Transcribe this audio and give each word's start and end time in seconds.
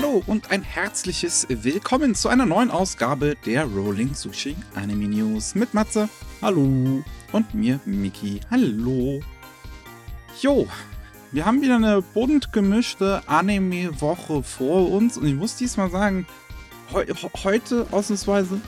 Hallo 0.00 0.22
und 0.28 0.52
ein 0.52 0.62
herzliches 0.62 1.44
Willkommen 1.48 2.14
zu 2.14 2.28
einer 2.28 2.46
neuen 2.46 2.70
Ausgabe 2.70 3.34
der 3.44 3.64
Rolling 3.64 4.14
Sushi 4.14 4.54
Anime 4.76 5.08
News 5.08 5.56
mit 5.56 5.74
Matze. 5.74 6.08
Hallo. 6.40 7.02
Und 7.32 7.52
mir, 7.52 7.80
Miki. 7.84 8.38
Hallo. 8.48 9.20
Jo, 10.40 10.68
wir 11.32 11.44
haben 11.44 11.62
wieder 11.62 11.74
eine 11.74 12.00
bunt 12.00 12.52
gemischte 12.52 13.22
Anime-Woche 13.26 14.44
vor 14.44 14.88
uns 14.88 15.18
und 15.18 15.26
ich 15.26 15.34
muss 15.34 15.56
diesmal 15.56 15.90
sagen, 15.90 16.28
heu 16.92 17.04
heute 17.42 17.88
ausnahmsweise, 17.90 18.60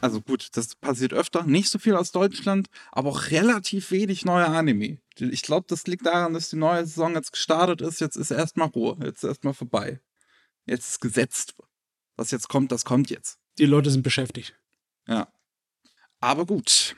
also 0.00 0.22
gut, 0.22 0.48
das 0.54 0.74
passiert 0.76 1.12
öfter, 1.12 1.42
nicht 1.42 1.68
so 1.68 1.78
viel 1.78 1.96
aus 1.96 2.12
Deutschland, 2.12 2.68
aber 2.92 3.10
auch 3.10 3.30
relativ 3.30 3.90
wenig 3.90 4.24
neue 4.24 4.46
Anime. 4.46 5.00
Ich 5.18 5.42
glaube, 5.42 5.66
das 5.68 5.86
liegt 5.86 6.06
daran, 6.06 6.32
dass 6.32 6.48
die 6.48 6.56
neue 6.56 6.86
Saison 6.86 7.14
jetzt 7.14 7.32
gestartet 7.32 7.82
ist. 7.82 8.00
Jetzt 8.00 8.16
ist 8.16 8.30
erstmal 8.30 8.68
Ruhe, 8.68 8.96
jetzt 9.04 9.22
ist 9.22 9.28
erstmal 9.28 9.52
vorbei. 9.52 10.00
Jetzt 10.66 10.88
ist 10.88 11.00
gesetzt. 11.00 11.54
Was 12.16 12.30
jetzt 12.30 12.48
kommt, 12.48 12.72
das 12.72 12.84
kommt 12.84 13.10
jetzt. 13.10 13.38
Die 13.58 13.66
Leute 13.66 13.90
sind 13.90 14.02
beschäftigt. 14.02 14.58
Ja. 15.06 15.32
Aber 16.20 16.46
gut. 16.46 16.96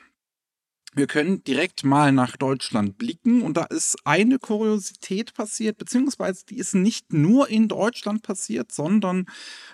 Wir 0.95 1.07
können 1.07 1.43
direkt 1.43 1.83
mal 1.83 2.13
nach 2.13 2.37
Deutschland 2.37 2.97
blicken 2.97 3.41
und 3.41 3.57
da 3.57 3.65
ist 3.65 3.97
eine 4.05 4.39
Kuriosität 4.39 5.33
passiert, 5.33 5.77
beziehungsweise 5.77 6.45
die 6.45 6.57
ist 6.57 6.73
nicht 6.73 7.11
nur 7.11 7.49
in 7.49 7.67
Deutschland 7.67 8.23
passiert, 8.23 8.71
sondern 8.71 9.25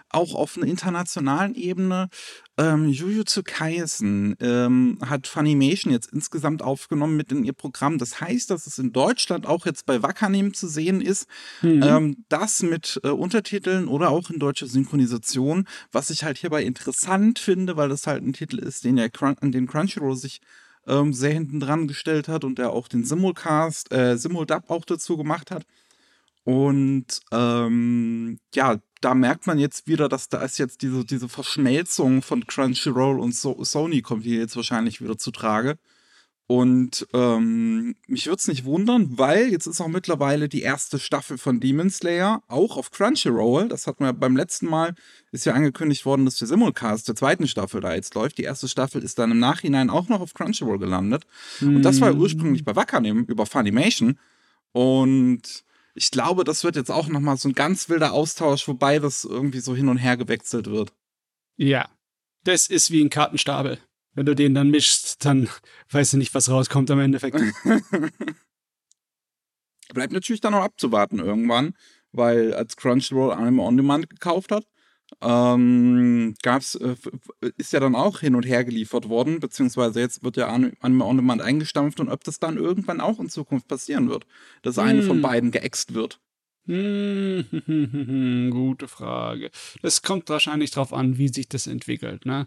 auch 0.10 0.34
auf 0.34 0.58
einer 0.58 0.66
internationalen 0.66 1.54
Ebene. 1.54 2.10
Ähm, 2.58 2.90
Jujutsu 2.90 3.44
Kaisen 3.44 4.36
ähm, 4.40 4.98
hat 5.06 5.28
Funimation 5.28 5.94
jetzt 5.94 6.12
insgesamt 6.12 6.64
aufgenommen 6.64 7.18
mit 7.18 7.32
in 7.32 7.44
ihr 7.44 7.54
Programm. 7.54 8.00
Das 8.00 8.20
heißt, 8.20 8.50
dass 8.50 8.66
es 8.66 8.80
in 8.80 8.92
Deutschland 8.92 9.46
auch 9.46 9.68
jetzt 9.68 9.86
bei 9.86 10.02
Wakanim 10.02 10.56
zu 10.56 10.68
sehen 10.68 11.02
ist. 11.02 11.28
Mhm. 11.62 11.84
Ähm, 11.84 12.26
das 12.30 12.64
mit 12.64 13.00
äh, 13.04 13.10
Untertiteln 13.10 13.88
oder 13.88 14.10
auch 14.10 14.32
in 14.32 14.40
deutscher 14.40 14.68
Synchronisation, 14.68 15.68
was 15.92 16.10
ich 16.10 16.24
halt 16.24 16.40
hierbei 16.40 16.64
interessant 16.64 17.38
finde, 17.38 17.78
weil 17.78 17.90
das 17.90 18.08
halt 18.08 18.24
ein 18.24 18.34
Titel 18.34 18.58
ist, 18.58 18.84
den 18.84 18.98
ja 18.98 19.08
Crun 19.08 19.38
an 19.40 19.52
den 19.52 19.68
Crunchyroll 19.68 20.16
sich 20.16 20.42
ähm, 20.88 21.14
sehr 21.14 21.34
hinten 21.34 21.60
dran 21.60 21.88
gestellt 21.88 22.28
hat 22.28 22.44
und 22.44 22.58
der 22.58 22.72
auch 22.72 22.88
den 22.88 23.04
Simulcast, 23.06 23.92
äh, 23.94 24.18
Simuldub 24.18 24.70
auch 24.70 24.86
dazu 24.86 25.18
gemacht 25.18 25.52
hat. 25.52 25.66
Und 26.44 27.06
ähm, 27.32 28.40
ja, 28.56 28.78
da 29.02 29.14
merkt 29.14 29.48
man 29.48 29.60
jetzt 29.60 29.88
wieder, 29.88 30.10
dass 30.10 30.30
da 30.30 30.42
ist 30.42 30.58
jetzt 30.58 30.82
diese, 30.82 31.06
diese 31.06 31.30
Verschmelzung 31.30 32.22
von 32.22 32.46
Crunchyroll 32.48 33.20
und 33.20 33.36
so 33.36 33.64
Sony 33.64 34.02
kommt 34.02 34.24
hier 34.24 34.40
jetzt 34.40 34.56
wahrscheinlich 34.56 35.02
wieder 35.02 35.18
zu 35.18 35.32
Trage. 35.32 35.78
Und 36.52 37.08
ähm, 37.14 37.96
mich 38.08 38.26
würde 38.26 38.36
es 38.36 38.48
nicht 38.50 38.66
wundern, 38.66 39.18
weil 39.18 39.54
jetzt 39.54 39.68
ist 39.68 39.80
auch 39.80 39.88
mittlerweile 39.88 40.50
die 40.50 40.64
erste 40.64 41.00
Staffel 41.00 41.38
von 41.38 41.62
Demon 41.62 41.90
Slayer 41.90 42.44
auch 42.50 42.76
auf 42.76 42.92
Crunchyroll. 42.92 43.70
Das 43.70 43.88
hat 43.88 44.02
man 44.02 44.08
ja 44.08 44.12
beim 44.12 44.36
letzten 44.36 44.66
Mal, 44.66 44.94
ist 45.32 45.46
ja 45.46 45.54
angekündigt 45.54 46.06
worden, 46.06 46.26
dass 46.26 46.40
der 46.40 46.50
Simulcast 46.50 47.08
der 47.08 47.16
zweiten 47.16 47.48
Staffel 47.48 47.80
da 47.80 47.96
jetzt 47.96 48.16
läuft. 48.16 48.38
Die 48.38 48.44
erste 48.44 48.68
Staffel 48.68 49.02
ist 49.02 49.18
dann 49.18 49.32
im 49.32 49.40
Nachhinein 49.40 49.90
auch 49.90 50.10
noch 50.10 50.20
auf 50.20 50.34
Crunchyroll 50.34 50.78
gelandet. 50.78 51.24
Mhm. 51.62 51.78
Und 51.78 51.84
das 51.84 52.02
war 52.02 52.14
ursprünglich 52.14 52.66
bei 52.66 52.76
Wakanim 52.76 53.24
über 53.30 53.46
Funimation. 53.46 54.20
Und 54.74 55.64
ich 55.96 56.12
glaube, 56.12 56.44
das 56.44 56.66
wird 56.66 56.76
jetzt 56.76 56.92
auch 56.92 57.08
nochmal 57.08 57.38
so 57.38 57.48
ein 57.48 57.54
ganz 57.56 57.88
wilder 57.88 58.12
Austausch, 58.12 58.68
wobei 58.68 59.00
das 59.00 59.24
irgendwie 59.24 59.62
so 59.62 59.74
hin 59.74 59.88
und 59.88 60.00
her 60.00 60.18
gewechselt 60.18 60.68
wird. 60.68 60.92
Ja, 61.56 61.88
das 62.44 62.68
ist 62.68 62.92
wie 62.92 63.02
ein 63.02 63.10
Kartenstapel 63.10 63.80
wenn 64.14 64.26
du 64.26 64.36
den 64.36 64.54
dann 64.54 64.70
mischst, 64.70 65.24
dann 65.26 65.50
weißt 65.90 66.14
du 66.14 66.18
nicht, 66.18 66.34
was 66.34 66.50
rauskommt 66.50 66.92
am 66.92 67.00
Endeffekt. 67.00 67.38
Bleibt 69.94 70.14
natürlich 70.14 70.42
dann 70.42 70.54
noch 70.54 70.64
abzuwarten 70.64 71.20
irgendwann, 71.20 71.74
weil 72.12 72.54
als 72.54 72.78
Crunchyroll 72.78 73.34
Anime 73.34 73.62
On 73.62 73.78
Demand 73.78 74.10
gekauft 74.10 74.52
hat, 74.52 74.66
ähm, 75.20 76.36
gab's, 76.42 76.76
äh, 76.76 76.96
ist 77.58 77.74
ja 77.74 77.82
dann 77.82 77.96
auch 77.96 78.20
hin 78.22 78.36
und 78.36 78.46
her 78.46 78.64
geliefert 78.64 79.10
worden, 79.10 79.42
beziehungsweise 79.42 80.00
jetzt 80.00 80.24
wird 80.24 80.38
ja 80.38 80.48
Anime 80.48 81.06
On 81.06 81.18
Demand 81.18 81.42
eingestampft 81.42 82.00
und 82.00 82.10
ob 82.10 82.24
das 82.24 82.40
dann 82.40 82.56
irgendwann 82.58 83.02
auch 83.02 83.20
in 83.20 83.30
Zukunft 83.30 83.68
passieren 83.68 84.10
wird, 84.10 84.26
dass 84.62 84.78
hm. 84.78 84.84
eine 84.86 85.04
von 85.04 85.18
hm. 85.18 85.22
beiden 85.22 85.52
geäxt 85.52 85.94
wird. 85.94 86.20
Hm, 86.68 88.50
gute 88.52 88.88
Frage. 88.88 89.52
Das 89.82 90.02
kommt 90.02 90.30
wahrscheinlich 90.30 90.72
drauf 90.72 90.94
an, 90.94 91.18
wie 91.18 91.28
sich 91.28 91.50
das 91.50 91.68
entwickelt, 91.68 92.26
ne? 92.26 92.46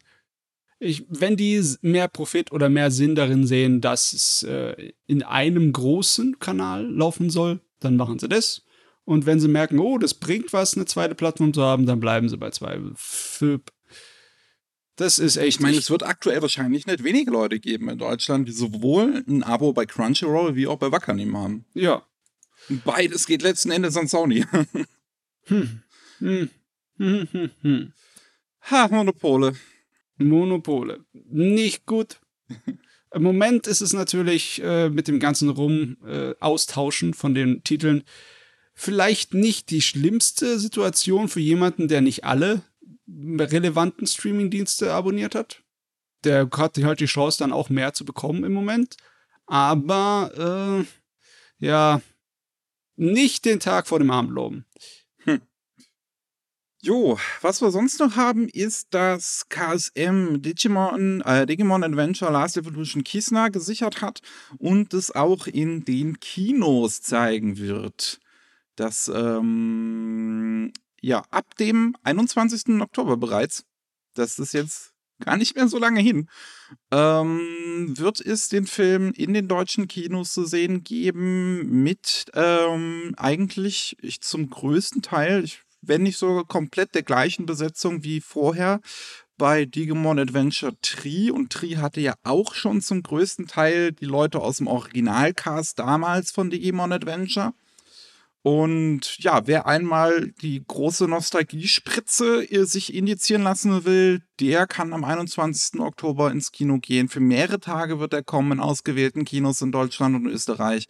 Ich, 0.78 1.04
wenn 1.08 1.36
die 1.36 1.62
mehr 1.82 2.08
Profit 2.08 2.52
oder 2.52 2.68
mehr 2.68 2.90
Sinn 2.90 3.14
darin 3.14 3.46
sehen, 3.46 3.80
dass 3.80 4.12
es 4.12 4.42
äh, 4.42 4.92
in 5.06 5.22
einem 5.22 5.72
großen 5.72 6.38
Kanal 6.38 6.86
laufen 6.90 7.30
soll, 7.30 7.60
dann 7.80 7.96
machen 7.96 8.18
sie 8.18 8.28
das. 8.28 8.62
Und 9.04 9.26
wenn 9.26 9.40
sie 9.40 9.48
merken, 9.48 9.78
oh, 9.78 9.98
das 9.98 10.14
bringt 10.14 10.52
was, 10.52 10.74
eine 10.74 10.86
zweite 10.86 11.14
Plattform 11.14 11.52
zu 11.52 11.62
haben, 11.62 11.86
dann 11.86 12.00
bleiben 12.00 12.28
sie 12.28 12.38
bei 12.38 12.50
zwei. 12.50 12.80
Das 14.96 15.18
ist 15.18 15.36
echt. 15.36 15.56
Ich 15.56 15.60
meine, 15.60 15.76
es 15.76 15.90
wird 15.90 16.04
aktuell 16.04 16.40
wahrscheinlich 16.40 16.86
nicht 16.86 17.04
wenige 17.04 17.30
Leute 17.30 17.60
geben 17.60 17.88
in 17.88 17.98
Deutschland, 17.98 18.48
die 18.48 18.52
sowohl 18.52 19.24
ein 19.28 19.42
Abo 19.42 19.72
bei 19.72 19.86
Crunchyroll 19.86 20.54
wie 20.54 20.66
auch 20.66 20.78
bei 20.78 20.90
Wakanim 20.90 21.36
haben. 21.36 21.64
Ja. 21.74 22.06
Beides 22.84 23.26
geht 23.26 23.42
letzten 23.42 23.70
Endes 23.70 23.96
an 23.96 24.08
Sony. 24.08 24.46
hm. 25.44 25.82
Hm. 26.18 26.50
Hm, 26.96 27.28
hm, 27.30 27.50
hm. 27.60 27.92
Ha, 28.70 28.88
Monopole. 28.88 29.54
Monopole. 30.16 31.04
Nicht 31.12 31.86
gut. 31.86 32.20
Im 33.14 33.22
Moment 33.22 33.66
ist 33.66 33.80
es 33.80 33.92
natürlich 33.92 34.60
äh, 34.62 34.90
mit 34.90 35.06
dem 35.06 35.20
ganzen 35.20 35.48
Rum 35.48 35.96
äh, 36.04 36.34
Austauschen 36.40 37.14
von 37.14 37.34
den 37.34 37.62
Titeln 37.62 38.02
vielleicht 38.74 39.34
nicht 39.34 39.70
die 39.70 39.82
schlimmste 39.82 40.58
Situation 40.58 41.28
für 41.28 41.40
jemanden, 41.40 41.86
der 41.86 42.00
nicht 42.00 42.24
alle 42.24 42.62
relevanten 43.06 44.06
Streamingdienste 44.06 44.92
abonniert 44.92 45.34
hat. 45.34 45.62
Der 46.24 46.48
hat 46.50 46.76
halt 46.78 47.00
die 47.00 47.06
Chance, 47.06 47.38
dann 47.38 47.52
auch 47.52 47.70
mehr 47.70 47.92
zu 47.92 48.04
bekommen 48.04 48.44
im 48.44 48.52
Moment. 48.52 48.96
Aber 49.46 50.84
äh, 51.60 51.64
ja, 51.64 52.00
nicht 52.96 53.44
den 53.44 53.60
Tag 53.60 53.86
vor 53.86 53.98
dem 53.98 54.10
Abend 54.10 54.32
loben. 54.32 54.64
Jo, 56.84 57.18
was 57.40 57.62
wir 57.62 57.70
sonst 57.70 57.98
noch 57.98 58.14
haben, 58.16 58.46
ist, 58.46 58.92
dass 58.92 59.48
KSM 59.48 60.42
Digimon, 60.42 61.22
äh, 61.22 61.46
Digimon 61.46 61.82
Adventure 61.82 62.30
Last 62.30 62.58
Evolution 62.58 63.02
Kisna 63.02 63.48
gesichert 63.48 64.02
hat 64.02 64.20
und 64.58 64.92
es 64.92 65.10
auch 65.10 65.46
in 65.46 65.86
den 65.86 66.20
Kinos 66.20 67.00
zeigen 67.00 67.56
wird. 67.56 68.20
Das, 68.76 69.10
ähm, 69.14 70.74
ja, 71.00 71.22
ab 71.30 71.56
dem 71.56 71.96
21. 72.02 72.82
Oktober 72.82 73.16
bereits. 73.16 73.64
Das 74.12 74.38
ist 74.38 74.52
jetzt 74.52 74.92
gar 75.20 75.38
nicht 75.38 75.56
mehr 75.56 75.68
so 75.68 75.78
lange 75.78 76.00
hin. 76.00 76.28
Ähm, 76.90 77.94
wird 77.96 78.20
es 78.20 78.50
den 78.50 78.66
Film 78.66 79.12
in 79.12 79.32
den 79.32 79.48
deutschen 79.48 79.88
Kinos 79.88 80.34
zu 80.34 80.44
sehen 80.44 80.84
geben 80.84 81.82
mit 81.82 82.26
ähm, 82.34 83.14
eigentlich 83.16 83.96
ich, 84.02 84.20
zum 84.20 84.50
größten 84.50 85.00
Teil, 85.00 85.44
ich 85.44 85.63
wenn 85.86 86.02
nicht 86.02 86.18
sogar 86.18 86.44
komplett 86.44 86.94
der 86.94 87.02
gleichen 87.02 87.46
Besetzung 87.46 88.04
wie 88.04 88.20
vorher 88.20 88.80
bei 89.36 89.64
Digimon 89.64 90.18
Adventure 90.18 90.76
Tree. 90.80 91.30
Und 91.30 91.52
Tree 91.52 91.76
hatte 91.76 92.00
ja 92.00 92.14
auch 92.22 92.54
schon 92.54 92.80
zum 92.80 93.02
größten 93.02 93.46
Teil 93.46 93.92
die 93.92 94.04
Leute 94.04 94.40
aus 94.40 94.58
dem 94.58 94.66
Originalcast 94.66 95.78
damals 95.78 96.30
von 96.30 96.50
Digimon 96.50 96.92
Adventure. 96.92 97.52
Und 98.46 99.16
ja, 99.20 99.46
wer 99.46 99.66
einmal 99.66 100.30
die 100.42 100.62
große 100.62 101.08
Nostalgiespritze 101.08 102.46
sich 102.66 102.92
indizieren 102.92 103.42
lassen 103.42 103.86
will, 103.86 104.20
der 104.38 104.66
kann 104.66 104.92
am 104.92 105.02
21. 105.02 105.80
Oktober 105.80 106.30
ins 106.30 106.52
Kino 106.52 106.76
gehen. 106.76 107.08
Für 107.08 107.20
mehrere 107.20 107.58
Tage 107.58 108.00
wird 108.00 108.12
er 108.12 108.22
kommen 108.22 108.52
in 108.52 108.60
ausgewählten 108.60 109.24
Kinos 109.24 109.62
in 109.62 109.72
Deutschland 109.72 110.14
und 110.14 110.26
Österreich 110.26 110.88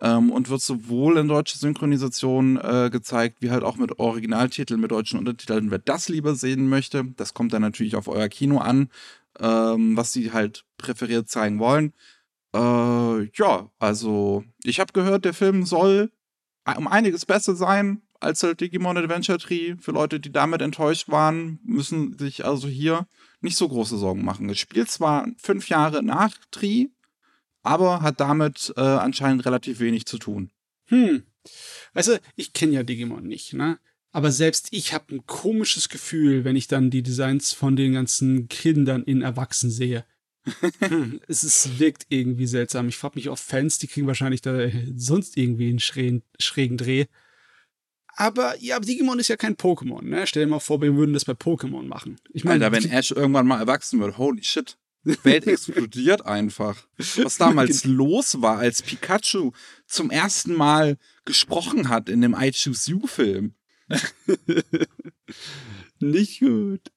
ähm, 0.00 0.30
und 0.30 0.48
wird 0.48 0.62
sowohl 0.62 1.18
in 1.18 1.28
deutscher 1.28 1.58
Synchronisation 1.58 2.56
äh, 2.56 2.88
gezeigt, 2.90 3.42
wie 3.42 3.50
halt 3.50 3.64
auch 3.64 3.76
mit 3.76 3.98
Originaltiteln, 3.98 4.80
mit 4.80 4.90
deutschen 4.90 5.18
Untertiteln. 5.18 5.70
Wer 5.70 5.80
das 5.80 6.08
lieber 6.08 6.34
sehen 6.34 6.70
möchte, 6.70 7.04
das 7.18 7.34
kommt 7.34 7.52
dann 7.52 7.60
natürlich 7.60 7.96
auf 7.96 8.08
euer 8.08 8.30
Kino 8.30 8.60
an, 8.60 8.88
ähm, 9.40 9.94
was 9.94 10.14
sie 10.14 10.32
halt 10.32 10.64
präferiert 10.78 11.28
zeigen 11.28 11.58
wollen. 11.58 11.92
Äh, 12.54 13.28
ja, 13.36 13.68
also 13.78 14.42
ich 14.62 14.80
habe 14.80 14.94
gehört, 14.94 15.26
der 15.26 15.34
Film 15.34 15.66
soll 15.66 16.10
um 16.76 16.88
einiges 16.88 17.26
besser 17.26 17.54
sein 17.54 18.02
als 18.20 18.42
halt 18.42 18.60
Digimon 18.60 18.96
Adventure 18.96 19.38
Tree. 19.38 19.76
Für 19.78 19.92
Leute, 19.92 20.18
die 20.18 20.32
damit 20.32 20.62
enttäuscht 20.62 21.08
waren, 21.08 21.60
müssen 21.64 22.18
sich 22.18 22.44
also 22.44 22.68
hier 22.68 23.06
nicht 23.40 23.56
so 23.56 23.68
große 23.68 23.98
Sorgen 23.98 24.24
machen. 24.24 24.48
Es 24.48 24.58
spielt 24.58 24.90
zwar 24.90 25.28
fünf 25.36 25.68
Jahre 25.68 26.02
nach 26.02 26.32
Tree, 26.50 26.86
aber 27.62 28.00
hat 28.00 28.20
damit 28.20 28.72
äh, 28.76 28.80
anscheinend 28.80 29.44
relativ 29.44 29.80
wenig 29.80 30.06
zu 30.06 30.18
tun. 30.18 30.50
Hm. 30.86 31.24
Du, 31.94 32.20
ich 32.36 32.52
kenne 32.52 32.72
ja 32.72 32.82
Digimon 32.82 33.26
nicht, 33.26 33.52
ne? 33.52 33.78
Aber 34.12 34.30
selbst 34.30 34.68
ich 34.70 34.94
habe 34.94 35.12
ein 35.14 35.26
komisches 35.26 35.88
Gefühl, 35.88 36.44
wenn 36.44 36.54
ich 36.54 36.68
dann 36.68 36.90
die 36.90 37.02
Designs 37.02 37.52
von 37.52 37.74
den 37.74 37.94
ganzen 37.94 38.48
Kindern 38.48 39.02
in 39.02 39.22
Erwachsen 39.22 39.70
sehe. 39.70 40.04
es 41.28 41.44
ist, 41.44 41.78
wirkt 41.78 42.06
irgendwie 42.08 42.46
seltsam. 42.46 42.88
Ich 42.88 42.96
frage 42.96 43.16
mich 43.16 43.28
auf 43.28 43.40
Fans, 43.40 43.78
die 43.78 43.86
kriegen 43.86 44.06
wahrscheinlich 44.06 44.42
da 44.42 44.68
sonst 44.94 45.36
irgendwie 45.36 45.70
einen 45.70 45.80
schrägen, 45.80 46.22
schrägen 46.38 46.76
Dreh. 46.76 47.06
Aber 48.16 48.54
ja, 48.60 48.78
Digimon 48.78 49.18
ist 49.18 49.28
ja 49.28 49.36
kein 49.36 49.56
Pokémon, 49.56 50.02
ne? 50.02 50.26
Stell 50.26 50.44
dir 50.44 50.50
mal 50.50 50.60
vor, 50.60 50.80
wir 50.80 50.94
würden 50.94 51.14
das 51.14 51.24
bei 51.24 51.32
Pokémon 51.32 51.82
machen. 51.82 52.16
Ich 52.32 52.44
meine, 52.44 52.70
wenn 52.70 52.88
Ash 52.88 53.10
irgendwann 53.10 53.46
mal 53.46 53.58
erwachsen 53.58 54.00
wird, 54.00 54.18
holy 54.18 54.44
shit. 54.44 54.76
Die 55.04 55.22
Welt 55.24 55.46
explodiert 55.48 56.24
einfach. 56.24 56.86
Was 56.96 57.36
damals 57.36 57.84
los 57.84 58.40
war, 58.40 58.58
als 58.58 58.82
Pikachu 58.82 59.52
zum 59.86 60.10
ersten 60.10 60.54
Mal 60.54 60.96
gesprochen 61.24 61.88
hat 61.88 62.08
in 62.08 62.20
dem 62.20 62.36
I 62.38 62.52
Choose 62.52 62.90
You 62.90 63.06
Film. 63.06 63.54
Nicht 66.00 66.40
gut. 66.40 66.92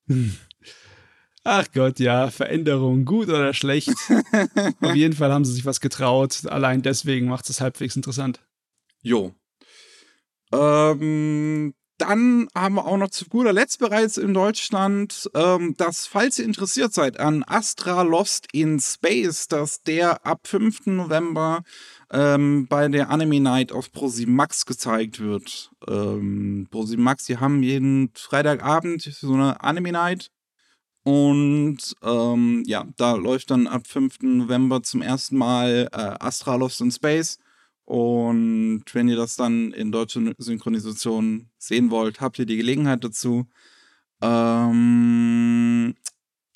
Ach 1.50 1.66
Gott, 1.74 2.00
ja, 2.00 2.30
Veränderung, 2.30 3.06
gut 3.06 3.30
oder 3.30 3.54
schlecht. 3.54 3.94
Auf 4.82 4.96
jeden 4.96 5.16
Fall 5.16 5.32
haben 5.32 5.46
sie 5.46 5.54
sich 5.54 5.66
was 5.66 5.80
getraut. 5.80 6.46
Allein 6.46 6.82
deswegen 6.82 7.30
macht 7.30 7.50
es 7.50 7.62
halbwegs 7.62 7.96
interessant. 7.96 8.42
Jo. 9.02 9.34
Ähm, 10.52 11.74
dann 11.98 12.50
haben 12.54 12.76
wir 12.76 12.86
auch 12.86 12.98
noch 12.98 13.12
zu 13.12 13.30
guter 13.30 13.54
Letzt 13.54 13.80
bereits 13.80 14.18
in 14.18 14.34
Deutschland, 14.34 15.30
ähm, 15.36 15.74
dass, 15.78 16.06
falls 16.06 16.38
ihr 16.38 16.44
interessiert 16.44 16.94
seid 16.94 17.18
an 17.18 17.46
Astra 17.48 18.02
Lost 18.02 18.48
in 18.52 18.82
Space, 18.82 19.48
dass 19.48 19.82
der 19.84 20.26
ab 20.26 20.48
5. 20.48 20.88
November 20.88 21.64
ähm, 22.12 22.68
bei 22.68 22.90
der 22.90 23.10
Anime 23.10 23.40
Night 23.40 23.72
auf 23.72 23.90
Max 24.26 24.66
gezeigt 24.66 25.22
wird. 25.22 25.72
Ähm, 25.88 26.68
Max, 26.98 27.24
die 27.24 27.38
haben 27.38 27.64
jeden 27.64 28.12
Freitagabend 28.16 29.02
so 29.04 29.34
eine 29.34 29.64
Anime 29.64 29.94
Night. 29.94 30.30
Und 31.08 31.96
ähm, 32.04 32.64
ja, 32.68 32.86
da 32.98 33.16
läuft 33.16 33.52
dann 33.52 33.66
ab 33.66 33.88
5. 33.88 34.24
November 34.24 34.84
zum 34.84 35.02
ersten 35.02 35.38
Mal 35.38 35.88
äh, 35.94 35.96
Astra 35.96 36.56
Lost 36.56 36.82
in 36.82 36.92
Space. 36.92 37.40
Und 37.86 38.84
wenn 38.92 39.08
ihr 39.08 39.16
das 39.16 39.38
dann 39.38 39.72
in 39.72 39.94
deutscher 39.94 40.20
Synchronisation 40.38 41.50
sehen 41.58 41.92
wollt, 41.92 42.20
habt 42.20 42.40
ihr 42.40 42.46
die 42.46 42.58
Gelegenheit 42.58 43.06
dazu. 43.06 43.48
Ähm, 44.22 45.96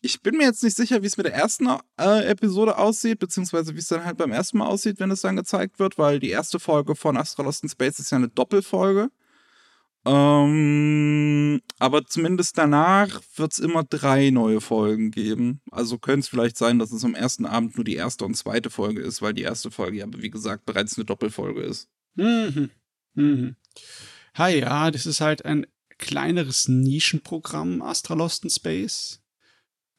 ich 0.02 0.22
bin 0.22 0.36
mir 0.36 0.48
jetzt 0.48 0.66
nicht 0.66 0.76
sicher, 0.76 1.02
wie 1.02 1.08
es 1.08 1.16
mit 1.16 1.28
der 1.28 1.36
ersten 1.36 1.70
äh, 1.98 2.26
Episode 2.26 2.78
aussieht, 2.78 3.20
beziehungsweise 3.20 3.74
wie 3.76 3.80
es 3.80 3.88
dann 3.88 4.04
halt 4.04 4.18
beim 4.18 4.34
ersten 4.34 4.58
Mal 4.58 4.68
aussieht, 4.68 5.00
wenn 5.00 5.12
es 5.12 5.22
dann 5.22 5.38
gezeigt 5.38 5.80
wird, 5.80 5.98
weil 5.98 6.20
die 6.20 6.32
erste 6.32 6.60
Folge 6.60 6.96
von 6.98 7.16
Astra 7.16 7.44
Lost 7.44 7.64
in 7.64 7.70
Space 7.70 8.00
ist 8.00 8.12
ja 8.12 8.18
eine 8.18 8.28
Doppelfolge. 8.28 9.12
Ähm, 10.04 10.81
aber 11.82 12.06
zumindest 12.06 12.60
danach 12.60 13.22
wird 13.38 13.54
es 13.54 13.58
immer 13.58 13.84
drei 13.84 14.30
neue 14.30 14.62
Folgen 14.62 15.10
geben. 15.10 15.62
Also 15.72 15.98
könnte 15.98 16.20
es 16.20 16.28
vielleicht 16.28 16.56
sein, 16.56 16.78
dass 16.78 16.92
es 16.92 17.04
am 17.04 17.16
ersten 17.16 17.48
Abend 17.48 17.76
nur 17.76 17.84
die 17.84 17.96
erste 17.96 18.24
und 18.24 18.38
zweite 18.38 18.70
Folge 18.70 19.02
ist, 19.02 19.24
weil 19.24 19.34
die 19.34 19.42
erste 19.42 19.72
Folge 19.72 19.98
ja, 19.98 20.06
wie 20.16 20.30
gesagt, 20.30 20.66
bereits 20.66 20.96
eine 20.96 21.06
Doppelfolge 21.06 21.62
ist. 21.62 21.90
Mhm. 22.14 22.70
Mhm. 23.16 23.56
Ha 24.38 24.50
ja, 24.50 24.92
das 24.92 25.08
ist 25.08 25.22
halt 25.22 25.44
ein 25.44 25.66
kleineres 25.98 26.68
Nischenprogramm, 26.68 27.82
Astra 27.82 28.14
Lost 28.14 28.44
in 28.44 28.52
Space. 28.52 29.24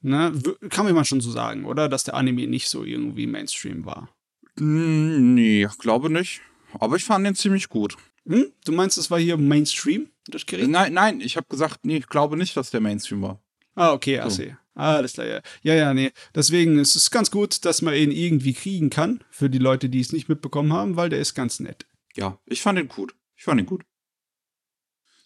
Ne? 0.02 0.40
Kann 0.70 0.84
man 0.84 0.94
mal 0.94 1.04
schon 1.04 1.20
so 1.20 1.32
sagen, 1.32 1.64
oder? 1.64 1.88
Dass 1.88 2.04
der 2.04 2.14
Anime 2.14 2.46
nicht 2.46 2.68
so 2.68 2.84
irgendwie 2.84 3.26
Mainstream 3.26 3.84
war. 3.84 4.08
Nee, 4.54 5.66
glaube 5.80 6.10
nicht. 6.10 6.42
Aber 6.78 6.94
ich 6.94 7.04
fand 7.04 7.26
den 7.26 7.34
ziemlich 7.34 7.68
gut. 7.68 7.96
Hm? 8.26 8.52
Du 8.64 8.72
meinst, 8.72 8.98
es 8.98 9.10
war 9.10 9.18
hier 9.18 9.36
Mainstream, 9.36 10.08
das 10.26 10.46
Gerät? 10.46 10.68
Nein, 10.68 10.92
nein, 10.92 11.20
ich 11.20 11.36
habe 11.36 11.46
gesagt, 11.48 11.84
nee, 11.84 11.96
ich 11.96 12.06
glaube 12.06 12.36
nicht, 12.36 12.56
dass 12.56 12.70
der 12.70 12.80
Mainstream 12.80 13.22
war. 13.22 13.42
Ah, 13.74 13.92
okay, 13.92 14.16
so. 14.16 14.22
also. 14.22 14.42
Ah, 14.74 14.94
alles 14.96 15.14
klar, 15.14 15.26
ja. 15.26 15.40
Ja, 15.62 15.74
ja, 15.74 15.94
nee. 15.94 16.12
Deswegen 16.34 16.78
ist 16.78 16.96
es 16.96 17.10
ganz 17.10 17.30
gut, 17.30 17.64
dass 17.64 17.82
man 17.82 17.94
ihn 17.94 18.10
irgendwie 18.10 18.54
kriegen 18.54 18.90
kann, 18.90 19.22
für 19.30 19.50
die 19.50 19.58
Leute, 19.58 19.88
die 19.88 20.00
es 20.00 20.12
nicht 20.12 20.28
mitbekommen 20.28 20.72
haben, 20.72 20.96
weil 20.96 21.10
der 21.10 21.20
ist 21.20 21.34
ganz 21.34 21.60
nett. 21.60 21.86
Ja, 22.14 22.38
ich 22.46 22.62
fand 22.62 22.78
ihn 22.78 22.88
gut. 22.88 23.14
Ich 23.36 23.44
fand 23.44 23.60
ihn 23.60 23.66
gut. 23.66 23.84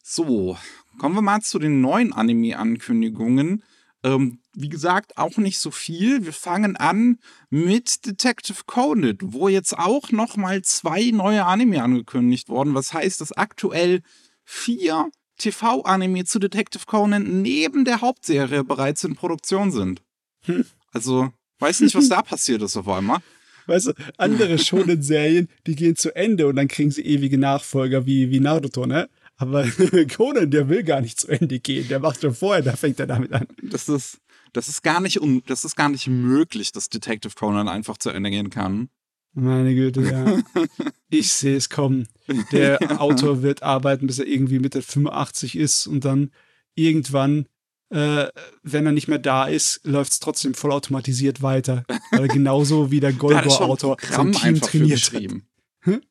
So, 0.02 0.56
kommen 0.98 1.14
wir 1.14 1.22
mal 1.22 1.42
zu 1.42 1.58
den 1.58 1.80
neuen 1.80 2.12
Anime-Ankündigungen. 2.12 3.62
Ähm, 4.06 4.38
wie 4.54 4.68
gesagt, 4.68 5.18
auch 5.18 5.36
nicht 5.36 5.58
so 5.58 5.72
viel. 5.72 6.24
Wir 6.24 6.32
fangen 6.32 6.76
an 6.76 7.18
mit 7.50 8.06
Detective 8.06 8.62
Conan, 8.64 9.18
wo 9.20 9.48
jetzt 9.48 9.76
auch 9.76 10.12
noch 10.12 10.36
mal 10.36 10.62
zwei 10.62 11.10
neue 11.10 11.44
Anime 11.44 11.82
angekündigt 11.82 12.48
wurden. 12.48 12.74
Was 12.74 12.92
heißt, 12.92 13.20
dass 13.20 13.32
aktuell 13.32 14.02
vier 14.44 15.10
TV-Anime 15.38 16.24
zu 16.24 16.38
Detective 16.38 16.84
Conan 16.86 17.42
neben 17.42 17.84
der 17.84 18.00
Hauptserie 18.00 18.62
bereits 18.62 19.02
in 19.02 19.16
Produktion 19.16 19.72
sind. 19.72 20.02
Hm. 20.42 20.64
Also, 20.92 21.32
weiß 21.58 21.80
nicht, 21.80 21.96
was 21.96 22.08
da 22.08 22.22
passiert 22.22 22.62
ist 22.62 22.76
auf 22.76 22.88
einmal. 22.88 23.18
Weißt 23.66 23.88
du, 23.88 23.92
andere 24.18 24.56
Shonen-Serien, 24.64 25.48
die 25.66 25.74
gehen 25.74 25.96
zu 25.96 26.14
Ende 26.14 26.46
und 26.46 26.54
dann 26.54 26.68
kriegen 26.68 26.92
sie 26.92 27.02
ewige 27.02 27.38
Nachfolger 27.38 28.06
wie, 28.06 28.30
wie 28.30 28.38
Naruto, 28.38 28.86
ne? 28.86 29.08
Aber 29.36 29.66
Conan, 30.16 30.50
der 30.50 30.68
will 30.68 30.82
gar 30.82 31.00
nicht 31.00 31.20
zu 31.20 31.28
Ende 31.28 31.60
gehen. 31.60 31.88
Der 31.88 32.00
macht 32.00 32.20
schon 32.20 32.34
vorher, 32.34 32.62
da 32.62 32.74
fängt 32.74 32.98
er 33.00 33.06
damit 33.06 33.32
an. 33.32 33.46
Das 33.62 33.88
ist, 33.88 34.18
das 34.52 34.68
ist 34.68 34.82
gar 34.82 35.00
nicht, 35.00 35.20
un, 35.20 35.42
das 35.46 35.64
ist 35.64 35.76
gar 35.76 35.88
nicht 35.88 36.06
möglich, 36.06 36.72
dass 36.72 36.88
Detective 36.88 37.34
Conan 37.34 37.68
einfach 37.68 37.98
zu 37.98 38.10
Ende 38.10 38.30
gehen 38.30 38.50
kann. 38.50 38.88
Meine 39.34 39.74
Güte, 39.74 40.00
ja. 40.00 40.38
ich 41.10 41.30
sehe 41.30 41.56
es 41.56 41.68
kommen. 41.68 42.08
Der 42.52 42.78
Autor 43.00 43.42
wird 43.42 43.62
arbeiten, 43.62 44.06
bis 44.06 44.18
er 44.18 44.26
irgendwie 44.26 44.58
Mitte 44.58 44.80
85 44.80 45.56
ist 45.56 45.86
und 45.86 46.06
dann 46.06 46.30
irgendwann, 46.74 47.46
äh, 47.90 48.28
wenn 48.62 48.86
er 48.86 48.92
nicht 48.92 49.08
mehr 49.08 49.18
da 49.18 49.44
ist, 49.44 49.80
läuft 49.84 50.12
es 50.12 50.20
trotzdem 50.20 50.54
vollautomatisiert 50.54 51.42
weiter. 51.42 51.84
Weil 52.12 52.28
genauso 52.28 52.90
wie 52.90 53.00
der 53.00 53.12
Golgo-Autor 53.12 53.98
sein 54.10 54.32
Team 54.32 54.60
trainiert 54.62 55.12
hat. 55.12 55.22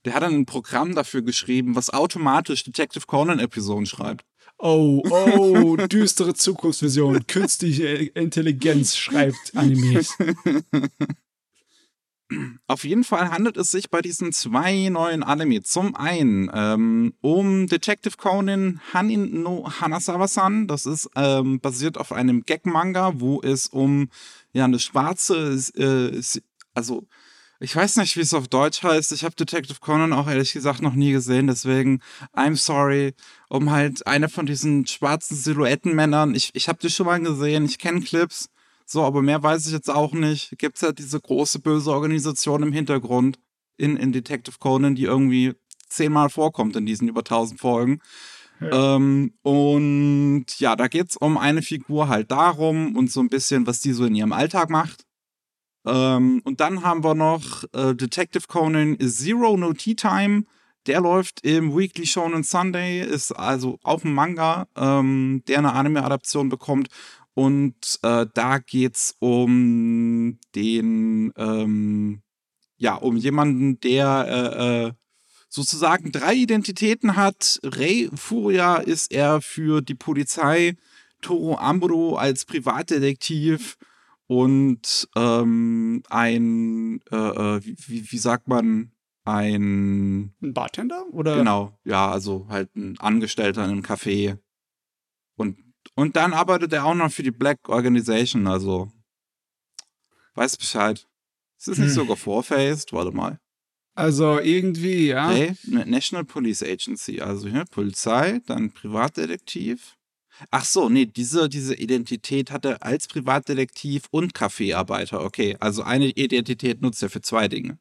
Der 0.05 0.13
hat 0.13 0.23
dann 0.23 0.33
ein 0.33 0.45
Programm 0.45 0.95
dafür 0.95 1.21
geschrieben, 1.21 1.75
was 1.75 1.89
automatisch 1.89 2.63
Detective 2.63 3.05
Conan-Episoden 3.05 3.85
schreibt. 3.85 4.25
Oh, 4.57 5.03
oh, 5.09 5.75
düstere 5.87 6.33
Zukunftsvision. 6.33 7.27
Künstliche 7.27 7.85
Intelligenz 7.85 8.95
schreibt 8.95 9.55
Animes. 9.55 10.17
Auf 12.67 12.83
jeden 12.83 13.03
Fall 13.03 13.29
handelt 13.29 13.55
es 13.55 13.69
sich 13.69 13.91
bei 13.91 14.01
diesen 14.01 14.31
zwei 14.31 14.89
neuen 14.89 15.21
Anime 15.21 15.61
zum 15.61 15.95
einen 15.95 16.49
ähm, 16.51 17.13
um 17.21 17.67
Detective 17.67 18.17
Conan 18.17 18.81
Hanin 18.93 19.43
no 19.43 19.69
Hanasawa-san. 19.79 20.67
Das 20.67 20.87
ist 20.87 21.07
ähm, 21.15 21.59
basiert 21.59 21.99
auf 21.99 22.11
einem 22.11 22.41
Gag-Manga, 22.41 23.19
wo 23.19 23.41
es 23.43 23.67
um 23.67 24.09
ja 24.53 24.65
eine 24.65 24.79
schwarze, 24.79 25.53
äh, 25.75 26.19
also 26.73 27.05
ich 27.59 27.75
weiß 27.75 27.97
nicht, 27.97 28.15
wie 28.17 28.21
es 28.21 28.33
auf 28.33 28.47
Deutsch 28.47 28.83
heißt. 28.83 29.11
Ich 29.11 29.23
habe 29.23 29.35
Detective 29.35 29.79
Conan 29.79 30.13
auch 30.13 30.27
ehrlich 30.27 30.53
gesagt 30.53 30.81
noch 30.81 30.93
nie 30.93 31.11
gesehen, 31.11 31.47
deswegen 31.47 32.01
I'm 32.33 32.57
sorry. 32.57 33.13
Um 33.49 33.71
halt 33.71 34.05
eine 34.07 34.29
von 34.29 34.45
diesen 34.45 34.85
schwarzen 34.87 35.37
Silhouettenmännern. 35.37 36.35
Ich, 36.35 36.51
ich 36.53 36.67
habe 36.67 36.79
die 36.79 36.89
schon 36.89 37.05
mal 37.05 37.19
gesehen, 37.19 37.65
ich 37.65 37.77
kenne 37.77 38.01
Clips. 38.01 38.49
So, 38.85 39.03
aber 39.03 39.21
mehr 39.21 39.41
weiß 39.41 39.65
ich 39.67 39.73
jetzt 39.73 39.89
auch 39.89 40.13
nicht. 40.13 40.57
Gibt 40.57 40.77
es 40.77 40.83
halt 40.83 40.99
diese 40.99 41.19
große 41.19 41.59
böse 41.59 41.91
Organisation 41.91 42.61
im 42.61 42.71
Hintergrund 42.71 43.39
in, 43.77 43.97
in 43.97 44.11
Detective 44.11 44.57
Conan, 44.59 44.95
die 44.95 45.03
irgendwie 45.03 45.53
zehnmal 45.89 46.29
vorkommt 46.29 46.75
in 46.75 46.85
diesen 46.85 47.07
über 47.07 47.23
tausend 47.23 47.59
Folgen. 47.59 47.99
Ja. 48.59 48.95
Ähm, 48.95 49.33
und 49.41 50.45
ja, 50.59 50.75
da 50.75 50.87
geht 50.87 51.09
es 51.09 51.17
um 51.17 51.37
eine 51.37 51.61
Figur 51.61 52.07
halt 52.07 52.31
darum 52.31 52.95
und 52.95 53.11
so 53.11 53.19
ein 53.19 53.29
bisschen, 53.29 53.67
was 53.67 53.81
die 53.81 53.91
so 53.91 54.05
in 54.05 54.15
ihrem 54.15 54.33
Alltag 54.33 54.69
macht. 54.69 55.05
Ähm, 55.85 56.41
und 56.43 56.59
dann 56.59 56.83
haben 56.83 57.03
wir 57.03 57.15
noch 57.15 57.63
äh, 57.73 57.93
Detective 57.95 58.43
Conan 58.47 58.97
Zero 58.99 59.55
No 59.57 59.73
Tea 59.73 59.95
Time. 59.95 60.45
Der 60.87 61.01
läuft 61.01 61.45
im 61.45 61.75
Weekly 61.75 62.05
Shonen 62.05 62.43
Sunday, 62.43 63.01
ist 63.01 63.31
also 63.31 63.79
auch 63.83 64.03
ein 64.03 64.13
Manga, 64.13 64.67
ähm, 64.75 65.43
der 65.47 65.59
eine 65.59 65.73
Anime-Adaption 65.73 66.49
bekommt. 66.49 66.89
Und 67.33 67.99
äh, 68.03 68.27
da 68.33 68.59
es 68.71 69.15
um 69.19 70.39
den, 70.55 71.33
ähm, 71.37 72.21
ja, 72.77 72.95
um 72.95 73.17
jemanden, 73.17 73.79
der 73.79 74.25
äh, 74.27 74.85
äh, 74.85 74.91
sozusagen 75.49 76.11
drei 76.11 76.35
Identitäten 76.35 77.15
hat. 77.15 77.59
Rei 77.63 78.09
Furia 78.13 78.77
ist 78.77 79.11
er 79.11 79.41
für 79.41 79.81
die 79.81 79.95
Polizei, 79.95 80.75
Toro 81.21 81.57
Ambro 81.57 82.15
als 82.15 82.45
Privatdetektiv 82.45 83.77
und 84.27 85.07
ähm, 85.15 86.03
ein, 86.09 87.01
äh, 87.11 87.15
äh 87.15 87.61
wie, 87.63 88.11
wie 88.11 88.17
sagt 88.17 88.47
man, 88.47 88.91
ein. 89.25 90.33
Ein 90.41 90.53
Bartender? 90.53 91.05
Oder? 91.11 91.37
Genau, 91.37 91.77
ja, 91.83 92.11
also 92.11 92.47
halt 92.49 92.75
ein 92.75 92.97
Angestellter 92.99 93.63
in 93.65 93.71
einem 93.71 93.81
Café. 93.81 94.37
Und, 95.35 95.57
und 95.95 96.15
dann 96.15 96.33
arbeitet 96.33 96.73
er 96.73 96.85
auch 96.85 96.95
noch 96.95 97.11
für 97.11 97.23
die 97.23 97.31
Black 97.31 97.67
Organization, 97.67 98.47
also. 98.47 98.91
Weiß 100.35 100.57
Bescheid. 100.57 101.07
Es 101.57 101.67
ist 101.67 101.77
nicht 101.77 101.89
hm. 101.89 101.95
sogar 101.95 102.17
vorfaced, 102.17 102.93
warte 102.93 103.11
mal. 103.11 103.39
Also 103.95 104.39
irgendwie, 104.39 105.07
ja. 105.07 105.29
Hey, 105.29 105.55
National 105.63 106.25
Police 106.25 106.61
Agency, 106.61 107.21
also 107.21 107.47
hier 107.47 107.63
Polizei, 107.65 108.41
dann 108.45 108.71
Privatdetektiv. 108.71 109.95
Ach 110.51 110.65
so, 110.65 110.89
nee, 110.89 111.05
diese, 111.05 111.49
diese 111.49 111.75
Identität 111.75 112.51
hat 112.51 112.65
er 112.65 112.83
als 112.83 113.07
Privatdetektiv 113.07 114.03
und 114.11 114.33
Kaffeearbeiter. 114.33 115.23
Okay, 115.23 115.55
also 115.59 115.83
eine 115.83 116.07
Identität 116.07 116.81
nutzt 116.81 117.01
er 117.03 117.09
für 117.09 117.21
zwei 117.21 117.47
Dinge. 117.47 117.79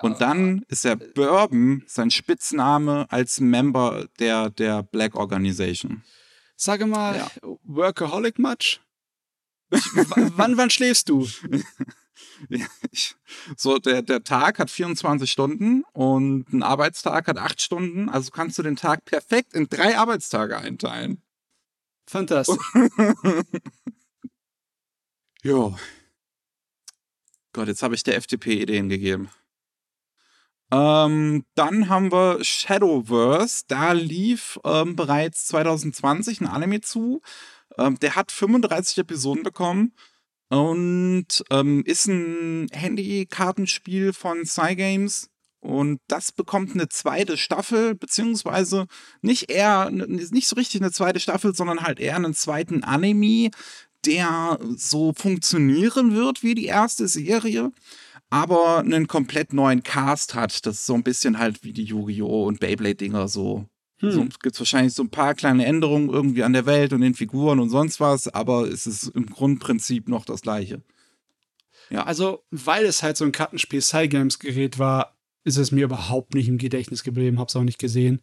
Und 0.00 0.20
dann 0.20 0.64
ist 0.68 0.84
der 0.84 0.96
Bourbon 0.96 1.82
sein 1.86 2.10
Spitzname 2.10 3.06
als 3.10 3.40
Member 3.40 4.06
der, 4.18 4.50
der 4.50 4.82
Black 4.82 5.14
Organization. 5.14 6.02
Sage 6.56 6.86
mal, 6.86 7.16
ja. 7.16 7.30
Workaholic 7.64 8.38
much? 8.38 8.80
wann, 9.70 10.56
wann 10.56 10.70
schläfst 10.70 11.08
du? 11.08 11.28
so, 13.56 13.78
der, 13.78 14.02
der 14.02 14.24
Tag 14.24 14.58
hat 14.58 14.70
24 14.70 15.30
Stunden 15.30 15.84
und 15.92 16.52
ein 16.52 16.62
Arbeitstag 16.62 17.28
hat 17.28 17.38
8 17.38 17.60
Stunden. 17.60 18.08
Also 18.08 18.30
kannst 18.30 18.58
du 18.58 18.62
den 18.62 18.76
Tag 18.76 19.04
perfekt 19.04 19.54
in 19.54 19.68
drei 19.68 19.96
Arbeitstage 19.96 20.56
einteilen. 20.56 21.22
Fantastisch. 22.06 22.56
jo. 25.42 25.76
Gott, 27.52 27.68
jetzt 27.68 27.82
habe 27.82 27.94
ich 27.94 28.02
der 28.02 28.16
FDP 28.16 28.62
Ideen 28.62 28.88
gegeben. 28.88 29.30
Ähm, 30.70 31.44
dann 31.54 31.88
haben 31.88 32.12
wir 32.12 32.44
Shadowverse. 32.44 33.64
Da 33.68 33.92
lief 33.92 34.58
ähm, 34.64 34.96
bereits 34.96 35.46
2020 35.46 36.42
ein 36.42 36.46
Anime 36.46 36.80
zu. 36.80 37.22
Ähm, 37.78 37.98
der 37.98 38.16
hat 38.16 38.32
35 38.32 38.98
Episoden 38.98 39.42
bekommen 39.42 39.94
und 40.48 41.44
ähm, 41.50 41.82
ist 41.84 42.06
ein 42.06 42.68
Handy-Kartenspiel 42.72 44.12
von 44.12 44.44
Cygames. 44.44 45.30
Und 45.60 46.00
das 46.06 46.30
bekommt 46.30 46.72
eine 46.72 46.88
zweite 46.88 47.36
Staffel, 47.36 47.94
beziehungsweise 47.94 48.86
nicht 49.22 49.50
eher, 49.50 49.90
nicht 49.90 50.46
so 50.46 50.54
richtig 50.54 50.80
eine 50.80 50.92
zweite 50.92 51.18
Staffel, 51.18 51.54
sondern 51.54 51.82
halt 51.82 51.98
eher 51.98 52.14
einen 52.14 52.34
zweiten 52.34 52.84
Anime, 52.84 53.50
der 54.06 54.58
so 54.76 55.12
funktionieren 55.12 56.14
wird 56.14 56.44
wie 56.44 56.54
die 56.54 56.66
erste 56.66 57.08
Serie, 57.08 57.72
aber 58.30 58.78
einen 58.78 59.08
komplett 59.08 59.52
neuen 59.52 59.82
Cast 59.82 60.34
hat. 60.34 60.64
Das 60.64 60.76
ist 60.76 60.86
so 60.86 60.94
ein 60.94 61.02
bisschen 61.02 61.38
halt 61.38 61.64
wie 61.64 61.72
die 61.72 61.84
Yu-Gi-Oh! 61.84 62.46
und 62.46 62.60
Beyblade-Dinger 62.60 63.26
so 63.26 63.66
hm. 64.00 64.10
So 64.12 64.24
gibt 64.24 64.54
es 64.54 64.60
wahrscheinlich 64.60 64.94
so 64.94 65.02
ein 65.02 65.10
paar 65.10 65.34
kleine 65.34 65.66
Änderungen 65.66 66.08
irgendwie 66.08 66.44
an 66.44 66.52
der 66.52 66.66
Welt 66.66 66.92
und 66.92 67.00
den 67.00 67.14
Figuren 67.14 67.58
und 67.58 67.68
sonst 67.68 67.98
was, 68.00 68.28
aber 68.28 68.68
es 68.68 68.86
ist 68.86 69.08
im 69.08 69.26
Grundprinzip 69.26 70.08
noch 70.08 70.24
das 70.24 70.42
gleiche. 70.42 70.82
Ja. 71.90 72.04
Also, 72.04 72.44
weil 72.50 72.84
es 72.84 73.02
halt 73.02 73.16
so 73.16 73.24
ein 73.24 73.32
Kartenspiel 73.32 73.80
Cygames-Gerät 73.80 74.78
war, 74.78 75.16
ist 75.44 75.56
es 75.56 75.72
mir 75.72 75.84
überhaupt 75.84 76.34
nicht 76.34 76.48
im 76.48 76.58
Gedächtnis 76.58 77.02
geblieben, 77.02 77.38
hab's 77.38 77.56
auch 77.56 77.62
nicht 77.62 77.78
gesehen. 77.78 78.20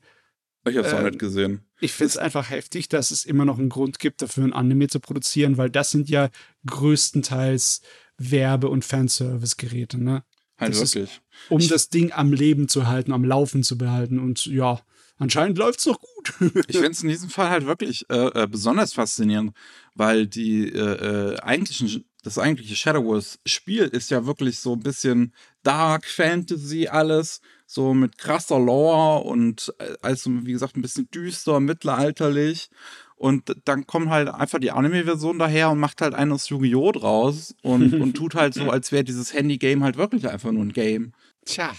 Ich 0.67 0.77
hab's 0.77 0.91
ähm, 0.91 0.99
auch 0.99 1.03
nicht 1.03 1.19
gesehen. 1.19 1.65
Ich 1.79 1.91
finde 1.91 2.09
es 2.09 2.17
einfach 2.17 2.49
heftig, 2.49 2.87
dass 2.89 3.11
es 3.11 3.25
immer 3.25 3.43
noch 3.43 3.59
einen 3.59 3.69
Grund 3.69 3.99
gibt, 3.99 4.21
dafür 4.21 4.45
ein 4.45 4.53
Anime 4.53 4.87
zu 4.87 4.99
produzieren, 4.99 5.57
weil 5.57 5.69
das 5.69 5.91
sind 5.91 6.09
ja 6.09 6.29
größtenteils 6.67 7.81
Werbe- 8.17 8.69
und 8.69 8.85
Fanservice-Geräte, 8.85 9.97
ne? 9.97 10.23
Halt 10.57 10.71
das 10.71 10.95
wirklich. 10.95 11.15
Ist, 11.15 11.21
um 11.49 11.59
ich 11.59 11.67
das 11.67 11.89
Ding 11.89 12.13
am 12.13 12.31
Leben 12.31 12.69
zu 12.69 12.87
halten, 12.87 13.11
am 13.11 13.25
Laufen 13.25 13.61
zu 13.61 13.77
behalten. 13.77 14.19
Und 14.19 14.45
ja, 14.45 14.79
anscheinend 15.17 15.57
läuft 15.57 15.79
es 15.79 15.85
doch 15.85 15.99
gut. 15.99 16.33
ich 16.67 16.77
finde 16.77 16.91
es 16.91 17.03
in 17.03 17.09
diesem 17.09 17.29
Fall 17.29 17.49
halt 17.49 17.65
wirklich 17.65 18.05
äh, 18.09 18.43
äh, 18.43 18.47
besonders 18.47 18.93
faszinierend, 18.93 19.53
weil 19.93 20.27
die 20.27 20.69
äh, 20.69 21.33
äh 21.33 21.39
eigentlichen, 21.39 22.05
das 22.23 22.39
eigentliche 22.39 22.75
Shadowverse-Spiel 22.75 23.83
ist 23.83 24.09
ja 24.11 24.25
wirklich 24.25 24.59
so 24.59 24.73
ein 24.73 24.81
bisschen 24.83 25.33
Dark 25.63 26.05
Fantasy 26.05 26.87
alles, 26.87 27.41
so 27.65 27.93
mit 27.93 28.17
krasser 28.17 28.59
Lore 28.59 29.23
und 29.23 29.73
äh, 29.79 29.95
also 30.01 30.29
wie 30.45 30.51
gesagt 30.51 30.75
ein 30.77 30.81
bisschen 30.81 31.09
düster, 31.11 31.59
mittelalterlich. 31.59 32.69
Und 33.17 33.55
dann 33.63 33.87
kommt 33.87 34.09
halt 34.09 34.27
einfach 34.27 34.59
die 34.59 34.71
Anime-Version 34.71 35.39
daher 35.39 35.69
und 35.69 35.79
macht 35.79 36.01
halt 36.01 36.13
einen 36.13 36.33
aus 36.33 36.49
Yu-Gi-Oh! 36.49 36.91
draus 36.91 37.55
und, 37.61 37.93
und 38.01 38.13
tut 38.15 38.35
halt 38.35 38.53
so, 38.53 38.69
als 38.69 38.91
wäre 38.91 39.05
dieses 39.05 39.33
Handy-Game 39.33 39.83
halt 39.83 39.95
wirklich 39.95 40.27
einfach 40.27 40.51
nur 40.51 40.63
ein 40.63 40.73
Game. 40.73 41.13
Tja. 41.45 41.73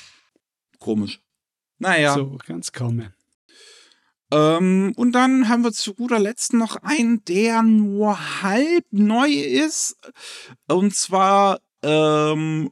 Komisch. 0.79 1.21
Naja. 1.79 2.15
So, 2.15 2.39
ganz 2.47 2.73
kaum. 2.73 3.03
Ähm, 4.33 4.93
und 4.97 5.13
dann 5.13 5.49
haben 5.49 5.63
wir 5.63 5.73
zu 5.73 5.95
guter 5.95 6.19
Letzt 6.19 6.53
noch 6.53 6.77
einen, 6.83 7.25
der 7.25 7.63
nur 7.63 8.43
halb 8.43 8.85
neu 8.91 9.31
ist. 9.31 9.97
Und 10.69 10.95
zwar, 10.95 11.61
ähm, 11.83 12.71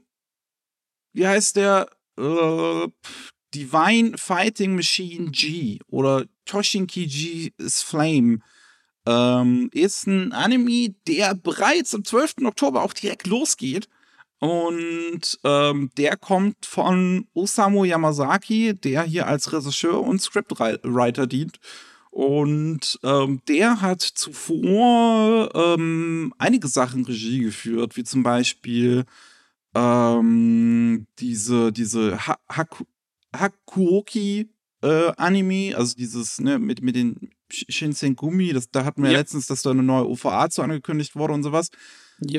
wie 1.13 1.27
heißt 1.27 1.57
der? 1.57 1.89
Äh, 2.19 2.89
Divine 3.55 4.19
Fighting 4.19 4.75
Machine 4.75 5.31
G 5.31 5.79
oder 5.87 6.27
Toshinki 6.45 7.07
G's 7.07 7.83
Flame. 7.83 8.41
Ähm, 9.07 9.71
ist 9.73 10.07
ein 10.07 10.33
Anime, 10.33 10.95
der 11.07 11.35
bereits 11.35 11.95
am 11.95 12.05
12. 12.05 12.47
Oktober 12.47 12.83
auch 12.83 12.93
direkt 12.93 13.27
losgeht. 13.27 13.89
Und 14.45 15.41
ähm, 15.43 15.91
der 15.97 16.19
kommt 16.19 16.67
von 16.67 17.27
Osamu 17.33 17.85
Yamazaki, 17.85 18.75
der 18.75 19.05
hier 19.05 19.27
als 19.27 19.51
Regisseur 19.55 20.03
und 20.03 20.21
Scriptwriter 20.21 21.27
dient. 21.27 21.59
Und 22.11 23.01
ähm, 23.03 23.41
der 23.49 23.81
hat 23.81 24.03
zuvor 24.03 25.51
ähm, 25.55 26.35
einige 26.37 26.69
Sachen 26.69 27.07
Regie 27.07 27.39
geführt, 27.39 27.97
wie 27.97 28.05
zum 28.05 28.23
Beispiel 28.23 29.07
ähm, 29.75 31.07
diese, 31.21 31.73
diese 31.73 32.27
ha 32.27 32.37
Haku 32.47 32.85
Hakuoki 33.35 34.51
äh, 34.83 35.13
also 35.17 35.97
dieses 35.97 36.39
ne, 36.39 36.59
mit, 36.59 36.83
mit 36.83 36.97
den 36.97 37.31
Shinsengumi, 37.51 38.53
das, 38.53 38.71
da 38.71 38.85
hatten 38.85 39.05
wir 39.05 39.11
ja. 39.11 39.21
letztens, 39.21 39.47
dass 39.47 39.63
da 39.63 39.71
eine 39.71 39.83
neue 39.83 40.07
OVA 40.07 40.51
zu 40.51 40.61
angekündigt 40.61 41.17
wurde 41.17 41.33
und 41.33 41.45
sowas. 41.45 41.71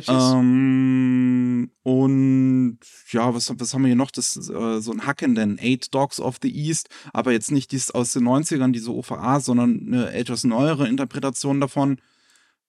Ähm, 0.08 1.72
und 1.84 2.79
ja, 3.10 3.34
was, 3.34 3.51
was 3.60 3.74
haben 3.74 3.82
wir 3.84 3.88
hier 3.88 3.96
noch? 3.96 4.12
Das 4.12 4.38
äh, 4.38 4.79
so 4.79 4.91
ein 4.91 5.05
Hackenden, 5.05 5.60
Eight 5.60 5.94
Dogs 5.94 6.20
of 6.20 6.38
the 6.41 6.55
East, 6.55 6.89
aber 7.13 7.32
jetzt 7.32 7.51
nicht 7.51 7.72
dies 7.72 7.91
aus 7.91 8.13
den 8.13 8.24
90ern, 8.24 8.72
diese 8.72 8.94
OVA, 8.94 9.39
sondern 9.39 9.82
eine 9.88 10.12
etwas 10.12 10.44
neuere 10.44 10.88
Interpretation 10.88 11.60
davon. 11.60 12.00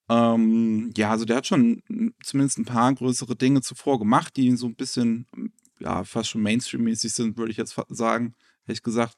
Ähm, 0.09 0.93
ja, 0.97 1.11
also 1.11 1.25
der 1.25 1.37
hat 1.37 1.47
schon 1.47 1.83
zumindest 2.23 2.59
ein 2.59 2.65
paar 2.65 2.93
größere 2.95 3.37
Dinge 3.37 3.61
zuvor 3.61 3.99
gemacht, 3.99 4.37
die 4.37 4.57
so 4.57 4.67
ein 4.67 4.77
bisschen, 4.77 5.27
ja, 5.81 6.05
fast 6.05 6.31
schon 6.31 6.43
Mainstream-mäßig 6.43 7.13
sind, 7.13 7.37
würde 7.37 7.51
ich 7.51 7.57
jetzt 7.59 7.77
sagen, 7.89 8.35
ehrlich 8.67 8.83
gesagt. 8.83 9.17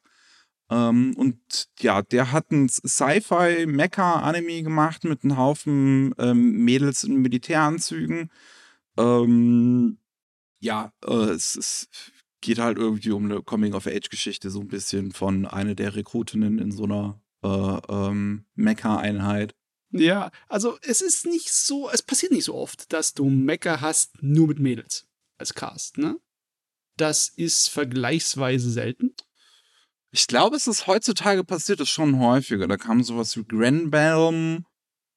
Ähm, 0.70 1.14
und 1.16 1.68
ja, 1.80 2.02
der 2.02 2.32
hat 2.32 2.50
ein 2.50 2.68
Sci-Fi-Mecha-Anime 2.68 4.62
gemacht 4.62 5.04
mit 5.04 5.25
einem 5.25 5.37
Haufen 5.38 6.14
ähm, 6.18 6.64
Mädels 6.64 7.04
in 7.04 7.16
Militäranzügen. 7.16 8.30
Ähm, 8.98 9.98
ja, 10.60 10.92
äh, 11.06 11.30
es, 11.30 11.56
es, 11.56 11.88
geht 12.40 12.58
halt 12.58 12.78
irgendwie 12.78 13.10
um 13.10 13.25
eine 13.25 13.42
Coming-of-Age-Geschichte, 13.42 14.50
so 14.50 14.60
ein 14.60 14.68
bisschen 14.68 15.12
von 15.12 15.44
einer 15.46 15.75
der 15.75 15.96
Rekrutinnen 15.96 16.58
in 16.58 16.70
so 16.70 16.84
einer 16.84 17.20
äh, 17.42 17.48
ähm, 17.92 18.44
Mecha-Einheit. 18.54 19.54
Ja, 19.90 20.30
also 20.48 20.78
es 20.82 21.00
ist 21.00 21.26
nicht 21.26 21.50
so, 21.50 21.90
es 21.90 22.02
passiert 22.02 22.32
nicht 22.32 22.44
so 22.44 22.54
oft, 22.54 22.92
dass 22.92 23.14
du 23.14 23.28
Mecha 23.28 23.80
hast 23.80 24.22
nur 24.22 24.46
mit 24.48 24.58
Mädels 24.58 25.08
als 25.38 25.54
Cast, 25.54 25.98
ne? 25.98 26.20
Das 26.96 27.28
ist 27.28 27.68
vergleichsweise 27.68 28.70
selten. 28.70 29.14
Ich 30.10 30.26
glaube, 30.26 30.56
es 30.56 30.66
ist 30.66 30.86
heutzutage 30.86 31.44
passiert 31.44 31.80
es 31.80 31.90
schon 31.90 32.18
häufiger. 32.18 32.66
Da 32.66 32.76
kam 32.76 33.02
sowas 33.02 33.36
wie 33.36 33.44
Granbelm 33.44 34.64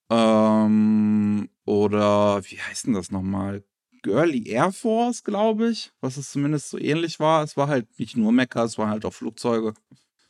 ähm, 0.10 1.50
oder 1.66 2.44
wie 2.44 2.60
heißt 2.60 2.88
denn 2.88 2.94
das 2.94 3.12
nochmal? 3.12 3.64
Girly 4.04 4.48
Air 4.48 4.72
Force, 4.72 5.24
glaube 5.24 5.70
ich, 5.70 5.92
was 6.02 6.18
es 6.18 6.32
zumindest 6.32 6.70
so 6.70 6.78
ähnlich 6.78 7.20
war. 7.20 7.44
Es 7.44 7.56
war 7.56 7.68
halt 7.68 7.88
nicht 8.00 8.18
nur 8.18 8.32
Mecha, 8.32 8.64
es 8.64 8.78
waren 8.78 8.90
halt 8.90 9.06
auch 9.06 9.14
Flugzeuge. 9.14 9.74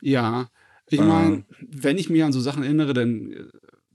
Ja, 0.00 0.48
ich 0.88 1.00
meine, 1.00 1.36
ähm, 1.36 1.44
wenn 1.58 1.98
ich 1.98 2.10
mich 2.10 2.22
an 2.22 2.32
so 2.32 2.40
Sachen 2.40 2.62
erinnere, 2.62 2.92
dann 2.92 3.32
äh, 3.32 3.44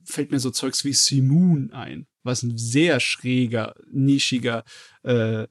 fällt 0.03 0.31
mir 0.31 0.39
so 0.39 0.49
Zeugs 0.49 0.83
wie 0.83 0.93
Simoon 0.93 1.71
ein, 1.71 2.07
was 2.23 2.43
ein 2.43 2.57
sehr 2.57 2.99
schräger, 2.99 3.75
nischiger 3.91 4.63
äh, 5.03 5.47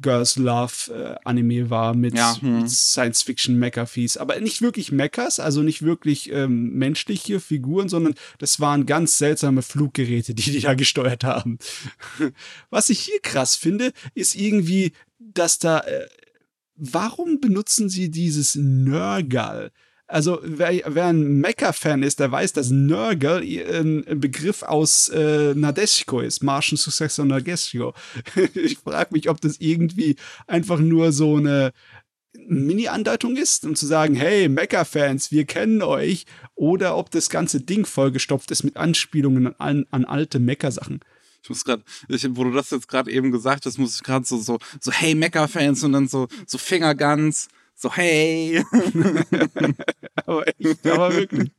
Girls 0.00 0.36
Love 0.36 0.92
äh, 0.92 1.14
Anime 1.24 1.70
war 1.70 1.94
mit, 1.94 2.16
ja, 2.16 2.36
hm. 2.40 2.68
Science-Fiction 2.68 3.58
Mecha-Fees. 3.58 4.16
Aber 4.16 4.38
nicht 4.40 4.62
wirklich 4.62 4.92
Mechas, 4.92 5.38
also 5.40 5.62
nicht 5.62 5.82
wirklich 5.82 6.30
ähm, 6.32 6.72
menschliche 6.72 7.40
Figuren, 7.40 7.88
sondern 7.88 8.14
das 8.38 8.60
waren 8.60 8.86
ganz 8.86 9.18
seltsame 9.18 9.62
Fluggeräte, 9.62 10.34
die 10.34 10.50
die 10.50 10.60
da 10.60 10.74
gesteuert 10.74 11.24
haben. 11.24 11.58
Was 12.70 12.88
ich 12.88 13.00
hier 13.00 13.20
krass 13.20 13.56
finde, 13.56 13.92
ist 14.14 14.34
irgendwie, 14.34 14.92
dass 15.18 15.58
da. 15.58 15.80
Äh, 15.80 16.06
warum 16.74 17.40
benutzen 17.40 17.88
sie 17.88 18.10
dieses 18.10 18.54
Nörgal? 18.56 19.70
Also, 20.12 20.40
wer, 20.42 20.82
wer 20.88 21.06
ein 21.06 21.40
Mecha-Fan 21.40 22.02
ist, 22.02 22.20
der 22.20 22.30
weiß, 22.30 22.52
dass 22.52 22.70
ein, 22.70 22.92
ein 22.92 24.20
Begriff 24.20 24.62
aus 24.62 25.08
äh, 25.08 25.54
Nadeshiko 25.54 26.20
ist, 26.20 26.42
Martian 26.42 26.76
Successor 26.76 27.24
Nadeshiko. 27.24 27.94
ich 28.54 28.76
frage 28.76 29.14
mich, 29.14 29.30
ob 29.30 29.40
das 29.40 29.56
irgendwie 29.58 30.16
einfach 30.46 30.78
nur 30.80 31.12
so 31.12 31.36
eine 31.36 31.72
Mini-Andeutung 32.46 33.36
ist, 33.36 33.64
um 33.64 33.74
zu 33.74 33.86
sagen, 33.86 34.14
hey, 34.14 34.50
Mecha-Fans, 34.50 35.32
wir 35.32 35.46
kennen 35.46 35.80
euch, 35.80 36.26
oder 36.54 36.98
ob 36.98 37.10
das 37.10 37.30
ganze 37.30 37.62
Ding 37.62 37.86
vollgestopft 37.86 38.50
ist 38.50 38.64
mit 38.64 38.76
Anspielungen 38.76 39.58
an, 39.58 39.86
an 39.92 40.04
alte 40.04 40.40
Mecha-Sachen. 40.40 41.00
Ich 41.42 41.48
muss 41.48 41.64
gerade, 41.64 41.84
wo 42.08 42.44
du 42.44 42.52
das 42.52 42.68
jetzt 42.68 42.86
gerade 42.86 43.10
eben 43.10 43.32
gesagt 43.32 43.64
hast, 43.64 43.78
muss 43.78 43.96
ich 43.96 44.02
gerade 44.02 44.26
so, 44.26 44.36
so, 44.36 44.58
so, 44.78 44.92
hey, 44.92 45.14
Mecha-Fans 45.14 45.82
und 45.84 45.94
dann 45.94 46.06
so, 46.06 46.28
so 46.46 46.58
Fingerguns, 46.58 47.48
so, 47.74 47.92
hey. 47.92 48.64
aber 50.26 50.46
echt, 50.48 50.86
aber 50.86 51.14
wirklich. 51.14 51.52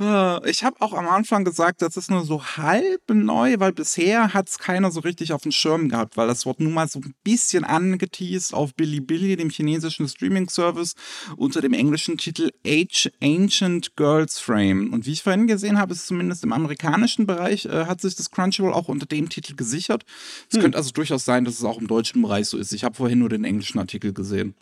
Äh, 0.00 0.50
ich 0.50 0.64
habe 0.64 0.80
auch 0.80 0.92
am 0.92 1.06
Anfang 1.06 1.44
gesagt, 1.44 1.80
das 1.80 1.96
ist 1.96 2.10
nur 2.10 2.24
so 2.24 2.42
halb 2.42 3.02
neu, 3.08 3.56
weil 3.58 3.72
bisher 3.72 4.34
hat 4.34 4.48
es 4.48 4.58
keiner 4.58 4.90
so 4.90 5.00
richtig 5.00 5.32
auf 5.32 5.42
dem 5.42 5.52
Schirm 5.52 5.88
gehabt, 5.88 6.16
weil 6.16 6.26
das 6.26 6.46
wird 6.46 6.58
nun 6.60 6.72
mal 6.72 6.88
so 6.88 6.98
ein 6.98 7.14
bisschen 7.22 7.64
angeteased 7.64 8.54
auf 8.54 8.74
Bilibili, 8.74 9.36
dem 9.36 9.50
chinesischen 9.50 10.08
Streaming-Service, 10.08 10.94
unter 11.36 11.60
dem 11.60 11.74
englischen 11.74 12.18
Titel 12.18 12.50
Age 12.66 13.10
Ancient 13.22 13.94
Girls 13.96 14.40
Frame. 14.40 14.92
Und 14.92 15.06
wie 15.06 15.12
ich 15.12 15.22
vorhin 15.22 15.46
gesehen 15.46 15.78
habe, 15.78 15.92
ist 15.92 16.08
zumindest 16.08 16.42
im 16.42 16.52
amerikanischen 16.52 17.26
Bereich, 17.26 17.66
äh, 17.66 17.86
hat 17.86 18.00
sich 18.00 18.16
das 18.16 18.30
Crunchyroll 18.30 18.72
auch 18.72 18.88
unter 18.88 19.06
dem 19.06 19.28
Titel 19.28 19.54
gesichert. 19.54 20.04
Es 20.48 20.56
hm. 20.56 20.62
könnte 20.62 20.78
also 20.78 20.90
durchaus 20.90 21.24
sein, 21.24 21.44
dass 21.44 21.54
es 21.54 21.64
auch 21.64 21.78
im 21.78 21.86
deutschen 21.86 22.20
Bereich 22.20 22.48
so 22.48 22.58
ist. 22.58 22.72
Ich 22.72 22.82
habe 22.82 22.96
vorhin 22.96 23.20
nur 23.20 23.28
den 23.28 23.44
englischen 23.44 23.78
Artikel 23.78 24.12
gesehen. 24.12 24.56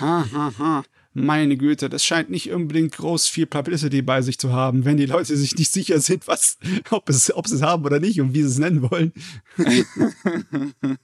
Ha, 0.00 0.26
ha, 0.32 0.52
ha 0.58 0.84
meine 1.18 1.56
Güte, 1.56 1.88
das 1.88 2.04
scheint 2.04 2.30
nicht 2.30 2.50
unbedingt 2.52 2.96
groß 2.96 3.26
viel 3.28 3.46
Publicity 3.46 4.02
bei 4.02 4.22
sich 4.22 4.38
zu 4.38 4.52
haben, 4.52 4.84
wenn 4.84 4.96
die 4.96 5.06
Leute 5.06 5.36
sich 5.36 5.56
nicht 5.56 5.72
sicher 5.72 6.00
sind, 6.00 6.26
was, 6.28 6.58
ob, 6.90 7.08
es, 7.08 7.34
ob 7.34 7.46
sie 7.46 7.56
es 7.56 7.62
haben 7.62 7.84
oder 7.84 8.00
nicht 8.00 8.20
und 8.20 8.34
wie 8.34 8.42
sie 8.42 8.48
es 8.48 8.58
nennen 8.58 8.90
wollen. 8.90 9.12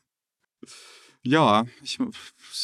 ja, 1.22 1.64
ich, 1.82 1.98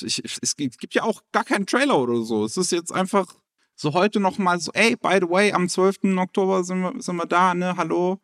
ich, 0.02 0.22
es 0.40 0.56
gibt 0.56 0.94
ja 0.94 1.02
auch 1.02 1.22
gar 1.32 1.44
keinen 1.44 1.66
Trailer 1.66 1.98
oder 1.98 2.22
so. 2.22 2.44
Es 2.44 2.56
ist 2.56 2.72
jetzt 2.72 2.92
einfach 2.92 3.26
so 3.74 3.94
heute 3.94 4.20
noch 4.20 4.38
mal 4.38 4.60
so, 4.60 4.72
ey, 4.72 4.96
by 4.96 5.18
the 5.20 5.28
way, 5.28 5.52
am 5.52 5.68
12. 5.68 6.16
Oktober 6.16 6.64
sind 6.64 6.80
wir, 6.80 7.00
sind 7.00 7.16
wir 7.16 7.26
da, 7.26 7.54
ne, 7.54 7.76
hallo. 7.76 8.20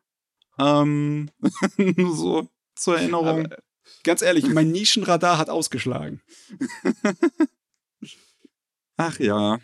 Ähm, 0.58 1.30
nur 1.76 2.16
so 2.16 2.48
zur 2.74 2.98
Erinnerung. 2.98 3.46
Aber, 3.46 3.56
ganz 4.04 4.22
ehrlich, 4.22 4.46
mein 4.48 4.70
Nischenradar 4.70 5.38
hat 5.38 5.50
ausgeschlagen. 5.50 6.20
Ach 8.96 9.18
ja. 9.18 9.58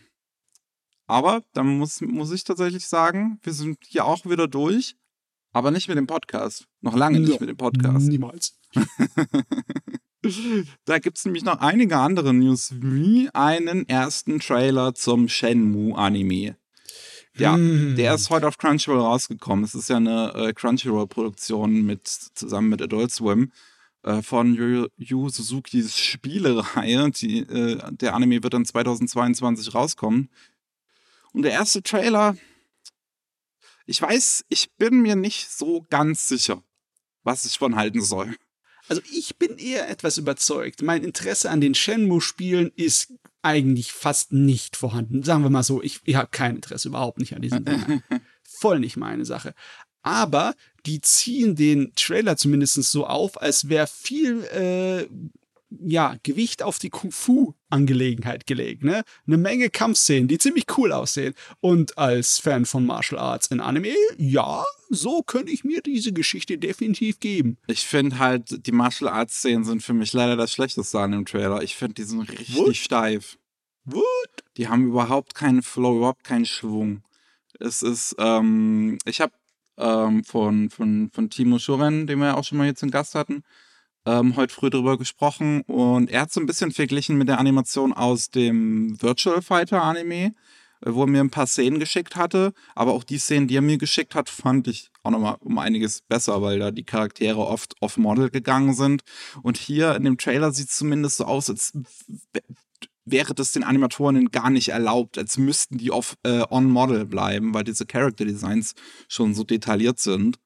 Aber 1.06 1.42
dann 1.52 1.78
muss, 1.78 2.00
muss 2.00 2.32
ich 2.32 2.44
tatsächlich 2.44 2.86
sagen, 2.86 3.38
wir 3.42 3.52
sind 3.52 3.78
hier 3.82 4.04
auch 4.04 4.24
wieder 4.24 4.48
durch, 4.48 4.96
aber 5.52 5.70
nicht 5.70 5.88
mit 5.88 5.98
dem 5.98 6.06
Podcast. 6.06 6.66
Noch 6.80 6.96
lange 6.96 7.20
nicht 7.20 7.34
ja, 7.34 7.40
mit 7.40 7.48
dem 7.48 7.56
Podcast. 7.56 8.08
Niemals. 8.08 8.58
da 10.84 10.98
gibt 10.98 11.18
es 11.18 11.24
nämlich 11.24 11.44
noch 11.44 11.58
einige 11.58 11.96
andere 11.98 12.32
News, 12.32 12.72
wie 12.80 13.28
einen 13.34 13.88
ersten 13.88 14.40
Trailer 14.40 14.94
zum 14.94 15.28
Shenmue-Anime. 15.28 16.56
Ja, 17.36 17.54
hm. 17.54 17.96
der 17.96 18.14
ist 18.14 18.30
heute 18.30 18.46
auf 18.46 18.58
Crunchyroll 18.58 19.00
rausgekommen. 19.00 19.64
Es 19.64 19.74
ist 19.74 19.88
ja 19.88 19.96
eine 19.96 20.32
äh, 20.34 20.52
Crunchyroll-Produktion 20.52 21.82
mit 21.82 22.06
zusammen 22.06 22.68
mit 22.68 22.82
Adult 22.82 23.10
Swim. 23.10 23.52
Äh, 24.02 24.22
von 24.22 24.54
Yu, 24.54 24.88
Yu 24.96 25.28
Suzukis 25.28 25.96
Spielereihe. 25.96 27.10
Die, 27.10 27.40
äh, 27.40 27.78
der 27.92 28.14
Anime 28.14 28.42
wird 28.42 28.54
dann 28.54 28.64
2022 28.64 29.74
rauskommen. 29.74 30.28
Und 31.32 31.42
der 31.42 31.52
erste 31.52 31.82
Trailer, 31.82 32.36
ich 33.86 34.02
weiß, 34.02 34.44
ich 34.48 34.72
bin 34.76 35.00
mir 35.02 35.16
nicht 35.16 35.50
so 35.50 35.86
ganz 35.88 36.26
sicher, 36.26 36.62
was 37.22 37.44
ich 37.44 37.58
von 37.58 37.76
halten 37.76 38.02
soll. 38.02 38.34
Also 38.88 39.00
ich 39.12 39.38
bin 39.38 39.56
eher 39.58 39.88
etwas 39.88 40.18
überzeugt. 40.18 40.82
Mein 40.82 41.04
Interesse 41.04 41.50
an 41.50 41.60
den 41.60 41.74
Shenmue-Spielen 41.74 42.72
ist 42.74 43.14
eigentlich 43.40 43.92
fast 43.92 44.32
nicht 44.32 44.76
vorhanden. 44.76 45.22
Sagen 45.22 45.44
wir 45.44 45.50
mal 45.50 45.62
so, 45.62 45.80
ich, 45.80 46.00
ich 46.04 46.16
habe 46.16 46.28
kein 46.30 46.56
Interesse 46.56 46.88
überhaupt 46.88 47.18
nicht 47.18 47.34
an 47.34 47.42
diesen 47.42 47.64
Dingen. 47.64 48.02
Voll 48.42 48.80
nicht 48.80 48.96
meine 48.96 49.24
Sache 49.24 49.54
aber 50.02 50.54
die 50.86 51.00
ziehen 51.00 51.54
den 51.54 51.92
Trailer 51.94 52.36
zumindest 52.36 52.74
so 52.74 53.06
auf, 53.06 53.40
als 53.40 53.68
wäre 53.68 53.86
viel 53.86 54.44
äh, 54.44 55.06
ja, 55.80 56.16
Gewicht 56.22 56.62
auf 56.62 56.78
die 56.78 56.90
Kung-Fu-Angelegenheit 56.90 58.46
gelegt. 58.46 58.84
Ne? 58.84 59.04
Eine 59.26 59.36
Menge 59.38 59.70
Kampfszenen, 59.70 60.28
die 60.28 60.38
ziemlich 60.38 60.66
cool 60.76 60.92
aussehen. 60.92 61.34
Und 61.60 61.98
als 61.98 62.38
Fan 62.38 62.66
von 62.66 62.84
Martial 62.84 63.20
Arts 63.20 63.48
in 63.48 63.60
Anime, 63.60 63.94
ja, 64.16 64.64
so 64.90 65.22
könnte 65.22 65.52
ich 65.52 65.64
mir 65.64 65.80
diese 65.80 66.12
Geschichte 66.12 66.58
definitiv 66.58 67.20
geben. 67.20 67.58
Ich 67.66 67.86
finde 67.86 68.18
halt, 68.18 68.66
die 68.66 68.72
Martial 68.72 69.10
Arts-Szenen 69.10 69.64
sind 69.64 69.82
für 69.82 69.94
mich 69.94 70.12
leider 70.12 70.36
das 70.36 70.52
Schlechteste 70.52 70.98
an 71.00 71.12
dem 71.12 71.26
Trailer. 71.26 71.62
Ich 71.62 71.76
finde, 71.76 71.94
die 71.94 72.04
sind 72.04 72.30
richtig 72.30 72.56
What? 72.56 72.76
steif. 72.76 73.38
What? 73.84 74.04
Die 74.56 74.68
haben 74.68 74.86
überhaupt 74.86 75.34
keinen 75.34 75.62
Flow, 75.62 75.96
überhaupt 75.96 76.24
keinen 76.24 76.46
Schwung. 76.46 77.02
Es 77.58 77.82
ist, 77.82 78.16
ähm, 78.18 78.98
ich 79.04 79.20
habe 79.20 79.32
ähm, 79.78 80.24
von, 80.24 80.70
von, 80.70 81.10
von 81.12 81.30
Timo 81.30 81.58
Schuren, 81.58 82.06
den 82.06 82.18
wir 82.18 82.26
ja 82.28 82.34
auch 82.34 82.44
schon 82.44 82.58
mal 82.58 82.66
jetzt 82.66 82.82
in 82.82 82.90
Gast 82.90 83.14
hatten, 83.14 83.42
ähm, 84.06 84.36
heute 84.36 84.54
früh 84.54 84.70
darüber 84.70 84.98
gesprochen. 84.98 85.62
Und 85.62 86.10
er 86.10 86.22
hat 86.22 86.32
so 86.32 86.40
ein 86.40 86.46
bisschen 86.46 86.72
verglichen 86.72 87.16
mit 87.16 87.28
der 87.28 87.38
Animation 87.38 87.92
aus 87.92 88.30
dem 88.30 89.00
Virtual 89.00 89.42
Fighter 89.42 89.82
Anime, 89.82 90.34
äh, 90.84 90.92
wo 90.92 91.02
er 91.02 91.06
mir 91.06 91.20
ein 91.20 91.30
paar 91.30 91.46
Szenen 91.46 91.78
geschickt 91.78 92.16
hatte. 92.16 92.52
Aber 92.74 92.92
auch 92.92 93.04
die 93.04 93.18
Szenen, 93.18 93.48
die 93.48 93.56
er 93.56 93.62
mir 93.62 93.78
geschickt 93.78 94.14
hat, 94.14 94.28
fand 94.28 94.68
ich 94.68 94.90
auch 95.02 95.10
nochmal 95.10 95.36
um 95.40 95.58
einiges 95.58 96.02
besser, 96.02 96.42
weil 96.42 96.58
da 96.58 96.70
die 96.70 96.84
Charaktere 96.84 97.38
oft 97.38 97.74
off-Model 97.80 98.30
gegangen 98.30 98.74
sind. 98.74 99.02
Und 99.42 99.56
hier 99.56 99.94
in 99.96 100.04
dem 100.04 100.18
Trailer 100.18 100.52
sieht 100.52 100.70
es 100.70 100.76
zumindest 100.76 101.18
so 101.18 101.24
aus, 101.24 101.50
als 101.50 101.72
wäre 103.04 103.34
das 103.34 103.52
den 103.52 103.64
Animatoren 103.64 104.30
gar 104.30 104.50
nicht 104.50 104.68
erlaubt, 104.68 105.18
als 105.18 105.38
müssten 105.38 105.78
die 105.78 105.90
auf 105.90 106.16
äh, 106.22 106.44
on-Model 106.50 107.06
bleiben, 107.06 107.54
weil 107.54 107.64
diese 107.64 107.86
Character 107.86 108.24
Designs 108.24 108.74
schon 109.08 109.34
so 109.34 109.44
detailliert 109.44 109.98
sind. 109.98 110.38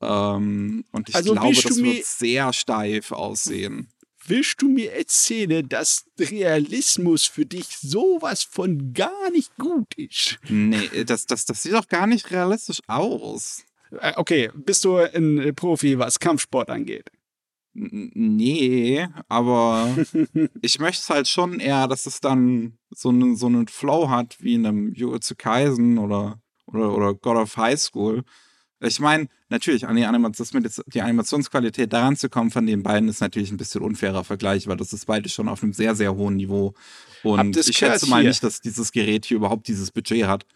Ähm, 0.00 0.84
und 0.92 1.08
ich 1.08 1.14
also 1.14 1.32
glaube, 1.32 1.54
das 1.54 1.82
wird 1.82 2.04
sehr 2.04 2.52
steif 2.52 3.12
aussehen. 3.12 3.88
Willst 4.26 4.60
du 4.60 4.68
mir 4.68 4.92
erzählen, 4.92 5.66
dass 5.68 6.04
Realismus 6.18 7.24
für 7.26 7.46
dich 7.46 7.66
sowas 7.78 8.42
von 8.42 8.92
gar 8.92 9.30
nicht 9.30 9.56
gut 9.56 9.94
ist? 9.96 10.38
Nee, 10.48 11.04
das, 11.04 11.26
das, 11.26 11.46
das 11.46 11.62
sieht 11.62 11.72
doch 11.72 11.88
gar 11.88 12.06
nicht 12.06 12.30
realistisch 12.30 12.80
aus. 12.86 13.64
Äh, 14.00 14.12
okay, 14.16 14.50
bist 14.54 14.84
du 14.84 14.96
ein 14.96 15.52
Profi, 15.54 15.98
was 15.98 16.18
Kampfsport 16.18 16.70
angeht? 16.70 17.10
Nee, 17.72 19.06
aber 19.28 19.96
ich 20.60 20.78
möchte 20.80 21.02
es 21.02 21.10
halt 21.10 21.28
schon 21.28 21.60
eher, 21.60 21.86
dass 21.86 22.06
es 22.06 22.20
dann 22.20 22.78
so 22.90 23.10
einen 23.10 23.36
so 23.36 23.46
einen 23.46 23.68
Flow 23.68 24.10
hat 24.10 24.36
wie 24.40 24.54
in 24.54 24.66
einem 24.66 24.92
Jujutsu 24.92 25.34
Kaisen 25.36 25.98
oder, 25.98 26.40
oder, 26.66 26.92
oder 26.92 27.14
God 27.14 27.36
of 27.36 27.56
High 27.56 27.78
School. 27.78 28.24
Ich 28.82 28.98
meine, 28.98 29.28
natürlich, 29.50 29.86
an 29.86 29.96
die, 29.96 30.04
Animation, 30.04 30.66
die 30.86 31.02
Animationsqualität 31.02 31.92
daran 31.92 32.16
zu 32.16 32.30
kommen 32.30 32.50
von 32.50 32.66
den 32.66 32.82
beiden 32.82 33.08
ist 33.08 33.20
natürlich 33.20 33.50
ein 33.50 33.58
bisschen 33.58 33.82
unfairer 33.82 34.24
Vergleich, 34.24 34.66
weil 34.66 34.78
das 34.78 34.92
ist 34.92 35.04
beide 35.04 35.28
schon 35.28 35.48
auf 35.48 35.62
einem 35.62 35.74
sehr, 35.74 35.94
sehr 35.94 36.14
hohen 36.14 36.36
Niveau. 36.36 36.74
Und 37.22 37.56
ich 37.56 37.76
schätze 37.76 38.08
mal 38.08 38.22
hier. 38.22 38.30
nicht, 38.30 38.42
dass 38.42 38.62
dieses 38.62 38.90
Gerät 38.90 39.26
hier 39.26 39.36
überhaupt 39.36 39.68
dieses 39.68 39.90
Budget 39.90 40.26
hat. 40.26 40.46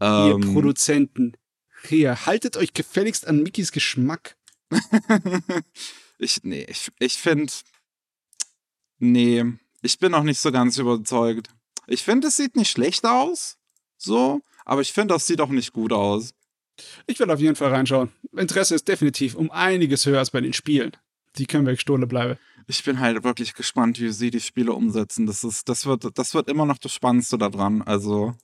Ihr 0.00 0.34
ähm, 0.34 0.52
Produzenten, 0.52 1.32
hier, 1.88 2.26
haltet 2.26 2.56
euch 2.58 2.74
gefälligst 2.74 3.26
an 3.26 3.42
Mickeys 3.42 3.72
Geschmack. 3.72 4.36
Ich, 6.20 6.40
nee, 6.42 6.66
ich, 6.68 6.90
ich 6.98 7.16
finde, 7.16 7.50
nee, 8.98 9.42
ich 9.80 9.98
bin 9.98 10.12
noch 10.12 10.22
nicht 10.22 10.38
so 10.38 10.52
ganz 10.52 10.76
überzeugt. 10.76 11.48
Ich 11.86 12.02
finde, 12.02 12.28
es 12.28 12.36
sieht 12.36 12.56
nicht 12.56 12.70
schlecht 12.70 13.06
aus, 13.06 13.56
so, 13.96 14.42
aber 14.66 14.82
ich 14.82 14.92
finde, 14.92 15.14
das 15.14 15.26
sieht 15.26 15.40
auch 15.40 15.48
nicht 15.48 15.72
gut 15.72 15.92
aus. 15.92 16.34
Ich 17.06 17.18
werde 17.18 17.32
auf 17.32 17.40
jeden 17.40 17.56
Fall 17.56 17.70
reinschauen. 17.70 18.12
Interesse 18.36 18.74
ist 18.74 18.86
definitiv 18.86 19.34
um 19.34 19.50
einiges 19.50 20.04
höher 20.04 20.18
als 20.18 20.30
bei 20.30 20.42
den 20.42 20.52
Spielen. 20.52 20.92
Die 21.36 21.46
können 21.46 21.66
wir 21.66 21.72
gestohlen 21.72 22.06
bleiben. 22.06 22.38
Ich 22.66 22.84
bin 22.84 23.00
halt 23.00 23.24
wirklich 23.24 23.54
gespannt, 23.54 23.98
wie 23.98 24.10
sie 24.10 24.30
die 24.30 24.40
Spiele 24.40 24.74
umsetzen. 24.74 25.26
Das 25.26 25.42
ist, 25.42 25.68
das 25.70 25.86
wird, 25.86 26.18
das 26.18 26.34
wird 26.34 26.48
immer 26.50 26.66
noch 26.66 26.78
das 26.78 26.92
Spannendste 26.92 27.38
daran. 27.38 27.82
Also, 27.82 28.34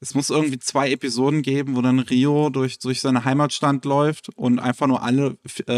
es 0.00 0.14
muss 0.14 0.30
irgendwie 0.30 0.58
zwei 0.58 0.92
Episoden 0.92 1.42
geben, 1.42 1.74
wo 1.74 1.82
dann 1.82 1.98
Rio 1.98 2.50
durch, 2.50 2.78
durch 2.78 3.00
seine 3.00 3.24
Heimatstadt 3.24 3.84
läuft 3.84 4.28
und 4.36 4.60
einfach 4.60 4.86
nur 4.86 5.02
alle 5.02 5.36
äh, 5.66 5.72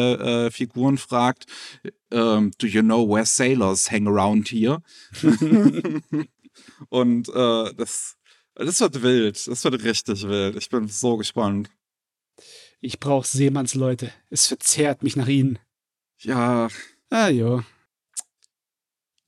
äh, 0.46 0.50
Figuren 0.50 0.98
fragt, 0.98 1.46
ähm, 2.10 2.50
do 2.58 2.66
you 2.66 2.82
know 2.82 3.08
where 3.08 3.24
sailors 3.24 3.90
hang 3.90 4.06
around 4.06 4.48
here? 4.48 4.82
und 6.90 7.28
äh, 7.28 7.74
das, 7.74 8.16
das 8.54 8.80
wird 8.80 9.02
wild. 9.02 9.46
Das 9.46 9.64
wird 9.64 9.82
richtig 9.82 10.28
wild. 10.28 10.56
Ich 10.56 10.68
bin 10.68 10.86
so 10.88 11.16
gespannt. 11.16 11.70
Ich 12.80 13.00
brauche 13.00 13.26
Seemannsleute. 13.26 14.12
Es 14.28 14.46
verzehrt 14.46 15.02
mich 15.02 15.16
nach 15.16 15.28
ihnen. 15.28 15.58
Ja. 16.18 16.68
Ah, 17.08 17.28
ja. 17.28 17.64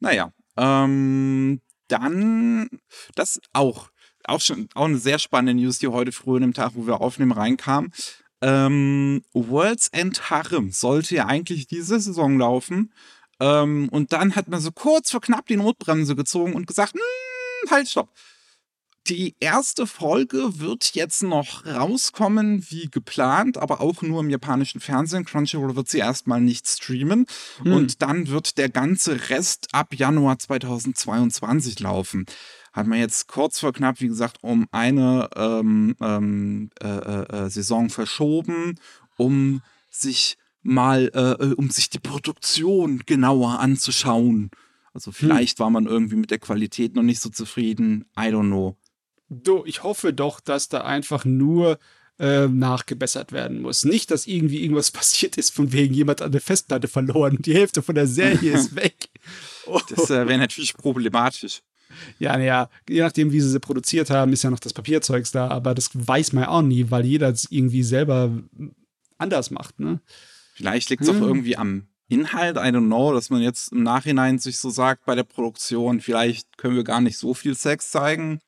Naja. 0.00 0.32
Ähm, 0.56 1.60
dann 1.88 2.68
das 3.14 3.40
auch 3.52 3.91
auch 4.26 4.40
schon 4.40 4.68
auch 4.74 4.86
eine 4.86 4.98
sehr 4.98 5.18
spannende 5.18 5.62
News, 5.62 5.78
die 5.78 5.88
heute 5.88 6.12
früh 6.12 6.36
in 6.36 6.42
dem 6.42 6.54
Tag, 6.54 6.72
wo 6.74 6.86
wir 6.86 7.00
aufnehmen, 7.00 7.32
reinkam. 7.32 7.92
Ähm, 8.40 9.22
Worlds 9.32 9.88
End 9.88 10.30
Harem 10.30 10.72
sollte 10.72 11.14
ja 11.14 11.26
eigentlich 11.26 11.68
diese 11.68 12.00
Saison 12.00 12.38
laufen. 12.38 12.92
Ähm, 13.40 13.88
und 13.90 14.12
dann 14.12 14.34
hat 14.36 14.48
man 14.48 14.60
so 14.60 14.72
kurz 14.72 15.10
vor 15.10 15.20
knapp 15.20 15.46
die 15.46 15.56
Notbremse 15.56 16.16
gezogen 16.16 16.54
und 16.54 16.66
gesagt, 16.66 16.94
hm, 16.94 17.70
halt, 17.70 17.88
stopp. 17.88 18.10
Die 19.08 19.34
erste 19.40 19.88
Folge 19.88 20.60
wird 20.60 20.94
jetzt 20.94 21.24
noch 21.24 21.66
rauskommen, 21.66 22.64
wie 22.70 22.88
geplant, 22.88 23.58
aber 23.58 23.80
auch 23.80 24.00
nur 24.02 24.20
im 24.20 24.30
japanischen 24.30 24.80
Fernsehen. 24.80 25.24
Crunchyroll 25.24 25.74
wird 25.74 25.88
sie 25.88 25.98
erstmal 25.98 26.40
nicht 26.40 26.68
streamen. 26.68 27.26
Hm. 27.62 27.72
Und 27.72 28.02
dann 28.02 28.28
wird 28.28 28.58
der 28.58 28.68
ganze 28.68 29.28
Rest 29.28 29.68
ab 29.72 29.92
Januar 29.92 30.38
2022 30.38 31.80
laufen. 31.80 32.26
Hat 32.72 32.86
man 32.86 32.98
jetzt 32.98 33.28
kurz 33.28 33.60
vor 33.60 33.72
knapp, 33.72 34.00
wie 34.00 34.08
gesagt, 34.08 34.38
um 34.40 34.66
eine 34.70 35.28
ähm, 35.36 35.94
ähm, 36.00 36.70
äh, 36.82 36.88
äh, 36.88 37.44
äh 37.44 37.50
Saison 37.50 37.90
verschoben, 37.90 38.78
um 39.16 39.62
sich 39.90 40.38
mal, 40.62 41.10
äh, 41.14 41.44
äh, 41.44 41.54
um 41.54 41.70
sich 41.70 41.90
die 41.90 41.98
Produktion 41.98 43.02
genauer 43.04 43.60
anzuschauen. 43.60 44.50
Also 44.94 45.10
hm. 45.10 45.14
vielleicht 45.14 45.58
hm. 45.58 45.64
war 45.64 45.70
man 45.70 45.86
irgendwie 45.86 46.16
mit 46.16 46.30
der 46.30 46.38
Qualität 46.38 46.94
noch 46.94 47.02
nicht 47.02 47.20
so 47.20 47.28
zufrieden. 47.28 48.06
I 48.16 48.28
don't 48.28 48.46
know. 48.46 48.76
Du, 49.28 49.64
ich 49.64 49.82
hoffe 49.82 50.12
doch, 50.12 50.40
dass 50.40 50.68
da 50.68 50.82
einfach 50.82 51.24
nur 51.24 51.78
äh, 52.18 52.46
nachgebessert 52.46 53.32
werden 53.32 53.62
muss. 53.62 53.84
Nicht, 53.84 54.10
dass 54.10 54.26
irgendwie 54.26 54.62
irgendwas 54.62 54.90
passiert 54.92 55.36
ist, 55.36 55.54
von 55.54 55.72
wegen 55.72 55.94
jemand 55.94 56.22
an 56.22 56.32
der 56.32 56.40
Festplatte 56.40 56.88
verloren. 56.88 57.38
Die 57.40 57.54
Hälfte 57.54 57.82
von 57.82 57.94
der 57.94 58.06
Serie 58.06 58.52
ist 58.54 58.76
weg. 58.76 59.08
Oh. 59.66 59.80
Das 59.88 60.10
äh, 60.10 60.26
wäre 60.26 60.38
natürlich 60.38 60.74
problematisch. 60.74 61.62
Ja, 62.18 62.36
naja, 62.36 62.68
je 62.88 63.00
nachdem, 63.00 63.32
wie 63.32 63.40
sie 63.40 63.50
sie 63.50 63.60
produziert 63.60 64.10
haben, 64.10 64.32
ist 64.32 64.42
ja 64.42 64.50
noch 64.50 64.60
das 64.60 64.72
Papierzeugs 64.72 65.32
da, 65.32 65.48
aber 65.48 65.74
das 65.74 65.90
weiß 65.94 66.32
man 66.32 66.44
ja 66.44 66.50
auch 66.50 66.62
nie, 66.62 66.90
weil 66.90 67.04
jeder 67.04 67.28
es 67.28 67.46
irgendwie 67.50 67.82
selber 67.82 68.30
anders 69.18 69.50
macht, 69.50 69.80
ne? 69.80 70.00
Vielleicht 70.54 70.90
liegt 70.90 71.02
es 71.02 71.08
hm. 71.08 71.16
auch 71.16 71.26
irgendwie 71.26 71.56
am 71.56 71.88
Inhalt, 72.08 72.56
I 72.56 72.70
don't 72.70 72.86
know, 72.86 73.12
dass 73.14 73.30
man 73.30 73.40
jetzt 73.40 73.72
im 73.72 73.82
Nachhinein 73.82 74.38
sich 74.38 74.58
so 74.58 74.68
sagt 74.68 75.06
bei 75.06 75.14
der 75.14 75.22
Produktion, 75.22 76.00
vielleicht 76.00 76.58
können 76.58 76.76
wir 76.76 76.84
gar 76.84 77.00
nicht 77.00 77.16
so 77.16 77.32
viel 77.32 77.54
Sex 77.54 77.90
zeigen. 77.90 78.40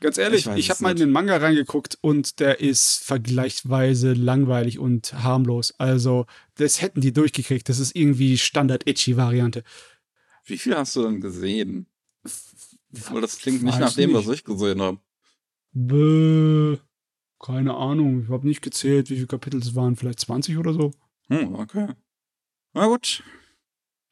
Ganz 0.00 0.18
ehrlich, 0.18 0.46
ich, 0.46 0.56
ich 0.56 0.70
habe 0.70 0.82
mal 0.82 0.90
in 0.90 0.98
den 0.98 1.10
Manga 1.10 1.36
reingeguckt 1.36 1.96
und 2.00 2.40
der 2.40 2.60
ist 2.60 3.04
vergleichsweise 3.04 4.14
langweilig 4.14 4.80
und 4.80 5.14
harmlos. 5.22 5.72
Also, 5.78 6.26
das 6.56 6.82
hätten 6.82 7.00
die 7.00 7.12
durchgekriegt. 7.12 7.68
Das 7.68 7.78
ist 7.78 7.94
irgendwie 7.94 8.36
Standard-Itchy-Variante. 8.36 9.62
Wie 10.44 10.58
viel 10.58 10.76
hast 10.76 10.96
du 10.96 11.04
denn 11.04 11.20
gesehen? 11.20 11.86
Weil 12.92 13.20
das 13.20 13.38
klingt 13.38 13.62
nicht 13.62 13.78
nach 13.78 13.94
dem, 13.94 14.12
nicht. 14.12 14.26
was 14.26 14.34
ich 14.34 14.44
gesehen 14.44 14.82
habe. 14.82 14.98
Bäh, 15.72 16.78
keine 17.38 17.74
Ahnung. 17.74 18.24
Ich 18.24 18.28
habe 18.28 18.46
nicht 18.46 18.62
gezählt, 18.62 19.10
wie 19.10 19.14
viele 19.14 19.26
Kapitel 19.26 19.60
es 19.60 19.74
waren. 19.74 19.96
Vielleicht 19.96 20.20
20 20.20 20.58
oder 20.58 20.74
so. 20.74 20.92
Hm, 21.28 21.54
okay. 21.54 21.88
Na 22.74 22.86
gut. 22.86 23.22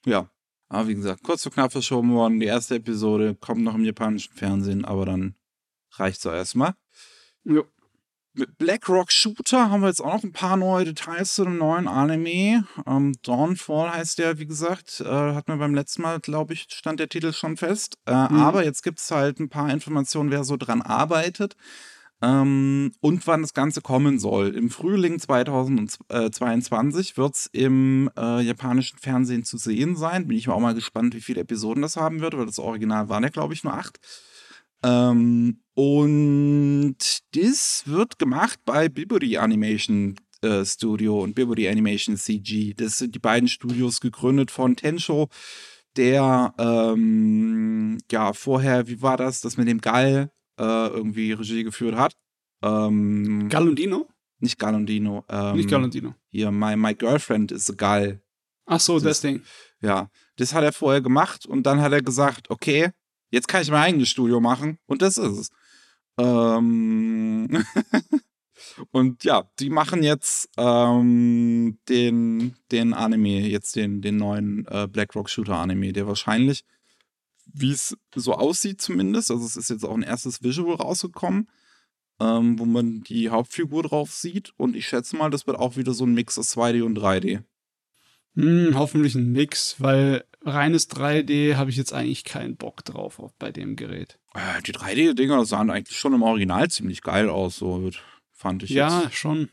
Ja. 0.07 0.31
Aber 0.69 0.89
wie 0.89 0.95
gesagt, 0.95 1.23
kurz 1.23 1.45
und 1.45 1.53
knapp 1.53 1.73
verschoben 1.73 2.13
worden. 2.13 2.41
Die 2.41 2.47
erste 2.47 2.77
Episode 2.77 3.35
kommt 3.35 3.63
noch 3.63 3.75
im 3.75 3.85
japanischen 3.85 4.33
Fernsehen, 4.33 4.85
aber 4.85 5.05
dann 5.05 5.35
reicht 5.93 6.21
so 6.21 6.31
erstmal. 6.31 6.75
Ja. 7.45 7.63
Mit 8.33 8.59
Black 8.59 8.89
Rock 8.89 9.11
Shooter 9.11 9.71
haben 9.71 9.81
wir 9.81 9.89
jetzt 9.89 10.01
auch 10.01 10.15
noch 10.15 10.23
ein 10.23 10.33
paar 10.33 10.57
neue 10.57 10.85
Details 10.85 11.35
zu 11.35 11.43
dem 11.43 11.59
neuen 11.59 11.89
Anime. 11.89 12.65
Ähm, 12.87 13.13
Dawnfall 13.23 13.93
heißt 13.93 14.19
der, 14.19 14.39
wie 14.39 14.47
gesagt. 14.47 15.01
Äh, 15.01 15.05
hat 15.05 15.49
mir 15.49 15.57
beim 15.57 15.75
letzten 15.75 16.03
Mal, 16.03 16.21
glaube 16.21 16.53
ich, 16.53 16.67
stand 16.71 17.01
der 17.01 17.09
Titel 17.09 17.33
schon 17.33 17.57
fest. 17.57 17.99
Äh, 18.07 18.13
mhm. 18.13 18.39
Aber 18.39 18.65
jetzt 18.65 18.83
gibt 18.85 19.01
es 19.01 19.11
halt 19.11 19.41
ein 19.41 19.49
paar 19.49 19.71
Informationen, 19.71 20.31
wer 20.31 20.45
so 20.45 20.57
dran 20.57 20.81
arbeitet. 20.81 21.57
Ähm, 22.23 22.93
und 23.01 23.27
wann 23.27 23.43
das 23.43 23.55
Ganze 23.55 23.81
kommen 23.81 24.21
soll. 24.21 24.55
Im 24.55 24.71
Frühling 24.71 25.19
2022 25.19 27.17
wird 27.17 27.35
es 27.35 27.47
im 27.47 28.11
äh, 28.17 28.43
japanischen 28.43 28.99
Fernsehen 28.99 29.43
zu 29.43 29.57
sehen 29.57 29.97
sein. 29.97 30.29
Bin 30.29 30.37
ich 30.37 30.49
auch 30.49 30.61
mal 30.61 30.75
gespannt, 30.75 31.15
wie 31.17 31.21
viele 31.21 31.41
Episoden 31.41 31.83
das 31.83 31.97
haben 31.97 32.21
wird, 32.21 32.37
weil 32.37 32.47
das 32.47 32.61
Original 32.61 33.09
waren 33.09 33.25
ja, 33.25 33.31
glaube 33.31 33.55
ich, 33.55 33.65
nur 33.65 33.75
acht. 33.75 33.99
Ähm, 34.83 35.61
und 35.75 36.97
das 37.33 37.83
wird 37.87 38.19
gemacht 38.19 38.61
bei 38.65 38.89
Biburi 38.89 39.37
Animation 39.39 40.17
äh, 40.43 40.65
Studio 40.65 41.23
und 41.23 41.35
Biburi 41.35 41.69
Animation 41.69 42.17
CG. 42.17 42.75
Das 42.75 42.99
sind 42.99 43.15
die 43.15 43.19
beiden 43.19 43.49
Studios 43.49 44.01
gegründet 44.01 44.51
von 44.51 44.77
Tensho, 44.77 45.29
der 45.97 46.55
ähm, 46.59 47.99
ja 48.11 48.33
vorher, 48.33 48.89
wie 48.89 49.03
war 49.03 49.17
das, 49.17 49.41
das 49.41 49.57
mit 49.57 49.69
dem 49.69 49.81
Gall 49.81 50.31
äh, 50.59 50.89
irgendwie 50.89 51.33
Regie 51.33 51.65
geführt 51.65 51.97
hat. 51.97 52.15
Ähm, 52.63 53.49
Gallundino? 53.49 54.09
Nicht 54.39 54.59
Gallundino. 54.59 55.25
Ähm, 55.29 55.57
nicht 55.57 55.69
Gallundino. 55.69 56.15
Hier, 56.29 56.51
my, 56.51 56.77
my 56.77 56.95
Girlfriend 56.95 57.53
is 57.53 57.71
a 57.71 57.75
Gall. 57.75 58.23
Ach 58.67 58.81
so, 58.81 58.95
das, 58.95 59.03
das 59.03 59.21
Ding. 59.21 59.43
Ja, 59.83 60.11
das 60.37 60.55
hat 60.55 60.65
er 60.65 60.73
vorher 60.73 61.01
gemacht 61.01 61.45
und 61.47 61.65
dann 61.65 61.81
hat 61.81 61.93
er 61.93 62.03
gesagt, 62.03 62.51
okay, 62.51 62.91
Jetzt 63.31 63.49
kann 63.49 63.63
ich 63.63 63.71
mein 63.71 63.83
eigenes 63.83 64.09
Studio 64.09 64.41
machen 64.41 64.79
und 64.87 65.03
das 65.03 65.19
ist 65.19 65.39
es. 65.39 65.51
Ähm 66.19 67.65
und 68.91 69.25
ja, 69.25 69.51
die 69.59 69.71
machen 69.71 70.03
jetzt 70.03 70.49
ähm, 70.57 71.79
den, 71.89 72.57
den 72.73 72.93
Anime, 72.93 73.47
jetzt 73.47 73.77
den, 73.77 74.03
den 74.03 74.17
neuen 74.17 74.67
äh, 74.67 74.89
Blackrock 74.91 75.31
Shooter 75.31 75.57
Anime, 75.57 75.93
der 75.93 76.07
wahrscheinlich, 76.07 76.65
wie 77.47 77.71
es 77.71 77.97
so 78.15 78.35
aussieht 78.35 78.81
zumindest, 78.81 79.31
also 79.31 79.45
es 79.45 79.57
ist 79.57 79.71
jetzt 79.71 79.85
auch 79.85 79.95
ein 79.95 80.03
erstes 80.03 80.43
Visual 80.43 80.77
rausgekommen, 80.77 81.49
ähm, 82.21 82.59
wo 82.59 82.65
man 82.65 83.03
die 83.03 83.31
Hauptfigur 83.31 83.85
drauf 83.85 84.13
sieht 84.13 84.53
und 84.57 84.77
ich 84.77 84.87
schätze 84.87 85.17
mal, 85.17 85.31
das 85.31 85.47
wird 85.47 85.59
auch 85.59 85.77
wieder 85.77 85.95
so 85.95 86.05
ein 86.05 86.15
Mix 86.15 86.39
aus 86.39 86.57
2D 86.57 86.83
und 86.83 86.99
3D. 86.99 87.45
Hm, 88.35 88.73
hoffentlich 88.75 89.15
ein 89.15 89.33
Mix, 89.33 89.81
weil 89.81 90.25
reines 90.43 90.89
3D 90.91 91.57
habe 91.57 91.71
ich 91.71 91.77
jetzt 91.77 91.93
eigentlich 91.93 92.25
keinen 92.25 92.57
Bock 92.57 92.85
drauf 92.85 93.19
auf, 93.19 93.35
bei 93.35 93.51
dem 93.51 93.77
Gerät. 93.77 94.19
Äh, 94.35 94.63
die 94.63 94.73
3D-Dinger 94.73 95.45
sahen 95.45 95.71
eigentlich 95.71 95.99
schon 95.99 96.15
im 96.15 96.23
Original 96.23 96.71
ziemlich 96.71 97.03
geil 97.03 97.29
aus, 97.29 97.57
so 97.57 97.91
fand 98.33 98.63
ich. 98.63 98.71
Ja, 98.71 99.03
jetzt. 99.03 99.15
schon. 99.17 99.51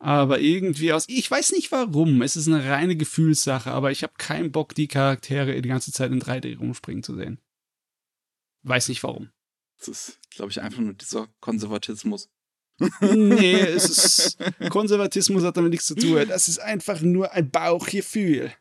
Aber 0.00 0.40
irgendwie 0.40 0.92
aus. 0.92 1.04
Ich 1.08 1.28
weiß 1.28 1.52
nicht 1.52 1.72
warum. 1.72 2.22
Es 2.22 2.36
ist 2.36 2.46
eine 2.46 2.64
reine 2.64 2.96
Gefühlssache, 2.96 3.70
aber 3.70 3.90
ich 3.90 4.02
habe 4.02 4.12
keinen 4.16 4.52
Bock, 4.52 4.74
die 4.74 4.86
Charaktere 4.88 5.60
die 5.60 5.68
ganze 5.68 5.92
Zeit 5.92 6.12
in 6.12 6.22
3D 6.22 6.58
rumspringen 6.58 7.02
zu 7.02 7.16
sehen. 7.16 7.40
Weiß 8.62 8.88
nicht 8.88 9.02
warum. 9.02 9.30
Das 9.78 9.88
ist, 9.88 10.18
glaube 10.30 10.50
ich, 10.50 10.60
einfach 10.60 10.80
nur 10.80 10.94
dieser 10.94 11.28
Konservatismus 11.40 12.30
nee, 13.00 13.60
es 13.60 13.88
ist, 13.88 14.38
Konservatismus 14.70 15.42
hat 15.44 15.56
damit 15.56 15.70
nichts 15.70 15.86
zu 15.86 15.94
tun. 15.94 16.24
Das 16.28 16.48
ist 16.48 16.58
einfach 16.58 17.00
nur 17.00 17.32
ein 17.32 17.50
Bauchgefühl. 17.50 18.52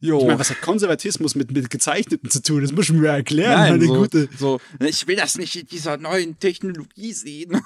Jo. 0.00 0.18
Ich 0.18 0.26
meine, 0.26 0.38
was 0.38 0.50
hat 0.50 0.60
Konservatismus 0.60 1.34
mit, 1.34 1.50
mit 1.50 1.70
Gezeichneten 1.70 2.30
zu 2.30 2.40
tun? 2.40 2.62
Das 2.62 2.72
muss 2.72 2.88
ich 2.88 2.92
mir 2.92 3.08
erklären, 3.08 3.58
Nein, 3.58 3.72
meine 3.72 3.86
so, 3.86 3.94
Gute. 3.94 4.28
So, 4.36 4.60
ich 4.78 5.06
will 5.08 5.16
das 5.16 5.36
nicht 5.36 5.56
in 5.56 5.66
dieser 5.66 5.96
neuen 5.96 6.38
Technologie 6.38 7.12
sehen. 7.12 7.60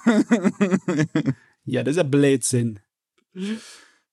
ja, 1.65 1.83
das 1.83 1.93
ist 1.93 1.97
ja 1.99 2.03
Blödsinn. 2.05 2.81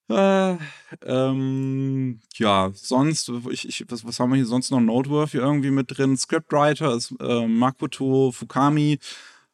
Äh, 0.10 0.58
ähm, 1.06 2.20
ja, 2.36 2.72
sonst, 2.74 3.32
ich, 3.52 3.68
ich, 3.70 3.86
was, 3.90 4.04
was 4.04 4.20
haben 4.20 4.32
wir 4.32 4.38
hier 4.38 4.46
sonst 4.46 4.72
noch 4.72 4.82
noteworthy 4.82 5.38
irgendwie 5.38 5.72
mit 5.72 5.98
drin? 5.98 6.18
Scriptwriter 6.18 6.96
ist 6.96 7.14
äh, 7.22 7.48
Makoto 7.48 8.32
Fukami 8.32 9.00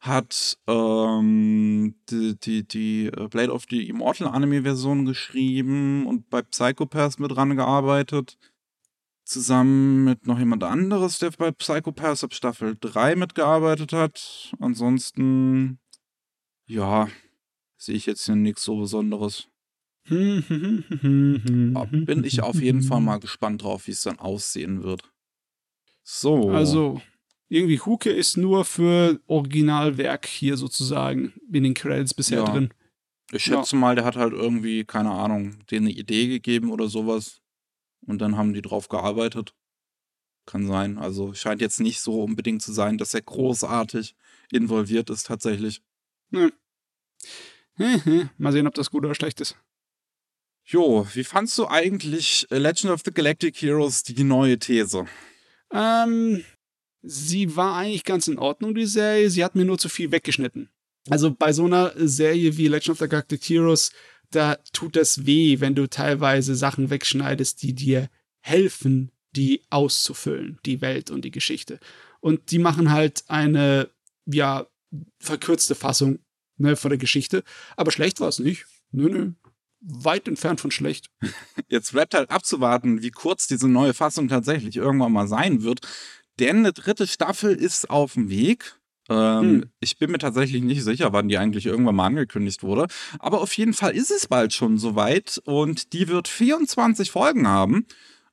hat 0.06 0.58
ähm, 0.66 1.94
die, 2.08 2.38
die, 2.38 2.66
die 2.66 3.06
äh, 3.06 3.28
Blade 3.28 3.52
of 3.52 3.64
the 3.68 3.88
Immortal 3.88 4.28
Anime-Version 4.28 5.04
geschrieben 5.04 6.06
und 6.06 6.30
bei 6.30 6.42
Psychopaths 6.42 7.18
mit 7.18 7.32
dran 7.32 7.56
gearbeitet. 7.56 8.38
Zusammen 9.24 10.04
mit 10.04 10.26
noch 10.26 10.38
jemand 10.38 10.62
anderes, 10.62 11.18
der 11.18 11.30
bei 11.30 11.50
Psychopaths 11.50 12.22
ab 12.22 12.32
Staffel 12.32 12.76
3 12.80 13.16
mitgearbeitet 13.16 13.92
hat. 13.92 14.54
Ansonsten, 14.60 15.80
ja, 16.66 17.08
sehe 17.76 17.96
ich 17.96 18.06
jetzt 18.06 18.24
hier 18.26 18.36
nichts 18.36 18.62
so 18.62 18.76
Besonderes. 18.76 19.48
Bin 20.08 20.84
ich 22.24 22.42
auf 22.42 22.60
jeden 22.60 22.82
Fall 22.82 23.00
mal 23.00 23.18
gespannt 23.20 23.62
drauf, 23.62 23.88
wie 23.88 23.92
es 23.92 24.02
dann 24.02 24.20
aussehen 24.20 24.84
wird. 24.84 25.02
So. 26.04 26.50
Also, 26.50 27.02
irgendwie 27.48 27.80
Huke 27.80 28.10
ist 28.10 28.36
nur 28.36 28.64
für 28.64 29.20
Originalwerk 29.26 30.26
hier 30.26 30.56
sozusagen 30.56 31.32
in 31.52 31.64
den 31.64 31.74
Credits 31.74 32.14
bisher 32.14 32.40
ja. 32.40 32.44
drin. 32.44 32.74
Ich 33.32 33.44
schätze 33.44 33.76
ja. 33.76 33.80
mal, 33.80 33.94
der 33.94 34.04
hat 34.04 34.16
halt 34.16 34.32
irgendwie, 34.32 34.84
keine 34.84 35.10
Ahnung, 35.10 35.58
denen 35.70 35.86
eine 35.86 35.96
Idee 35.96 36.28
gegeben 36.28 36.70
oder 36.70 36.88
sowas. 36.88 37.40
Und 38.06 38.20
dann 38.20 38.36
haben 38.36 38.54
die 38.54 38.62
drauf 38.62 38.88
gearbeitet. 38.88 39.54
Kann 40.44 40.66
sein. 40.66 40.98
Also 40.98 41.34
scheint 41.34 41.60
jetzt 41.60 41.80
nicht 41.80 42.00
so 42.00 42.22
unbedingt 42.22 42.62
zu 42.62 42.72
sein, 42.72 42.98
dass 42.98 43.14
er 43.14 43.22
großartig 43.22 44.14
involviert 44.52 45.10
ist 45.10 45.26
tatsächlich. 45.26 45.82
Hm. 46.30 46.52
Mal 48.38 48.52
sehen, 48.52 48.66
ob 48.66 48.74
das 48.74 48.90
gut 48.90 49.04
oder 49.04 49.14
schlecht 49.14 49.40
ist. 49.40 49.56
Jo, 50.64 51.06
wie 51.12 51.24
fandst 51.24 51.58
du 51.58 51.68
eigentlich 51.68 52.46
Legend 52.50 52.92
of 52.92 53.02
the 53.04 53.12
Galactic 53.12 53.60
Heroes 53.60 54.02
die 54.02 54.24
neue 54.24 54.58
These? 54.58 55.06
Ähm, 55.70 56.44
sie 57.06 57.56
war 57.56 57.76
eigentlich 57.76 58.04
ganz 58.04 58.28
in 58.28 58.38
Ordnung, 58.38 58.74
die 58.74 58.86
Serie. 58.86 59.30
Sie 59.30 59.44
hat 59.44 59.54
mir 59.54 59.64
nur 59.64 59.78
zu 59.78 59.88
viel 59.88 60.10
weggeschnitten. 60.10 60.68
Also 61.08 61.32
bei 61.32 61.52
so 61.52 61.64
einer 61.64 61.92
Serie 61.96 62.56
wie 62.56 62.68
Legend 62.68 62.90
of 62.90 62.98
the 62.98 63.08
Galactic 63.08 63.42
Heroes, 63.44 63.92
da 64.30 64.56
tut 64.72 64.96
das 64.96 65.24
weh, 65.24 65.60
wenn 65.60 65.74
du 65.74 65.88
teilweise 65.88 66.56
Sachen 66.56 66.90
wegschneidest, 66.90 67.62
die 67.62 67.74
dir 67.74 68.10
helfen, 68.40 69.12
die 69.36 69.62
auszufüllen, 69.70 70.58
die 70.66 70.80
Welt 70.80 71.10
und 71.10 71.24
die 71.24 71.30
Geschichte. 71.30 71.78
Und 72.20 72.50
die 72.50 72.58
machen 72.58 72.90
halt 72.90 73.24
eine, 73.28 73.88
ja, 74.24 74.66
verkürzte 75.20 75.74
Fassung 75.74 76.18
ne, 76.56 76.74
von 76.74 76.90
der 76.90 76.98
Geschichte. 76.98 77.44
Aber 77.76 77.92
schlecht 77.92 78.20
war 78.20 78.28
es 78.28 78.38
nicht. 78.38 78.66
Nö, 78.90 79.08
nö. 79.08 79.32
Weit 79.80 80.26
entfernt 80.26 80.60
von 80.60 80.70
schlecht. 80.70 81.10
Jetzt 81.68 81.92
bleibt 81.92 82.14
halt 82.14 82.30
abzuwarten, 82.30 83.02
wie 83.02 83.10
kurz 83.10 83.46
diese 83.46 83.68
neue 83.68 83.94
Fassung 83.94 84.26
tatsächlich 84.26 84.76
irgendwann 84.76 85.12
mal 85.12 85.28
sein 85.28 85.62
wird. 85.62 85.86
Denn 86.38 86.58
eine 86.58 86.72
dritte 86.72 87.06
Staffel 87.06 87.54
ist 87.54 87.90
auf 87.90 88.14
dem 88.14 88.28
Weg. 88.28 88.78
Ähm, 89.08 89.40
hm. 89.40 89.64
Ich 89.80 89.98
bin 89.98 90.10
mir 90.10 90.18
tatsächlich 90.18 90.62
nicht 90.62 90.82
sicher, 90.82 91.12
wann 91.12 91.28
die 91.28 91.38
eigentlich 91.38 91.66
irgendwann 91.66 91.94
mal 91.94 92.06
angekündigt 92.06 92.62
wurde. 92.62 92.86
Aber 93.18 93.40
auf 93.40 93.56
jeden 93.56 93.74
Fall 93.74 93.94
ist 93.94 94.10
es 94.10 94.26
bald 94.26 94.52
schon 94.52 94.78
soweit 94.78 95.40
und 95.44 95.92
die 95.92 96.08
wird 96.08 96.28
24 96.28 97.10
Folgen 97.10 97.46
haben 97.46 97.86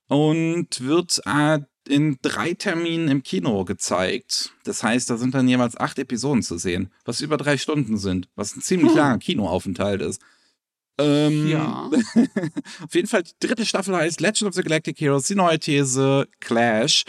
und 0.07 0.81
wird 0.81 1.21
äh, 1.25 1.59
in 1.87 2.17
drei 2.21 2.53
Terminen 2.53 3.07
im 3.07 3.23
Kino 3.23 3.65
gezeigt. 3.65 4.53
Das 4.63 4.83
heißt, 4.83 5.09
da 5.09 5.17
sind 5.17 5.33
dann 5.33 5.47
jeweils 5.47 5.77
acht 5.77 5.99
Episoden 5.99 6.41
zu 6.41 6.57
sehen, 6.57 6.89
was 7.05 7.21
über 7.21 7.37
drei 7.37 7.57
Stunden 7.57 7.97
sind, 7.97 8.29
was 8.35 8.55
ein 8.55 8.61
ziemlich 8.61 8.91
hm. 8.91 8.97
langer 8.97 9.17
Kinoaufenthalt 9.19 10.01
ist. 10.01 10.21
Ähm, 10.99 11.47
ja. 11.47 11.89
auf 12.83 12.93
jeden 12.93 13.07
Fall, 13.07 13.23
die 13.23 13.47
dritte 13.47 13.65
Staffel 13.65 13.95
heißt 13.95 14.21
Legend 14.21 14.49
of 14.49 14.53
the 14.53 14.61
Galactic 14.61 14.99
Heroes, 14.99 15.27
die 15.27 15.35
neue 15.35 15.59
These 15.59 16.27
Clash. 16.39 17.03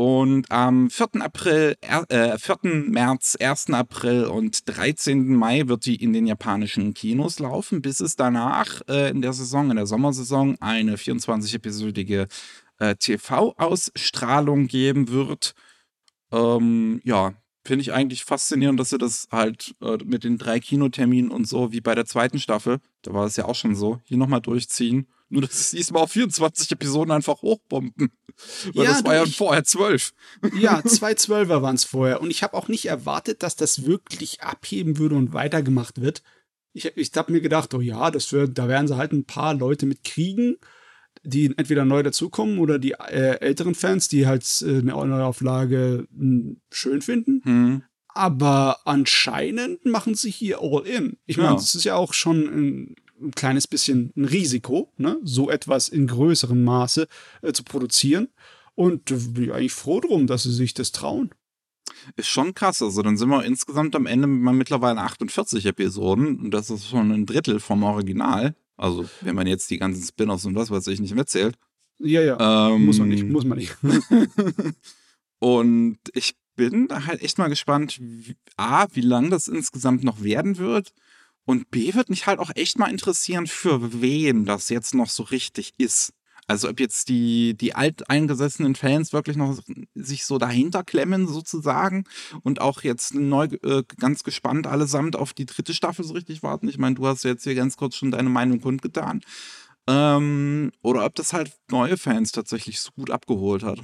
Und 0.00 0.50
am 0.50 0.88
4. 0.88 1.20
April, 1.20 1.76
äh, 1.82 2.38
4. 2.38 2.56
März, 2.88 3.36
1. 3.38 3.74
April 3.74 4.24
und 4.24 4.66
13. 4.66 5.36
Mai 5.36 5.68
wird 5.68 5.84
die 5.84 5.96
in 5.96 6.14
den 6.14 6.26
japanischen 6.26 6.94
Kinos 6.94 7.38
laufen, 7.38 7.82
bis 7.82 8.00
es 8.00 8.16
danach 8.16 8.80
äh, 8.88 9.10
in 9.10 9.20
der 9.20 9.34
Saison, 9.34 9.68
in 9.68 9.76
der 9.76 9.84
Sommersaison, 9.84 10.56
eine 10.58 10.96
24-episodige 10.96 12.28
äh, 12.78 12.94
TV-Ausstrahlung 12.96 14.68
geben 14.68 15.10
wird. 15.10 15.52
Ähm, 16.32 17.02
ja, 17.04 17.34
finde 17.70 17.82
ich 17.82 17.92
eigentlich 17.92 18.24
faszinierend, 18.24 18.80
dass 18.80 18.90
sie 18.90 18.98
das 18.98 19.28
halt 19.30 19.76
äh, 19.80 19.96
mit 20.04 20.24
den 20.24 20.38
drei 20.38 20.58
Kinoterminen 20.58 21.30
und 21.30 21.46
so, 21.46 21.70
wie 21.70 21.80
bei 21.80 21.94
der 21.94 22.04
zweiten 22.04 22.40
Staffel, 22.40 22.80
da 23.02 23.14
war 23.14 23.26
es 23.26 23.36
ja 23.36 23.44
auch 23.44 23.54
schon 23.54 23.76
so, 23.76 24.00
hier 24.02 24.16
nochmal 24.16 24.40
durchziehen. 24.40 25.06
Nur, 25.28 25.42
dass 25.42 25.70
sie 25.70 25.76
diesmal 25.76 26.02
auf 26.02 26.10
24 26.10 26.72
Episoden 26.72 27.12
einfach 27.12 27.42
hochbomben. 27.42 28.10
Weil 28.74 28.86
ja, 28.86 28.90
das 28.90 29.04
war 29.04 29.14
ja 29.14 29.22
ich, 29.22 29.36
vorher 29.36 29.62
zwölf. 29.62 30.12
Ja, 30.58 30.82
zwei 30.84 31.14
Zwölfer 31.14 31.62
waren 31.62 31.76
es 31.76 31.84
vorher. 31.84 32.20
Und 32.20 32.32
ich 32.32 32.42
habe 32.42 32.54
auch 32.54 32.66
nicht 32.66 32.86
erwartet, 32.86 33.44
dass 33.44 33.54
das 33.54 33.86
wirklich 33.86 34.42
abheben 34.42 34.98
würde 34.98 35.14
und 35.14 35.32
weitergemacht 35.32 36.00
wird. 36.00 36.24
Ich, 36.72 36.86
ich 36.96 37.12
habe 37.14 37.30
mir 37.30 37.40
gedacht, 37.40 37.72
oh 37.72 37.80
ja, 37.80 38.10
das 38.10 38.32
wird, 38.32 38.58
da 38.58 38.66
werden 38.66 38.88
sie 38.88 38.96
halt 38.96 39.12
ein 39.12 39.26
paar 39.26 39.54
Leute 39.54 39.86
mit 39.86 40.02
kriegen, 40.02 40.56
die 41.22 41.46
entweder 41.56 41.84
neu 41.84 42.02
dazukommen 42.02 42.58
oder 42.58 42.78
die 42.78 42.92
äh, 42.92 43.38
älteren 43.40 43.74
Fans, 43.74 44.08
die 44.08 44.26
halt 44.26 44.44
äh, 44.62 44.78
eine 44.78 44.92
Neuauflage 44.92 46.06
äh, 46.18 46.56
schön 46.70 47.02
finden. 47.02 47.42
Hm. 47.44 47.82
Aber 48.08 48.78
anscheinend 48.86 49.84
machen 49.84 50.14
sie 50.14 50.30
hier 50.30 50.60
all 50.60 50.86
in. 50.86 51.16
Ich 51.26 51.36
meine, 51.36 51.56
es 51.56 51.74
ist 51.74 51.84
ja 51.84 51.94
auch 51.94 52.12
schon 52.12 52.42
ein 52.42 52.94
ein 53.20 53.32
kleines 53.32 53.66
bisschen 53.66 54.12
ein 54.16 54.24
Risiko, 54.24 54.92
ne? 54.96 55.18
so 55.22 55.50
etwas 55.50 55.88
in 55.88 56.06
größerem 56.06 56.62
Maße 56.62 57.06
äh, 57.42 57.52
zu 57.52 57.64
produzieren. 57.64 58.28
Und 58.74 59.06
bin 59.06 59.44
ich 59.44 59.52
eigentlich 59.52 59.72
froh 59.72 60.00
drum, 60.00 60.26
dass 60.26 60.44
sie 60.44 60.52
sich 60.52 60.72
das 60.72 60.92
trauen. 60.92 61.30
Ist 62.16 62.28
schon 62.28 62.54
krass. 62.54 62.80
Also 62.82 63.02
dann 63.02 63.18
sind 63.18 63.28
wir 63.28 63.44
insgesamt 63.44 63.94
am 63.94 64.06
Ende 64.06 64.26
mit 64.26 64.54
mittlerweile 64.54 65.00
48 65.00 65.66
Episoden. 65.66 66.38
Und 66.40 66.52
das 66.52 66.70
ist 66.70 66.88
schon 66.88 67.10
ein 67.10 67.26
Drittel 67.26 67.60
vom 67.60 67.82
Original. 67.82 68.54
Also 68.80 69.04
wenn 69.20 69.34
man 69.34 69.46
jetzt 69.46 69.70
die 69.70 69.76
ganzen 69.76 70.02
Spin-offs 70.02 70.46
und 70.46 70.54
was 70.54 70.70
weiß 70.70 70.86
ich 70.86 71.00
nicht 71.00 71.14
mitzählt. 71.14 71.56
Ja, 71.98 72.22
ja. 72.22 72.70
Ähm, 72.70 72.86
muss 72.86 72.98
man 72.98 73.10
nicht, 73.10 73.24
muss 73.24 73.44
man 73.44 73.58
nicht. 73.58 73.76
und 75.38 75.98
ich 76.14 76.34
bin 76.56 76.88
da 76.88 77.04
halt 77.04 77.20
echt 77.20 77.36
mal 77.36 77.48
gespannt, 77.48 77.98
wie, 78.00 78.36
A, 78.56 78.86
wie 78.94 79.02
lang 79.02 79.28
das 79.28 79.48
insgesamt 79.48 80.02
noch 80.02 80.22
werden 80.22 80.56
wird 80.56 80.94
und 81.44 81.70
B 81.70 81.92
wird 81.92 82.08
mich 82.08 82.26
halt 82.26 82.38
auch 82.38 82.50
echt 82.54 82.78
mal 82.78 82.90
interessieren, 82.90 83.46
für 83.46 84.00
wen 84.00 84.46
das 84.46 84.70
jetzt 84.70 84.94
noch 84.94 85.10
so 85.10 85.24
richtig 85.24 85.74
ist. 85.76 86.14
Also 86.50 86.68
ob 86.68 86.80
jetzt 86.80 87.08
die, 87.08 87.54
die 87.56 87.76
alteingesessenen 87.76 88.74
Fans 88.74 89.12
wirklich 89.12 89.36
noch 89.36 89.60
sich 89.94 90.24
so 90.24 90.36
dahinter 90.36 90.82
klemmen 90.82 91.28
sozusagen 91.28 92.02
und 92.42 92.60
auch 92.60 92.82
jetzt 92.82 93.14
neu 93.14 93.44
äh, 93.44 93.84
ganz 94.00 94.24
gespannt 94.24 94.66
allesamt 94.66 95.14
auf 95.14 95.32
die 95.32 95.46
dritte 95.46 95.74
Staffel 95.74 96.04
so 96.04 96.12
richtig 96.12 96.42
warten. 96.42 96.66
Ich 96.66 96.76
meine, 96.76 96.96
du 96.96 97.06
hast 97.06 97.22
jetzt 97.22 97.44
hier 97.44 97.54
ganz 97.54 97.76
kurz 97.76 97.94
schon 97.94 98.10
deine 98.10 98.30
Meinung 98.30 98.60
kundgetan. 98.60 99.20
Ähm, 99.86 100.72
oder 100.82 101.04
ob 101.04 101.14
das 101.14 101.32
halt 101.32 101.52
neue 101.70 101.96
Fans 101.96 102.32
tatsächlich 102.32 102.80
so 102.80 102.90
gut 102.96 103.12
abgeholt 103.12 103.62
hat. 103.62 103.78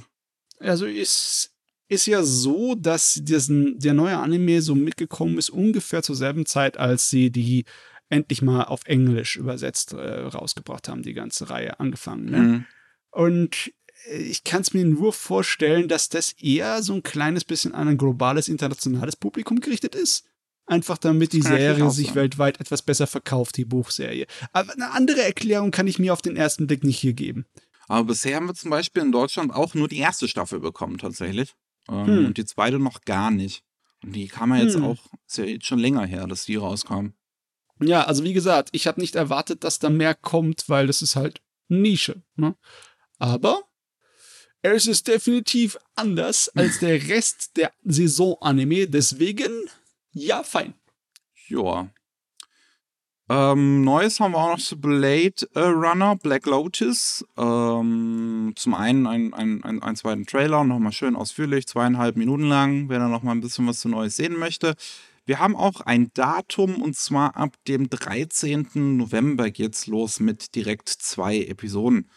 Also 0.59 0.87
ist 0.87 1.53
ist 1.87 2.05
ja 2.05 2.21
so, 2.21 2.75
dass 2.75 3.13
diesen, 3.13 3.79
der 3.79 3.93
neue 3.93 4.17
Anime 4.17 4.61
so 4.61 4.75
mitgekommen 4.75 5.37
ist, 5.37 5.49
ungefähr 5.49 6.03
zur 6.03 6.17
selben 6.17 6.45
Zeit, 6.45 6.75
als 6.75 7.09
sie 7.09 7.31
die 7.31 7.63
endlich 8.09 8.41
mal 8.41 8.63
auf 8.63 8.85
Englisch 8.85 9.35
übersetzt 9.35 9.93
äh, 9.93 10.21
rausgebracht 10.21 10.87
haben, 10.87 11.03
die 11.03 11.13
ganze 11.13 11.49
Reihe 11.49 11.79
angefangen. 11.79 12.25
Ne? 12.25 12.37
Mhm. 12.37 12.65
Und 13.11 13.73
äh, 14.09 14.17
ich 14.17 14.43
kann 14.43 14.61
es 14.61 14.73
mir 14.73 14.85
nur 14.85 15.13
vorstellen, 15.13 15.87
dass 15.87 16.09
das 16.09 16.33
eher 16.33 16.81
so 16.83 16.93
ein 16.93 17.03
kleines 17.03 17.43
bisschen 17.43 17.73
an 17.73 17.87
ein 17.87 17.97
globales, 17.97 18.47
internationales 18.47 19.15
Publikum 19.15 19.59
gerichtet 19.59 19.95
ist. 19.95 20.25
Einfach 20.65 20.97
damit 20.97 21.31
die 21.31 21.41
Serie 21.41 21.89
sich 21.91 22.13
weltweit 22.13 22.59
etwas 22.59 22.81
besser 22.81 23.07
verkauft, 23.07 23.55
die 23.55 23.63
Buchserie. 23.63 24.27
Aber 24.51 24.73
eine 24.73 24.91
andere 24.91 25.23
Erklärung 25.23 25.71
kann 25.71 25.87
ich 25.87 25.97
mir 25.97 26.11
auf 26.11 26.21
den 26.21 26.35
ersten 26.35 26.67
Blick 26.67 26.83
nicht 26.83 26.99
hier 26.99 27.13
geben. 27.13 27.45
Aber 27.87 28.03
bisher 28.03 28.35
haben 28.35 28.47
wir 28.47 28.53
zum 28.53 28.71
Beispiel 28.71 29.01
in 29.03 29.13
Deutschland 29.13 29.53
auch 29.53 29.75
nur 29.75 29.87
die 29.87 29.99
erste 29.99 30.27
Staffel 30.27 30.59
bekommen, 30.59 30.97
tatsächlich. 30.97 31.55
Ähm, 31.89 32.05
hm. 32.05 32.25
Und 32.25 32.37
die 32.37 32.43
zweite 32.43 32.79
noch 32.79 33.01
gar 33.01 33.31
nicht. 33.31 33.63
Und 34.03 34.13
die 34.13 34.27
kam 34.27 34.53
ja 34.53 34.61
jetzt 34.61 34.75
hm. 34.75 34.83
auch, 34.83 34.97
ist 35.25 35.37
ja 35.37 35.45
jetzt 35.45 35.65
schon 35.65 35.79
länger 35.79 36.05
her, 36.05 36.27
dass 36.27 36.45
die 36.45 36.57
rauskam. 36.57 37.13
Ja, 37.79 38.03
also 38.03 38.23
wie 38.23 38.33
gesagt, 38.33 38.69
ich 38.71 38.87
habe 38.87 38.99
nicht 38.99 39.15
erwartet, 39.15 39.63
dass 39.63 39.79
da 39.79 39.89
mehr 39.89 40.15
kommt, 40.15 40.67
weil 40.67 40.87
das 40.87 41.01
ist 41.01 41.15
halt 41.15 41.41
Nische. 41.67 42.21
Ne? 42.35 42.55
Aber 43.19 43.61
es 44.61 44.87
ist 44.87 45.07
definitiv 45.07 45.77
anders 45.95 46.49
als 46.55 46.79
der 46.79 47.07
Rest 47.07 47.57
der 47.57 47.71
Saison-Anime, 47.83 48.87
deswegen 48.87 49.51
ja, 50.11 50.43
fein. 50.43 50.73
Ja, 51.47 51.89
ähm, 53.29 53.83
Neues 53.83 54.21
haben 54.21 54.31
wir 54.31 54.37
auch 54.37 54.51
noch 54.51 54.59
zu 54.59 54.79
Blade 54.79 55.33
äh, 55.53 55.59
Runner, 55.59 56.15
Black 56.15 56.45
Lotus. 56.45 57.25
Ähm, 57.37 58.53
zum 58.55 58.73
einen 58.73 59.05
ein, 59.05 59.33
ein, 59.33 59.63
ein, 59.65 59.83
ein 59.83 59.95
zweiten 59.97 60.25
Trailer, 60.25 60.63
nochmal 60.63 60.93
schön 60.93 61.15
ausführlich, 61.17 61.67
zweieinhalb 61.67 62.15
Minuten 62.15 62.47
lang, 62.47 62.87
wer 62.87 62.99
da 62.99 63.09
nochmal 63.09 63.35
ein 63.35 63.41
bisschen 63.41 63.67
was 63.67 63.81
zu 63.81 63.89
Neues 63.89 64.15
sehen 64.15 64.37
möchte. 64.39 64.75
Wir 65.27 65.39
haben 65.39 65.57
auch 65.57 65.81
ein 65.81 66.09
Datum 66.13 66.81
und 66.81 66.95
zwar 66.95 67.35
ab 67.35 67.57
dem 67.67 67.89
13. 67.89 68.95
November 68.95 69.51
geht's 69.51 69.85
los 69.85 70.21
mit 70.21 70.55
direkt 70.55 70.87
zwei 70.87 71.41
Episoden. 71.41 72.09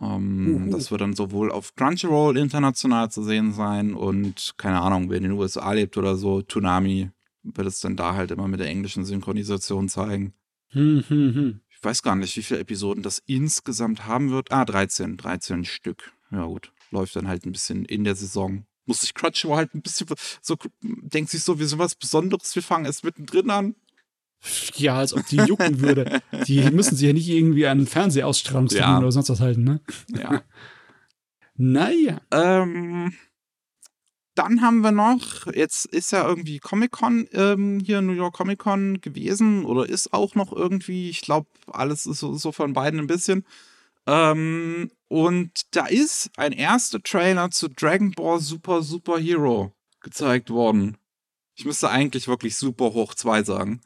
Ähm, 0.00 0.66
uh 0.66 0.70
Das 0.72 0.90
wird 0.90 1.00
dann 1.00 1.14
sowohl 1.14 1.52
auf 1.52 1.76
Crunchyroll 1.76 2.36
international 2.36 3.08
zu 3.08 3.22
sehen 3.22 3.52
sein 3.52 3.94
und 3.94 4.54
keine 4.56 4.80
Ahnung, 4.80 5.10
wer 5.10 5.18
in 5.18 5.22
den 5.22 5.32
USA 5.32 5.72
lebt 5.72 5.96
oder 5.96 6.16
so, 6.16 6.42
Tsunami 6.42 7.10
wird 7.44 7.68
es 7.68 7.78
dann 7.78 7.94
da 7.94 8.14
halt 8.14 8.32
immer 8.32 8.48
mit 8.48 8.58
der 8.58 8.68
englischen 8.68 9.04
Synchronisation 9.04 9.88
zeigen. 9.88 10.34
Hm, 10.70 11.04
hm, 11.06 11.34
hm. 11.34 11.60
Ich 11.70 11.84
weiß 11.84 12.02
gar 12.02 12.16
nicht, 12.16 12.36
wie 12.36 12.42
viele 12.42 12.58
Episoden 12.58 13.04
das 13.04 13.22
insgesamt 13.26 14.06
haben 14.06 14.30
wird. 14.30 14.50
Ah, 14.50 14.64
13, 14.64 15.16
13 15.16 15.64
Stück. 15.64 16.12
Ja 16.32 16.46
gut, 16.46 16.72
läuft 16.90 17.14
dann 17.14 17.28
halt 17.28 17.46
ein 17.46 17.52
bisschen 17.52 17.84
in 17.84 18.02
der 18.02 18.16
Saison. 18.16 18.66
Muss 18.88 19.02
sich 19.02 19.14
Crunchyroll 19.14 19.56
halt 19.56 19.74
ein 19.74 19.82
bisschen 19.82 20.08
so, 20.40 20.56
denkt 20.80 21.30
sich 21.30 21.42
so, 21.42 21.58
wir 21.58 21.68
sind 21.68 21.78
was 21.78 21.94
Besonderes, 21.94 22.54
wir 22.56 22.62
fangen 22.62 22.86
erst 22.86 23.04
mittendrin 23.04 23.50
an. 23.50 23.74
Ja, 24.74 24.98
als 24.98 25.12
ob 25.14 25.26
die 25.26 25.36
jucken 25.36 25.80
würde. 25.80 26.20
Die 26.46 26.62
müssen 26.70 26.96
sich 26.96 27.06
ja 27.06 27.12
nicht 27.12 27.28
irgendwie 27.28 27.66
an 27.66 27.86
Fernsehausstrahlungstermin 27.86 28.94
ja. 28.94 28.98
oder 28.98 29.12
sonst 29.12 29.30
was 29.30 29.40
halten, 29.40 29.64
ne? 29.64 29.80
Ja. 30.16 30.42
naja. 31.56 32.20
Ähm, 32.30 33.12
dann 34.38 34.62
haben 34.62 34.80
wir 34.82 34.92
noch, 34.92 35.46
jetzt 35.52 35.86
ist 35.86 36.12
ja 36.12 36.26
irgendwie 36.26 36.60
Comic-Con 36.60 37.28
ähm, 37.32 37.80
hier, 37.84 38.00
New 38.00 38.12
York 38.12 38.36
Comic-Con 38.36 39.00
gewesen 39.00 39.64
oder 39.64 39.88
ist 39.88 40.12
auch 40.12 40.36
noch 40.36 40.52
irgendwie, 40.52 41.10
ich 41.10 41.22
glaube, 41.22 41.48
alles 41.66 42.06
ist 42.06 42.20
so, 42.20 42.34
so, 42.34 42.52
von 42.52 42.72
beiden 42.72 43.00
ein 43.00 43.08
bisschen. 43.08 43.44
Ähm, 44.08 44.90
und 45.08 45.74
da 45.76 45.86
ist 45.86 46.30
ein 46.38 46.52
erster 46.52 47.02
Trailer 47.02 47.50
zu 47.50 47.68
Dragon 47.68 48.12
Ball 48.12 48.40
Super 48.40 48.82
Super 48.82 49.18
Hero 49.18 49.74
gezeigt 50.00 50.48
worden. 50.48 50.96
Ich 51.54 51.66
müsste 51.66 51.90
eigentlich 51.90 52.26
wirklich 52.26 52.56
Super 52.56 52.94
Hoch 52.94 53.14
2 53.14 53.42
sagen. 53.42 53.82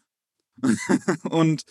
und 1.24 1.64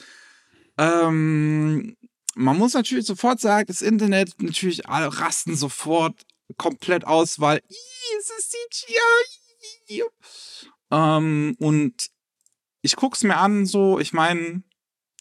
ähm, 0.78 1.96
man 2.36 2.58
muss 2.58 2.74
natürlich 2.74 3.06
sofort 3.06 3.40
sagen, 3.40 3.68
das 3.68 3.82
Internet, 3.82 4.34
natürlich 4.42 4.90
alle 4.90 5.18
rasten 5.18 5.56
sofort 5.56 6.26
komplett 6.58 7.06
aus, 7.06 7.40
weil 7.40 7.62
es 7.70 8.30
ist 8.38 8.52
CGI. 8.52 10.04
Ähm, 10.92 11.56
und 11.58 12.10
ich 12.82 12.98
guck's 12.98 13.24
mir 13.24 13.38
an, 13.38 13.66
so, 13.66 13.98
ich 13.98 14.12
meine, 14.12 14.64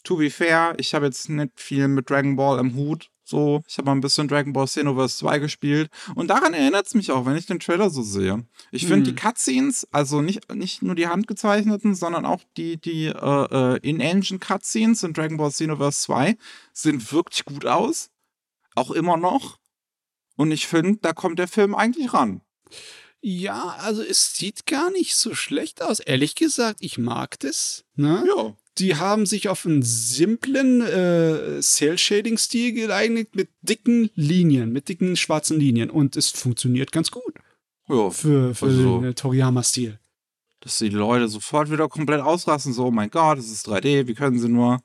to 0.03 0.17
be 0.17 0.29
fair, 0.29 0.73
ich 0.77 0.93
habe 0.93 1.05
jetzt 1.05 1.29
nicht 1.29 1.51
viel 1.59 1.87
mit 1.87 2.09
Dragon 2.09 2.35
Ball 2.35 2.59
im 2.59 2.75
Hut, 2.75 3.09
So, 3.23 3.61
ich 3.65 3.77
habe 3.77 3.85
mal 3.85 3.93
ein 3.93 4.01
bisschen 4.01 4.27
Dragon 4.27 4.51
Ball 4.51 4.65
Xenoverse 4.65 5.17
2 5.19 5.39
gespielt. 5.39 5.89
Und 6.15 6.27
daran 6.27 6.53
erinnert 6.53 6.87
es 6.87 6.95
mich 6.95 7.11
auch, 7.11 7.25
wenn 7.25 7.37
ich 7.37 7.45
den 7.45 7.59
Trailer 7.61 7.89
so 7.89 8.01
sehe. 8.01 8.45
Ich 8.71 8.81
finde 8.87 9.07
Hm. 9.09 9.15
die 9.15 9.15
Cutscenes, 9.15 9.87
also 9.91 10.21
nicht, 10.21 10.53
nicht 10.53 10.81
nur 10.81 10.95
die 10.95 11.07
handgezeichneten, 11.07 11.95
sondern 11.95 12.25
auch 12.25 12.41
die, 12.57 12.75
die 12.81 13.05
äh, 13.05 13.13
äh, 13.75 13.77
In-Engine 13.87 14.39
Cutscenes 14.39 15.03
in 15.03 15.13
Dragon 15.13 15.37
Ball 15.37 15.49
Xenoverse 15.51 16.01
2 16.01 16.37
sehen 16.73 17.11
wirklich 17.11 17.45
gut 17.45 17.65
aus. 17.65 18.09
Auch 18.75 18.91
immer 18.91 19.15
noch. 19.15 19.57
Und 20.35 20.51
ich 20.51 20.67
finde, 20.67 20.99
da 21.01 21.13
kommt 21.13 21.39
der 21.39 21.47
Film 21.47 21.73
eigentlich 21.73 22.13
ran. 22.13 22.41
Ja, 23.21 23.75
also 23.79 24.01
es 24.01 24.33
sieht 24.33 24.65
gar 24.65 24.89
nicht 24.91 25.15
so 25.15 25.35
schlecht 25.35 25.81
aus. 25.83 25.99
Ehrlich 25.99 26.35
gesagt, 26.35 26.79
ich 26.81 26.97
mag 26.97 27.39
das. 27.39 27.85
Ne? 27.95 28.25
Ja. 28.27 28.55
Die 28.77 28.95
haben 28.95 29.25
sich 29.25 29.49
auf 29.49 29.65
einen 29.65 29.81
simplen 29.83 30.81
äh, 30.81 31.59
Cell-Shading-Stil 31.61 32.71
geeignet 32.73 33.35
mit 33.35 33.49
dicken 33.61 34.09
Linien, 34.15 34.71
mit 34.71 34.87
dicken 34.87 35.15
schwarzen 35.17 35.59
Linien. 35.59 35.89
Und 35.89 36.15
es 36.15 36.29
funktioniert 36.29 36.91
ganz 36.93 37.11
gut 37.11 37.33
Ja, 37.89 38.09
für, 38.09 38.55
für 38.55 38.65
Also- 38.67 39.01
den 39.01 39.11
äh, 39.11 39.13
Toriyama-Stil. 39.13 39.99
dass 40.61 40.77
die 40.77 40.89
Leute 40.89 41.27
sofort 41.27 41.69
wieder 41.69 41.89
komplett 41.89 42.21
ausrasten, 42.21 42.71
so, 42.71 42.85
oh 42.85 42.91
mein 42.91 43.09
Gott, 43.09 43.39
es 43.39 43.51
ist 43.51 43.67
3D, 43.67 44.07
wie 44.07 44.13
können 44.13 44.39
sie 44.39 44.47
nur. 44.49 44.81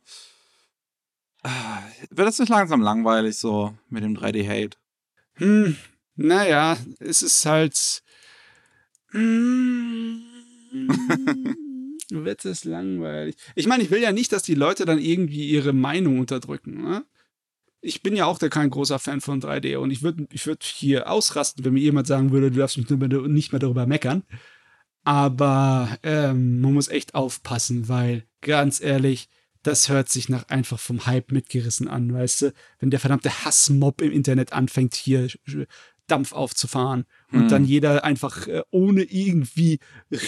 Ah, 1.45 1.83
Wird 2.11 2.27
das 2.27 2.39
nicht 2.41 2.49
langsam 2.49 2.81
langweilig, 2.81 3.37
so, 3.39 3.73
mit 3.89 4.03
dem 4.03 4.17
3D-Hate? 4.17 4.77
Hm, 5.35 5.77
naja, 6.17 6.77
es 6.99 7.23
ist 7.23 7.47
halt. 7.47 8.03
Hm, 9.11 10.23
wird 12.11 12.45
es 12.45 12.65
langweilig. 12.65 13.37
Ich 13.55 13.67
meine, 13.67 13.83
ich 13.83 13.91
will 13.91 14.03
ja 14.03 14.13
nicht, 14.13 14.33
dass 14.33 14.43
die 14.43 14.55
Leute 14.55 14.85
dann 14.85 14.99
irgendwie 14.99 15.49
ihre 15.49 15.73
Meinung 15.73 16.19
unterdrücken. 16.19 16.83
Ne? 16.83 17.05
Ich 17.81 18.03
bin 18.03 18.17
ja 18.17 18.27
auch 18.27 18.39
da 18.39 18.49
kein 18.49 18.71
großer 18.71 18.99
Fan 18.99 19.21
von 19.21 19.41
3D 19.41 19.77
und 19.77 19.91
ich 19.91 20.03
würde 20.03 20.27
ich 20.33 20.47
würd 20.47 20.63
hier 20.65 21.11
ausrasten, 21.11 21.65
wenn 21.65 21.75
mir 21.75 21.81
jemand 21.81 22.07
sagen 22.07 22.31
würde, 22.33 22.51
du 22.51 22.59
darfst 22.59 22.79
mich 22.79 22.89
nicht 22.89 23.53
mehr 23.53 23.59
darüber 23.59 23.87
meckern. 23.87 24.23
Aber 25.05 25.99
ähm, 26.03 26.61
man 26.61 26.75
muss 26.75 26.89
echt 26.89 27.15
aufpassen, 27.15 27.89
weil 27.89 28.25
ganz 28.41 28.81
ehrlich, 28.81 29.29
das 29.63 29.89
hört 29.89 30.09
sich 30.09 30.29
nach 30.29 30.49
einfach 30.49 30.79
vom 30.79 31.07
Hype 31.07 31.33
mitgerissen 31.33 31.89
an, 31.89 32.13
weißt 32.13 32.43
du? 32.43 32.53
Wenn 32.79 32.91
der 32.91 33.01
verdammte 33.01 33.45
Hassmob 33.45 34.01
im 34.01 34.13
Internet 34.13 34.53
anfängt, 34.53 34.95
hier 34.95 35.27
sch- 35.29 35.67
Dampf 36.07 36.33
aufzufahren 36.33 37.05
und 37.33 37.43
Hm. 37.43 37.49
dann 37.49 37.65
jeder 37.65 38.05
einfach 38.05 38.47
äh, 38.47 38.63
ohne 38.71 39.03
irgendwie 39.03 39.79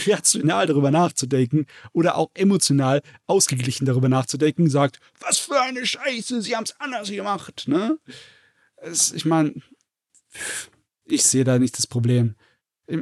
rational 0.07 0.67
darüber 0.67 0.91
nachzudenken 0.91 1.67
oder 1.93 2.17
auch 2.17 2.31
emotional 2.35 3.03
ausgeglichen 3.27 3.87
darüber 3.87 4.09
nachzudenken, 4.09 4.69
sagt, 4.71 4.99
was 5.21 5.39
für 5.39 5.61
eine 5.61 5.87
Scheiße, 5.87 6.43
sie 6.43 6.57
haben 6.57 6.65
es 6.65 6.79
anders 6.81 7.11
gemacht, 7.11 7.65
ne? 7.69 7.99
Es, 8.77 9.13
ich 9.13 9.25
meine, 9.25 9.55
ich 11.05 11.23
sehe 11.25 11.45
da 11.45 11.59
nicht 11.59 11.77
das 11.79 11.87
Problem. 11.87 12.35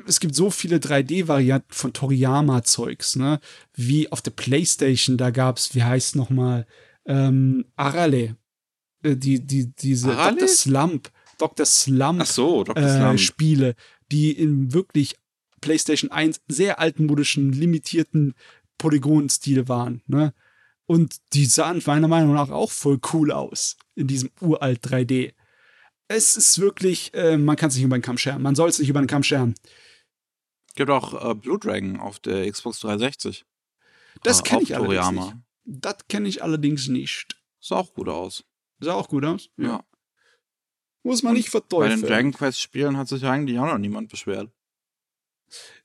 Es 0.06 0.18
gibt 0.20 0.34
so 0.34 0.50
viele 0.50 0.78
3D-Varianten 0.78 1.72
von 1.72 1.92
Toriyama-Zeugs, 1.92 3.16
ne? 3.16 3.40
Wie 3.74 4.10
auf 4.10 4.20
der 4.20 4.32
Playstation, 4.32 5.16
da 5.16 5.30
gab's, 5.30 5.74
wie 5.74 5.82
heißt 5.84 6.16
nochmal, 6.16 6.66
ähm, 7.06 7.66
Arale. 7.76 8.36
Äh, 9.02 9.16
Die, 9.16 9.44
die, 9.46 9.72
diese 9.76 10.10
Arale? 10.12 10.36
Dr. 10.36 10.48
Slump, 10.48 11.10
Dr. 11.38 11.66
Slump 11.66 12.24
so, 12.26 12.64
Dr. 12.64 12.82
äh, 12.82 12.96
Slump. 12.96 13.20
Spiele, 13.20 13.74
die 14.10 14.32
in 14.32 14.72
wirklich 14.72 15.16
PlayStation 15.60 16.10
1 16.10 16.40
sehr 16.48 16.78
altmodischen, 16.78 17.52
limitierten 17.52 18.34
Polygonstil 18.78 19.68
waren. 19.68 20.02
Ne? 20.06 20.32
Und 20.86 21.16
die 21.32 21.46
sahen 21.46 21.82
meiner 21.86 22.08
Meinung 22.08 22.34
nach 22.34 22.50
auch 22.50 22.70
voll 22.70 23.00
cool 23.12 23.32
aus 23.32 23.76
in 23.94 24.06
diesem 24.06 24.30
uralt 24.40 24.86
3D. 24.86 25.32
Es 26.08 26.36
ist 26.36 26.60
wirklich, 26.60 27.12
äh, 27.14 27.36
man 27.36 27.56
kann 27.56 27.68
es 27.68 27.74
nicht 27.74 27.84
über 27.84 27.98
den 27.98 28.02
Kamm 28.02 28.18
scheren. 28.18 28.42
Man 28.42 28.54
soll 28.54 28.68
es 28.68 28.78
nicht 28.78 28.88
über 28.88 29.00
den 29.00 29.08
Kamm 29.08 29.24
scheren. 29.24 29.54
Gibt 30.76 30.90
auch 30.90 31.30
äh, 31.30 31.34
Blue 31.34 31.58
Dragon 31.58 31.98
auf 31.98 32.18
der 32.20 32.48
Xbox 32.50 32.80
360. 32.80 33.44
Das 34.22 34.40
Äh, 34.40 34.42
kenne 34.44 34.62
ich 34.62 34.76
allerdings 34.76 35.04
Toriyama. 35.04 35.24
nicht. 35.24 35.36
Das 35.82 35.96
kenne 36.08 36.28
ich 36.28 36.42
allerdings 36.44 36.86
nicht. 36.88 37.36
Sah 37.60 37.76
auch 37.78 37.92
gut 37.94 38.08
aus. 38.08 38.44
Sah 38.78 38.92
auch 38.94 39.08
gut 39.08 39.24
aus. 39.24 39.48
Ja. 39.56 39.82
Muss 41.06 41.22
man 41.22 41.34
nicht 41.34 41.52
Bei 41.52 41.58
den 41.58 41.62
verteufeln. 41.68 42.02
Dragon 42.02 42.32
Quest 42.32 42.60
Spielen 42.60 42.96
hat 42.96 43.08
sich 43.08 43.24
eigentlich 43.24 43.58
auch 43.58 43.66
noch 43.66 43.78
niemand 43.78 44.08
beschwert. 44.10 44.50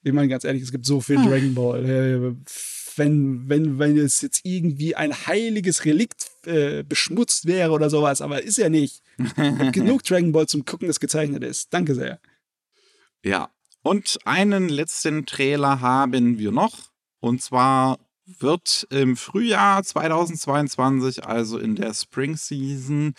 Ich 0.04 0.12
meine, 0.14 0.28
ganz 0.28 0.44
ehrlich, 0.44 0.64
es 0.64 0.72
gibt 0.72 0.86
so 0.86 1.00
viel 1.00 1.18
Ah. 1.20 1.26
Dragon 1.26 1.54
Ball. 1.54 1.86
Äh, 1.86 2.36
Wenn, 2.98 3.48
wenn, 3.48 3.80
wenn 3.80 3.98
es 3.98 4.20
jetzt 4.22 4.42
irgendwie 4.44 4.96
ein 4.96 5.14
heiliges 5.26 5.86
Relikt 5.86 6.30
äh, 6.46 6.84
beschmutzt 6.84 7.46
wäre 7.46 7.72
oder 7.72 7.90
sowas, 7.90 8.20
aber 8.20 8.42
ist 8.44 8.58
ja 8.58 8.68
nicht. 8.68 9.02
Genug 9.72 10.04
Dragon 10.04 10.32
Ball 10.34 10.48
zum 10.48 10.66
Gucken, 10.66 10.88
das 10.88 11.00
gezeichnet 11.00 11.44
ist. 11.44 11.74
Danke 11.74 11.96
sehr. 11.96 12.20
Ja. 13.24 13.50
Und 13.84 14.20
einen 14.26 14.68
letzten 14.70 15.26
Trailer 15.26 15.80
haben 15.80 16.38
wir 16.38 16.52
noch. 16.52 16.92
Und 17.20 17.42
zwar 17.42 17.98
wird 18.26 18.88
im 18.90 19.16
Frühjahr 19.16 19.84
2022, 19.84 21.26
also 21.26 21.58
in 21.60 21.76
der 21.76 21.94
Spring 21.94 22.36
Season, 22.36 23.14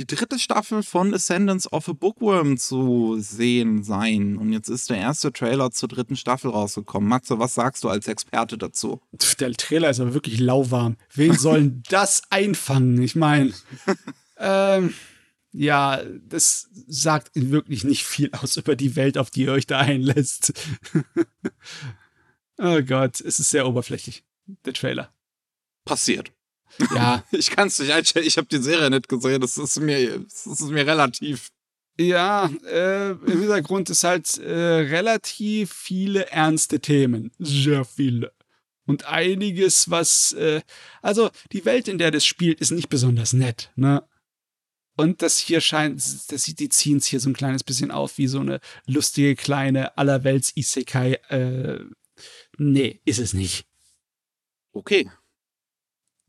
die 0.00 0.06
dritte 0.06 0.38
Staffel 0.38 0.82
von 0.82 1.12
Ascendance 1.12 1.70
of 1.70 1.86
a 1.88 1.92
Bookworm 1.92 2.56
zu 2.56 3.18
sehen 3.20 3.84
sein. 3.84 4.38
Und 4.38 4.50
jetzt 4.50 4.70
ist 4.70 4.88
der 4.88 4.96
erste 4.96 5.30
Trailer 5.30 5.70
zur 5.72 5.90
dritten 5.90 6.16
Staffel 6.16 6.50
rausgekommen. 6.50 7.06
Matze, 7.06 7.38
was 7.38 7.54
sagst 7.54 7.84
du 7.84 7.90
als 7.90 8.08
Experte 8.08 8.56
dazu? 8.56 9.02
Der 9.38 9.52
Trailer 9.52 9.90
ist 9.90 10.00
aber 10.00 10.14
wirklich 10.14 10.40
lauwarm. 10.40 10.96
Wen 11.12 11.36
sollen 11.36 11.82
das 11.90 12.22
einfangen? 12.30 13.02
Ich 13.02 13.14
meine, 13.14 13.52
ähm, 14.38 14.94
ja, 15.52 16.02
das 16.22 16.70
sagt 16.86 17.32
wirklich 17.34 17.84
nicht 17.84 18.04
viel 18.04 18.30
aus 18.32 18.56
über 18.56 18.76
die 18.76 18.96
Welt, 18.96 19.18
auf 19.18 19.30
die 19.30 19.42
ihr 19.42 19.52
euch 19.52 19.66
da 19.66 19.80
einlässt. 19.80 20.54
oh 22.56 22.80
Gott, 22.80 23.20
es 23.20 23.38
ist 23.38 23.50
sehr 23.50 23.66
oberflächlich, 23.66 24.24
der 24.64 24.72
Trailer. 24.72 25.12
Passiert. 25.84 26.32
Ja, 26.94 27.24
Ich 27.30 27.50
kann 27.50 27.68
es 27.68 27.78
nicht 27.78 27.92
einstellen. 27.92 28.26
Ich 28.26 28.36
habe 28.36 28.48
die 28.48 28.62
Serie 28.62 28.90
nicht 28.90 29.08
gesehen. 29.08 29.40
Das 29.40 29.56
ist 29.58 29.80
mir, 29.80 30.18
das 30.20 30.46
ist 30.46 30.62
mir 30.62 30.86
relativ. 30.86 31.50
Ja, 31.98 32.50
äh, 32.66 33.10
im 33.10 33.40
Hintergrund 33.40 33.90
ist 33.90 34.04
halt 34.04 34.38
äh, 34.38 34.50
relativ 34.50 35.72
viele 35.72 36.26
ernste 36.30 36.80
Themen. 36.80 37.30
Sehr 37.38 37.84
viele. 37.84 38.32
Und 38.86 39.04
einiges, 39.04 39.90
was, 39.90 40.32
äh, 40.32 40.62
also 41.02 41.30
die 41.52 41.64
Welt, 41.64 41.88
in 41.88 41.98
der 41.98 42.10
das 42.10 42.24
spielt, 42.24 42.60
ist 42.60 42.70
nicht 42.70 42.88
besonders 42.88 43.32
nett, 43.32 43.70
ne? 43.76 44.02
Und 44.96 45.22
das 45.22 45.38
hier 45.38 45.60
scheint, 45.60 45.96
das, 46.28 46.42
die 46.44 46.68
ziehen 46.68 46.98
es 46.98 47.06
hier 47.06 47.20
so 47.20 47.30
ein 47.30 47.34
kleines 47.34 47.64
bisschen 47.64 47.90
auf, 47.90 48.18
wie 48.18 48.26
so 48.26 48.40
eine 48.40 48.60
lustige 48.86 49.34
kleine 49.34 49.96
Allerwelts-Isekai. 49.96 51.14
Äh, 51.28 51.84
nee, 52.58 53.00
ist 53.04 53.18
es 53.18 53.32
nicht. 53.32 53.64
Okay. 54.72 55.10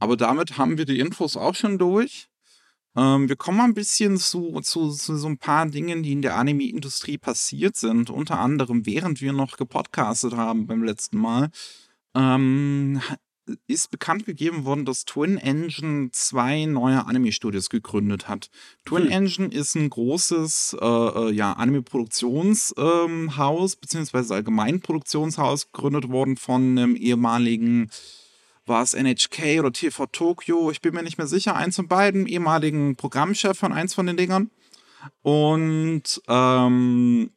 Aber 0.02 0.18
damit 0.18 0.58
haben 0.58 0.78
wir 0.80 0.86
die 0.86 1.00
Infos 1.00 1.38
auch 1.38 1.54
schon 1.54 1.78
durch. 1.78 2.28
Ähm, 2.96 3.30
wir 3.30 3.36
kommen 3.36 3.60
mal 3.60 3.66
ein 3.66 3.76
bisschen 3.76 4.18
zu, 4.18 4.60
zu, 4.62 4.90
zu 4.90 5.16
so 5.16 5.28
ein 5.28 5.38
paar 5.38 5.68
Dingen, 5.68 6.02
die 6.02 6.12
in 6.12 6.24
der 6.24 6.38
Anime-Industrie 6.38 7.20
passiert 7.20 7.76
sind. 7.76 8.10
Unter 8.10 8.40
anderem, 8.40 8.88
während 8.88 9.22
wir 9.22 9.32
noch 9.32 9.58
gepodcastet 9.58 10.34
haben 10.34 10.66
beim 10.66 10.84
letzten 10.84 11.20
Mal, 11.20 11.52
ähm, 12.16 13.00
ist 13.68 13.92
bekannt 13.92 14.26
gegeben 14.26 14.66
worden, 14.66 14.86
dass 14.86 15.06
Twin 15.06 15.38
Engine 15.38 16.10
zwei 16.14 16.66
neue 16.66 17.06
Anime-Studios 17.06 17.70
gegründet 17.70 18.28
hat. 18.28 18.50
Twin 18.86 19.04
Hm. 19.04 19.12
Engine 19.12 19.50
ist 19.50 19.76
ein 19.76 19.92
großes 19.92 20.78
äh, 20.82 20.86
äh, 20.86 21.32
ja, 21.32 21.54
Anime-Produktionshaus, 21.54 23.74
ähm, 23.74 23.80
beziehungsweise 23.80 24.34
allgemein 24.34 24.82
Produktionshaus, 24.82 25.72
gegründet 25.72 26.10
worden 26.10 26.38
von 26.38 26.76
einem 26.76 26.96
ehemaligen 26.96 27.92
war 28.66 28.84
es 28.84 28.94
NHK 28.94 29.60
oder 29.60 29.72
TV 29.72 30.06
Tokyo, 30.08 30.72
ich 30.72 30.82
bin 30.82 30.94
mir 30.94 31.04
nicht 31.04 31.18
mehr 31.18 31.28
sicher, 31.28 31.56
eins 31.56 31.76
von 31.76 31.88
beiden, 31.88 32.28
ehemaligen 32.28 32.96
Programmchef 32.96 33.58
von 33.58 33.74
eins 33.74 33.94
von 33.94 34.06
den 34.06 34.18
Dingern. 34.18 34.52
Und 35.24 36.22
ähm, 36.28 37.32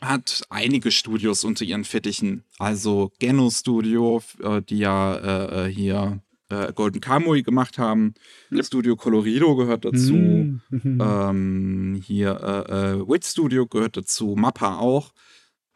hat 0.00 0.42
einige 0.50 0.90
Studios 0.90 1.44
unter 1.44 1.64
ihren 1.64 1.84
Fittichen. 1.84 2.44
Also 2.58 3.12
Geno 3.18 3.50
Studio, 3.50 4.22
äh, 4.42 4.62
die 4.62 4.78
ja 4.78 5.14
äh, 5.14 5.66
äh, 5.66 5.72
hier 5.72 6.20
äh, 6.48 6.72
Golden 6.72 7.00
Kamui 7.00 7.42
gemacht 7.42 7.78
haben. 7.78 8.14
Yep. 8.50 8.64
Studio 8.64 8.96
Colorido 8.96 9.56
gehört 9.56 9.84
dazu. 9.84 10.14
Mhm. 10.14 10.60
Ähm, 10.72 12.00
hier 12.04 12.40
äh, 12.40 12.92
äh, 12.92 13.08
Wit 13.08 13.24
Studio 13.24 13.66
gehört 13.66 13.96
dazu, 13.96 14.34
Mappa 14.36 14.78
auch. 14.78 15.12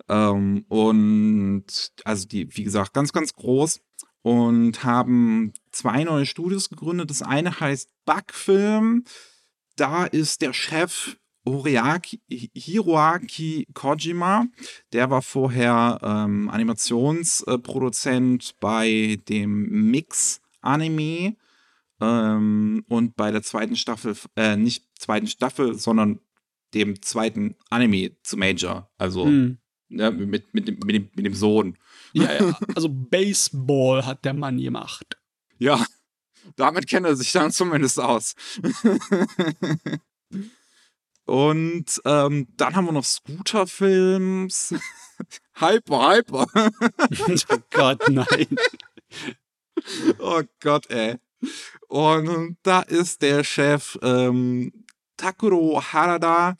Ähm, 0.08 0.64
und 0.68 1.64
also 2.04 2.28
die, 2.28 2.54
wie 2.56 2.64
gesagt, 2.64 2.92
ganz, 2.92 3.12
ganz 3.12 3.34
groß 3.34 3.80
und 4.24 4.84
haben 4.84 5.52
zwei 5.70 6.02
neue 6.02 6.24
Studios 6.24 6.70
gegründet. 6.70 7.10
Das 7.10 7.20
eine 7.20 7.60
heißt 7.60 7.90
Bugfilm. 8.06 9.04
Da 9.76 10.06
ist 10.06 10.40
der 10.40 10.54
Chef 10.54 11.18
Horiaki, 11.46 12.22
Hiroaki 12.54 13.66
Kojima. 13.74 14.46
Der 14.94 15.10
war 15.10 15.20
vorher 15.20 16.00
ähm, 16.02 16.48
Animationsproduzent 16.48 18.54
bei 18.60 19.18
dem 19.28 19.90
Mix 19.90 20.40
Anime. 20.62 21.36
Ähm, 22.00 22.82
und 22.88 23.16
bei 23.16 23.30
der 23.30 23.42
zweiten 23.42 23.76
Staffel, 23.76 24.16
äh, 24.36 24.56
nicht 24.56 24.86
zweiten 24.98 25.26
Staffel, 25.26 25.78
sondern 25.78 26.18
dem 26.72 27.02
zweiten 27.02 27.56
Anime 27.68 28.12
zu 28.22 28.38
Major. 28.38 28.90
Also 28.96 29.26
Hm. 29.26 29.58
ne, 29.88 30.10
mit, 30.10 30.54
mit, 30.54 30.54
mit, 30.54 30.94
dem, 30.94 31.10
mit 31.14 31.26
dem 31.26 31.34
Sohn. 31.34 31.76
Ja, 32.14 32.32
ja, 32.32 32.58
also 32.74 32.88
Baseball 32.88 34.06
hat 34.06 34.24
der 34.24 34.34
Mann 34.34 34.58
gemacht. 34.58 35.18
Ja, 35.58 35.84
damit 36.56 36.86
kennt 36.86 37.06
er 37.06 37.16
sich 37.16 37.32
dann 37.32 37.50
zumindest 37.50 37.98
aus. 37.98 38.34
Und 41.26 42.02
ähm, 42.04 42.48
dann 42.56 42.76
haben 42.76 42.84
wir 42.86 42.92
noch 42.92 43.04
Scooter-Films. 43.04 44.74
Hyper, 45.54 46.08
Hyper. 46.10 46.46
oh 47.48 47.58
Gott, 47.70 48.08
nein. 48.08 48.56
oh 50.18 50.42
Gott, 50.60 50.90
ey. 50.90 51.16
Und 51.88 52.58
da 52.62 52.80
ist 52.82 53.22
der 53.22 53.42
Chef 53.42 53.98
ähm, 54.02 54.84
Takuro 55.16 55.82
Harada. 55.82 56.56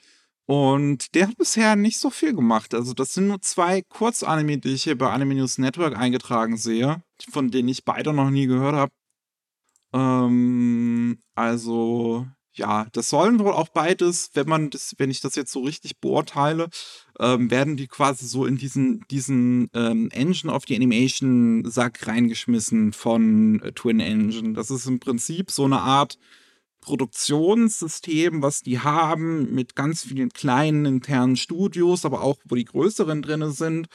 Und 0.47 1.15
der 1.15 1.29
hat 1.29 1.39
bisher 1.39 1.75
nicht 1.75 1.99
so 1.99 2.11
viel 2.11 2.35
gemacht. 2.35 2.75
Also, 2.75 2.93
das 2.93 3.15
sind 3.15 3.29
nur 3.29 3.41
zwei 3.41 3.83
Kurzanime, 3.83 4.59
die 4.59 4.75
ich 4.75 4.85
hier 4.85 4.99
bei 4.99 5.11
Anime 5.11 5.35
News 5.35 5.59
Network 5.59 5.97
eingetragen 5.97 6.57
sehe, 6.57 7.03
von 7.31 7.51
denen 7.51 7.69
ich 7.69 7.85
beide 7.85 8.13
noch 8.13 8.31
nie 8.31 8.47
gehört 8.47 8.75
habe. 8.75 8.93
Ähm, 9.95 11.19
also, 11.35 12.27
ja, 12.53 12.87
das 12.93 13.09
sollen 13.09 13.39
wohl 13.39 13.53
auch 13.53 13.69
beides, 13.69 14.31
wenn 14.35 14.49
man 14.49 14.71
das, 14.71 14.95
wenn 14.99 15.11
ich 15.11 15.21
das 15.21 15.35
jetzt 15.35 15.53
so 15.53 15.63
richtig 15.63 16.01
beurteile, 16.01 16.69
ähm, 17.19 17.51
werden 17.51 17.77
die 17.77 17.89
quasi 17.89 18.27
so 18.27 18.45
in 18.45 18.57
diesen, 18.57 19.05
diesen 19.11 19.71
ähm, 19.75 20.11
Engine 20.13 20.53
of 20.53 20.65
the 20.69 20.77
Animation 20.77 21.65
Sack 21.69 22.07
reingeschmissen 22.07 22.93
von 22.93 23.61
äh, 23.63 23.73
Twin 23.73 24.01
Engine. 24.01 24.53
Das 24.53 24.71
ist 24.71 24.87
im 24.87 25.01
Prinzip 25.01 25.51
so 25.51 25.65
eine 25.65 25.81
Art 25.81 26.19
Produktionssystem, 26.85 28.43
was 28.43 28.61
die 28.61 28.79
haben, 28.79 29.55
mit 29.55 29.75
ganz 29.75 30.05
vielen 30.05 30.29
kleinen 30.31 30.85
internen 30.85 31.37
Studios, 31.37 32.05
aber 32.05 32.23
auch, 32.23 32.37
wo 32.45 32.55
die 32.55 32.67
größeren 32.67 33.23
drin 33.23 33.51
sind, 33.53 33.89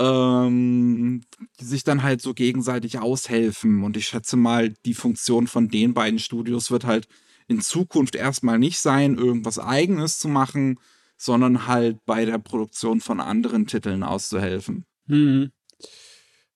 ähm, 0.00 1.22
die 1.60 1.64
sich 1.64 1.84
dann 1.84 2.02
halt 2.02 2.20
so 2.20 2.34
gegenseitig 2.34 2.98
aushelfen. 2.98 3.84
Und 3.84 3.96
ich 3.96 4.08
schätze 4.08 4.36
mal, 4.36 4.74
die 4.84 4.94
Funktion 4.94 5.46
von 5.46 5.68
den 5.68 5.94
beiden 5.94 6.18
Studios 6.18 6.70
wird 6.70 6.84
halt 6.84 7.06
in 7.46 7.60
Zukunft 7.60 8.16
erstmal 8.16 8.58
nicht 8.58 8.80
sein, 8.80 9.16
irgendwas 9.16 9.58
eigenes 9.58 10.18
zu 10.18 10.28
machen, 10.28 10.78
sondern 11.16 11.68
halt 11.68 12.04
bei 12.04 12.24
der 12.24 12.38
Produktion 12.38 13.00
von 13.00 13.20
anderen 13.20 13.66
Titeln 13.66 14.02
auszuhelfen. 14.02 14.84
Hm. 15.06 15.52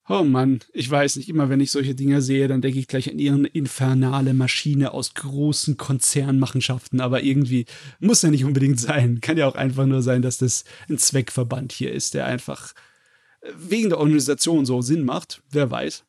Oh 0.09 0.23
Mann, 0.23 0.61
ich 0.73 0.89
weiß 0.89 1.17
nicht, 1.17 1.29
immer 1.29 1.49
wenn 1.49 1.59
ich 1.59 1.73
solche 1.73 1.97
Dinger 1.97 2.23
sehe, 2.23 2.47
dann 2.47 2.63
denke 2.63 2.79
ich 2.79 2.87
gleich 2.87 3.11
an 3.11 3.19
ihre 3.19 3.45
infernale 3.49 4.35
Maschine 4.35 4.93
aus 4.93 5.15
großen 5.15 5.77
Konzernmachenschaften, 5.77 7.01
aber 7.01 7.25
irgendwie 7.25 7.67
muss 7.99 8.23
ja 8.23 8.31
nicht 8.31 8.45
unbedingt 8.45 8.79
sein. 8.79 9.21
Kann 9.21 9.37
ja 9.37 9.49
auch 9.49 9.57
einfach 9.57 9.85
nur 9.85 10.03
sein, 10.03 10.23
dass 10.23 10.39
das 10.39 10.65
ein 10.89 10.99
Zweckverband 10.99 11.73
hier 11.73 11.93
ist, 11.93 12.15
der 12.15 12.27
einfach 12.27 12.73
wegen 13.57 13.89
der 13.89 13.99
Organisation 13.99 14.65
so 14.65 14.81
Sinn 14.81 15.05
macht. 15.05 15.43
Wer 15.51 15.71
weiß. 15.71 16.05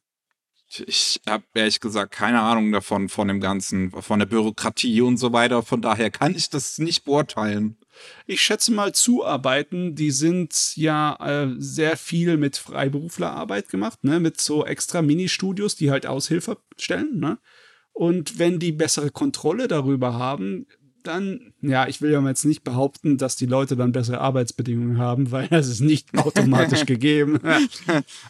Ich 0.86 1.22
habe 1.28 1.46
ehrlich 1.54 1.80
gesagt 1.80 2.12
keine 2.12 2.42
Ahnung 2.42 2.72
davon, 2.72 3.10
von 3.10 3.28
dem 3.28 3.40
Ganzen, 3.40 3.92
von 3.92 4.20
der 4.20 4.26
Bürokratie 4.26 5.02
und 5.02 5.18
so 5.18 5.32
weiter. 5.34 5.64
Von 5.64 5.82
daher 5.82 6.12
kann 6.12 6.36
ich 6.36 6.50
das 6.50 6.78
nicht 6.78 7.06
beurteilen. 7.06 7.78
Ich 8.26 8.42
schätze 8.42 8.72
mal, 8.72 8.94
Zuarbeiten, 8.94 9.96
die 9.96 10.12
sind 10.12 10.76
ja 10.76 11.16
äh, 11.20 11.56
sehr 11.58 11.98
viel 11.98 12.38
mit 12.38 12.58
Freiberuflerarbeit 12.58 13.70
gemacht, 13.70 14.04
ne? 14.04 14.20
mit 14.20 14.40
so 14.42 14.66
extra 14.66 15.02
Mini-Studios, 15.02 15.76
die 15.76 15.92
halt 15.92 16.06
Aushilfe 16.06 16.58
stellen. 16.78 17.20
Ne? 17.20 17.38
Und 17.94 18.40
wenn 18.40 18.60
die 18.60 18.72
bessere 18.72 19.12
Kontrolle 19.12 19.68
darüber 19.68 20.14
haben, 20.14 20.68
dann, 21.08 21.54
ja, 21.62 21.88
ich 21.88 22.02
will 22.02 22.12
ja 22.12 22.22
jetzt 22.28 22.46
nicht 22.46 22.64
behaupten, 22.64 23.18
dass 23.18 23.36
die 23.36 23.46
Leute 23.46 23.76
dann 23.76 23.92
bessere 23.92 24.20
Arbeitsbedingungen 24.20 24.98
haben, 24.98 25.32
weil 25.32 25.48
das 25.48 25.68
ist 25.68 25.80
nicht 25.80 26.16
automatisch 26.18 26.86
gegeben. 26.86 27.40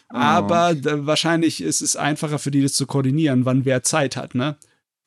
Aber 0.08 0.74
da, 0.74 1.06
wahrscheinlich 1.06 1.60
ist 1.60 1.82
es 1.82 1.96
einfacher 1.96 2.38
für 2.38 2.50
die, 2.50 2.62
das 2.62 2.72
zu 2.72 2.86
koordinieren, 2.86 3.44
wann 3.44 3.64
wer 3.64 3.82
Zeit 3.82 4.16
hat, 4.16 4.34
ne? 4.34 4.56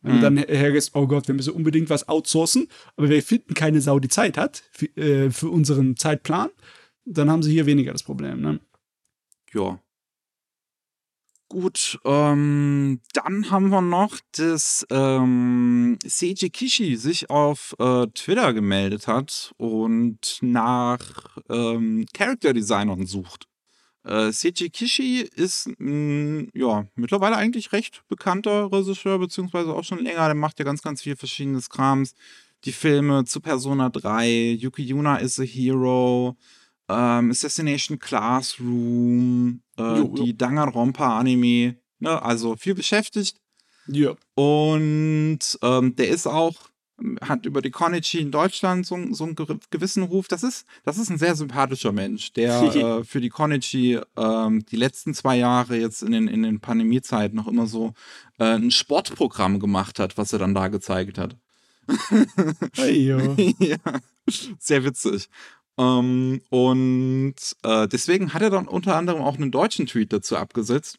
Wenn 0.01 0.15
du 0.15 0.21
dann 0.21 0.37
hergehst, 0.37 0.91
oh 0.95 1.05
Gott, 1.05 1.27
wir 1.27 1.35
müssen 1.35 1.53
unbedingt 1.53 1.89
was 1.89 2.07
outsourcen, 2.07 2.67
aber 2.95 3.09
wir 3.09 3.21
finden 3.21 3.53
keine 3.53 3.81
Sau, 3.81 3.99
die 3.99 4.07
Zeit 4.07 4.37
hat 4.37 4.63
für, 4.71 4.87
äh, 4.97 5.29
für 5.29 5.49
unseren 5.49 5.95
Zeitplan, 5.95 6.49
dann 7.05 7.29
haben 7.29 7.43
sie 7.43 7.51
hier 7.51 7.65
weniger 7.65 7.91
das 7.91 8.03
Problem, 8.03 8.41
ne? 8.41 8.59
Ja. 9.53 9.79
Gut, 11.49 11.99
ähm, 12.05 13.01
dann 13.13 13.51
haben 13.51 13.69
wir 13.69 13.81
noch, 13.81 14.17
dass 14.37 14.87
ähm, 14.89 15.99
Seiji 16.01 16.49
Kishi 16.49 16.95
sich 16.95 17.29
auf 17.29 17.75
äh, 17.77 18.07
Twitter 18.07 18.53
gemeldet 18.53 19.07
hat 19.07 19.53
und 19.57 20.37
nach 20.41 21.37
ähm, 21.49 22.05
Character 22.13 22.53
Designern 22.53 23.05
sucht. 23.05 23.50
Äh, 24.03 24.31
Seiji 24.31 24.69
Kishi 24.69 25.21
ist 25.21 25.69
mh, 25.77 26.47
ja 26.53 26.87
mittlerweile 26.95 27.35
eigentlich 27.35 27.71
recht 27.71 28.03
bekannter 28.07 28.71
Regisseur, 28.71 29.19
beziehungsweise 29.19 29.73
auch 29.73 29.83
schon 29.83 30.03
länger. 30.03 30.25
Der 30.25 30.35
macht 30.35 30.59
ja 30.59 30.65
ganz, 30.65 30.81
ganz 30.81 31.01
viel 31.01 31.15
verschiedenes 31.15 31.69
Krams. 31.69 32.13
Die 32.65 32.71
Filme 32.71 33.25
zu 33.25 33.41
Persona 33.41 33.89
3, 33.89 34.57
Yuki 34.59 34.83
Yuna 34.83 35.17
is 35.17 35.39
a 35.39 35.43
Hero, 35.43 36.37
ähm, 36.89 37.31
Assassination 37.31 37.97
Classroom, 37.97 39.61
äh, 39.77 39.99
Jo, 39.99 40.07
die 40.07 40.37
Danganronpa-Anime, 40.37 41.77
ne, 41.99 42.21
also 42.21 42.55
viel 42.55 42.75
beschäftigt. 42.75 43.37
Ja. 43.87 44.15
Und 44.35 45.39
ähm, 45.61 45.95
der 45.95 46.09
ist 46.09 46.27
auch, 46.27 46.53
hat 47.21 47.45
über 47.45 47.61
die 47.61 47.71
Konichi 47.71 48.19
in 48.19 48.31
Deutschland 48.31 48.85
so, 48.85 48.97
so 49.13 49.23
einen 49.25 49.35
ge- 49.35 49.57
gewissen 49.69 50.03
Ruf. 50.03 50.27
Das 50.27 50.43
ist, 50.43 50.65
das 50.83 50.97
ist 50.97 51.09
ein 51.09 51.17
sehr 51.17 51.35
sympathischer 51.35 51.91
Mensch, 51.91 52.33
der 52.33 52.61
äh, 52.99 53.03
für 53.03 53.21
die 53.21 53.29
Konichi 53.29 53.99
ähm, 54.17 54.65
die 54.65 54.75
letzten 54.75 55.13
zwei 55.13 55.37
Jahre 55.37 55.77
jetzt 55.77 56.03
in 56.03 56.11
den, 56.11 56.27
in 56.27 56.43
den 56.43 56.59
Pandemiezeiten 56.59 57.35
noch 57.35 57.47
immer 57.47 57.67
so 57.67 57.93
äh, 58.39 58.55
ein 58.55 58.71
Sportprogramm 58.71 59.59
gemacht 59.59 59.99
hat, 59.99 60.17
was 60.17 60.33
er 60.33 60.39
dann 60.39 60.53
da 60.55 60.67
gezeigt 60.67 61.17
hat. 61.17 61.35
Ja, 63.59 63.77
sehr 64.59 64.83
witzig. 64.83 65.29
Ähm, 65.77 66.41
und 66.49 67.35
äh, 67.63 67.87
deswegen 67.87 68.33
hat 68.33 68.41
er 68.41 68.49
dann 68.49 68.67
unter 68.67 68.95
anderem 68.95 69.21
auch 69.21 69.35
einen 69.35 69.51
deutschen 69.51 69.87
Tweet 69.87 70.13
dazu 70.13 70.37
abgesetzt. 70.37 70.97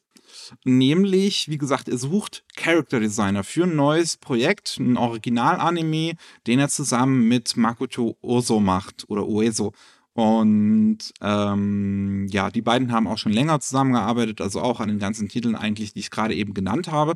Nämlich, 0.64 1.48
wie 1.48 1.58
gesagt, 1.58 1.88
er 1.88 1.98
sucht 1.98 2.44
Character 2.56 3.00
Designer 3.00 3.44
für 3.44 3.64
ein 3.64 3.76
neues 3.76 4.16
Projekt, 4.16 4.78
ein 4.78 4.96
Original-Anime, 4.96 6.14
den 6.46 6.58
er 6.58 6.68
zusammen 6.68 7.28
mit 7.28 7.56
Makoto 7.56 8.16
Oso 8.22 8.60
macht 8.60 9.04
oder 9.08 9.26
Ueso. 9.28 9.72
Und 10.14 10.98
ähm, 11.22 12.26
ja, 12.30 12.50
die 12.50 12.62
beiden 12.62 12.92
haben 12.92 13.06
auch 13.06 13.18
schon 13.18 13.32
länger 13.32 13.60
zusammengearbeitet, 13.60 14.40
also 14.40 14.60
auch 14.60 14.80
an 14.80 14.88
den 14.88 14.98
ganzen 14.98 15.28
Titeln 15.28 15.56
eigentlich, 15.56 15.94
die 15.94 16.00
ich 16.00 16.10
gerade 16.10 16.34
eben 16.34 16.54
genannt 16.54 16.88
habe. 16.88 17.14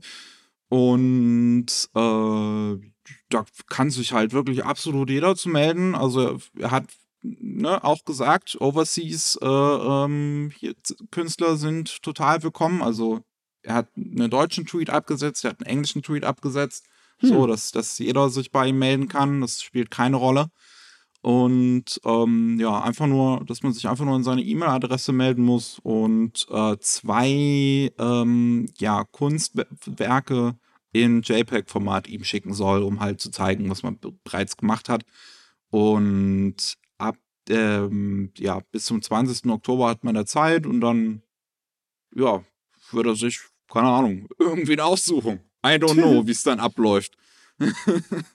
Und 0.69 1.67
äh, 1.95 2.91
da 3.29 3.45
kann 3.69 3.91
sich 3.91 4.13
halt 4.13 4.33
wirklich 4.33 4.65
absolut 4.65 5.11
jeder 5.11 5.37
zu 5.37 5.49
melden. 5.49 5.95
Also 5.95 6.39
er 6.59 6.71
hat 6.71 6.87
ne, 7.23 7.83
auch 7.83 8.05
gesagt, 8.05 8.57
Overseas 8.61 9.39
äh, 9.43 9.47
ähm, 9.47 10.53
hier, 10.59 10.75
Künstler 11.11 11.57
sind 11.57 12.03
total 12.03 12.43
willkommen. 12.43 12.83
Also 12.83 13.21
er 13.63 13.75
hat 13.75 13.89
einen 13.97 14.31
deutschen 14.31 14.67
Tweet 14.67 14.91
abgesetzt, 14.91 15.45
er 15.45 15.51
hat 15.51 15.61
einen 15.61 15.71
englischen 15.71 16.03
Tweet 16.03 16.25
abgesetzt, 16.25 16.87
so 17.21 17.47
dass, 17.47 17.73
dass 17.73 17.99
jeder 17.99 18.29
sich 18.29 18.51
bei 18.51 18.69
ihm 18.69 18.79
melden 18.79 19.09
kann. 19.09 19.41
Das 19.41 19.63
spielt 19.63 19.91
keine 19.91 20.17
Rolle. 20.17 20.49
Und 21.23 22.01
ähm, 22.05 22.57
ja, 22.61 22.81
einfach 22.83 23.09
nur, 23.09 23.45
dass 23.47 23.65
man 23.65 23.73
sich 23.73 23.89
einfach 23.89 24.05
nur 24.05 24.15
in 24.15 24.23
seine 24.23 24.43
E-Mail-Adresse 24.43 25.13
melden 25.13 25.43
muss 25.43 25.81
und 25.83 26.47
äh, 26.51 26.77
zwei 26.79 27.91
ähm, 27.99 28.69
ja, 28.79 29.03
Kunstwerke 29.03 30.57
in 30.93 31.23
JPEG-Format 31.23 32.07
ihm 32.07 32.23
schicken 32.23 32.55
soll, 32.55 32.85
um 32.85 33.01
halt 33.01 33.21
zu 33.21 33.33
zeigen, 33.33 33.69
was 33.69 33.83
man 33.83 33.99
be- 33.99 34.13
bereits 34.23 34.57
gemacht 34.57 34.89
hat. 34.89 35.05
Und 35.71 36.77
ähm, 37.49 38.33
ja, 38.39 38.61
bis 38.73 38.87
zum 38.87 39.03
20. 39.03 39.51
Oktober 39.51 39.89
hat 39.89 40.05
man 40.05 40.15
da 40.15 40.27
Zeit 40.27 40.67
und 40.67 40.81
dann 40.81 41.23
ja, 42.15 42.45
würde 42.91 43.11
er 43.11 43.17
sich, 43.17 43.41
keine 43.71 43.89
Ahnung, 43.89 44.29
irgendwie 44.39 44.81
aussuchen. 44.81 45.41
I 45.65 45.79
don't 45.79 45.95
know, 45.95 46.27
wie 46.27 46.33
es 46.33 46.43
dann 46.43 46.61
abläuft. 46.61 47.17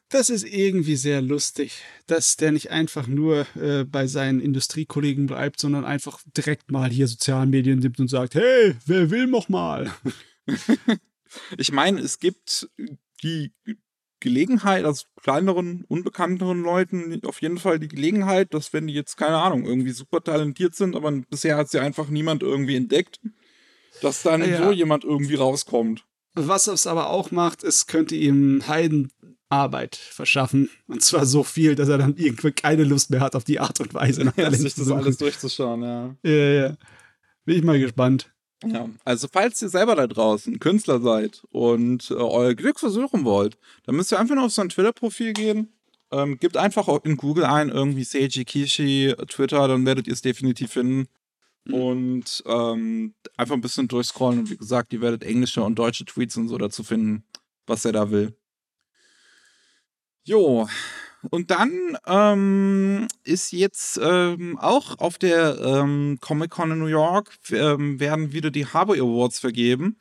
Das 0.09 0.29
ist 0.29 0.43
irgendwie 0.43 0.95
sehr 0.97 1.21
lustig, 1.21 1.83
dass 2.07 2.35
der 2.35 2.51
nicht 2.51 2.71
einfach 2.71 3.07
nur 3.07 3.45
äh, 3.55 3.85
bei 3.85 4.07
seinen 4.07 4.41
Industriekollegen 4.41 5.27
bleibt, 5.27 5.59
sondern 5.59 5.85
einfach 5.85 6.19
direkt 6.35 6.71
mal 6.71 6.89
hier 6.89 7.07
Sozialmedien 7.07 7.79
nimmt 7.79 7.99
und 7.99 8.09
sagt, 8.09 8.35
hey, 8.35 8.75
wer 8.85 9.09
will 9.09 9.27
noch 9.27 9.49
mal? 9.49 9.91
Ich 11.57 11.71
meine, 11.71 12.01
es 12.01 12.19
gibt 12.19 12.69
die 13.23 13.53
Gelegenheit, 14.21 14.85
also 14.85 15.03
kleineren, 15.21 15.83
unbekannteren 15.89 16.61
Leuten 16.63 17.19
auf 17.25 17.41
jeden 17.41 17.57
Fall 17.57 17.79
die 17.79 17.89
Gelegenheit, 17.89 18.53
dass 18.53 18.71
wenn 18.71 18.87
die 18.87 18.93
jetzt, 18.93 19.17
keine 19.17 19.37
Ahnung, 19.37 19.65
irgendwie 19.65 19.91
super 19.91 20.23
talentiert 20.23 20.75
sind, 20.75 20.95
aber 20.95 21.11
bisher 21.11 21.57
hat 21.57 21.69
sie 21.69 21.79
einfach 21.79 22.07
niemand 22.07 22.41
irgendwie 22.43 22.77
entdeckt, 22.77 23.19
dass 24.01 24.23
dann 24.23 24.47
Ja. 24.47 24.63
so 24.63 24.71
jemand 24.71 25.03
irgendwie 25.03 25.35
rauskommt. 25.35 26.05
Was 26.33 26.67
es 26.67 26.87
aber 26.87 27.09
auch 27.09 27.31
macht, 27.31 27.61
es 27.63 27.87
könnte 27.87 28.15
ihm 28.15 28.63
Heidenarbeit 28.67 29.97
verschaffen. 29.97 30.69
Und 30.87 31.01
zwar 31.03 31.25
so 31.25 31.43
viel, 31.43 31.75
dass 31.75 31.89
er 31.89 31.97
dann 31.97 32.15
irgendwann 32.15 32.55
keine 32.55 32.85
Lust 32.85 33.09
mehr 33.09 33.19
hat 33.19 33.35
auf 33.35 33.43
die 33.43 33.59
Art 33.59 33.79
und 33.81 33.93
Weise. 33.93 34.21
Ja, 34.37 34.49
sich 34.51 34.75
das 34.75 34.89
alles 34.91 35.17
durchzuschauen, 35.17 35.81
ja. 35.83 36.15
Ja, 36.23 36.31
ja. 36.31 36.77
Bin 37.43 37.57
ich 37.57 37.63
mal 37.63 37.79
gespannt. 37.79 38.31
Ja, 38.63 38.89
also 39.03 39.27
falls 39.31 39.61
ihr 39.61 39.69
selber 39.69 39.95
da 39.95 40.05
draußen 40.05 40.59
Künstler 40.59 41.01
seid 41.01 41.43
und 41.51 42.11
äh, 42.11 42.15
euer 42.15 42.53
Glück 42.53 42.79
versuchen 42.79 43.25
wollt, 43.25 43.57
dann 43.85 43.95
müsst 43.95 44.11
ihr 44.11 44.19
einfach 44.19 44.35
nur 44.35 44.45
auf 44.45 44.51
sein 44.51 44.69
Twitter-Profil 44.69 45.33
gehen. 45.33 45.73
Ähm, 46.11 46.37
gebt 46.37 46.57
einfach 46.57 46.87
in 47.03 47.17
Google 47.17 47.45
ein, 47.45 47.69
irgendwie 47.69 48.03
Seiji 48.03 48.43
Kishi, 48.45 49.15
Twitter, 49.27 49.67
dann 49.67 49.85
werdet 49.85 50.07
ihr 50.07 50.13
es 50.13 50.21
definitiv 50.21 50.71
finden. 50.71 51.07
Mhm. 51.65 51.73
Und 51.73 52.43
ähm, 52.45 53.13
einfach 53.37 53.55
ein 53.55 53.61
bisschen 53.61 53.87
durchscrollen 53.87 54.39
und 54.39 54.49
wie 54.49 54.57
gesagt, 54.57 54.93
ihr 54.93 55.01
werdet 55.01 55.23
englische 55.23 55.63
und 55.63 55.75
deutsche 55.75 56.05
Tweets 56.05 56.37
und 56.37 56.47
so 56.47 56.57
dazu 56.57 56.83
finden, 56.83 57.23
was 57.65 57.85
er 57.85 57.93
da 57.93 58.11
will. 58.11 58.35
Jo, 60.23 60.67
und 61.29 61.51
dann 61.51 61.97
ähm, 62.07 63.07
ist 63.23 63.51
jetzt 63.51 63.99
ähm, 64.01 64.57
auch 64.59 64.99
auf 64.99 65.17
der 65.17 65.59
ähm, 65.59 66.17
Comic-Con 66.19 66.71
in 66.71 66.79
New 66.79 66.87
York 66.87 67.31
ähm, 67.51 67.99
werden 67.99 68.33
wieder 68.33 68.51
die 68.51 68.65
Harbor 68.65 68.95
Awards 68.95 69.39
vergeben. 69.39 69.97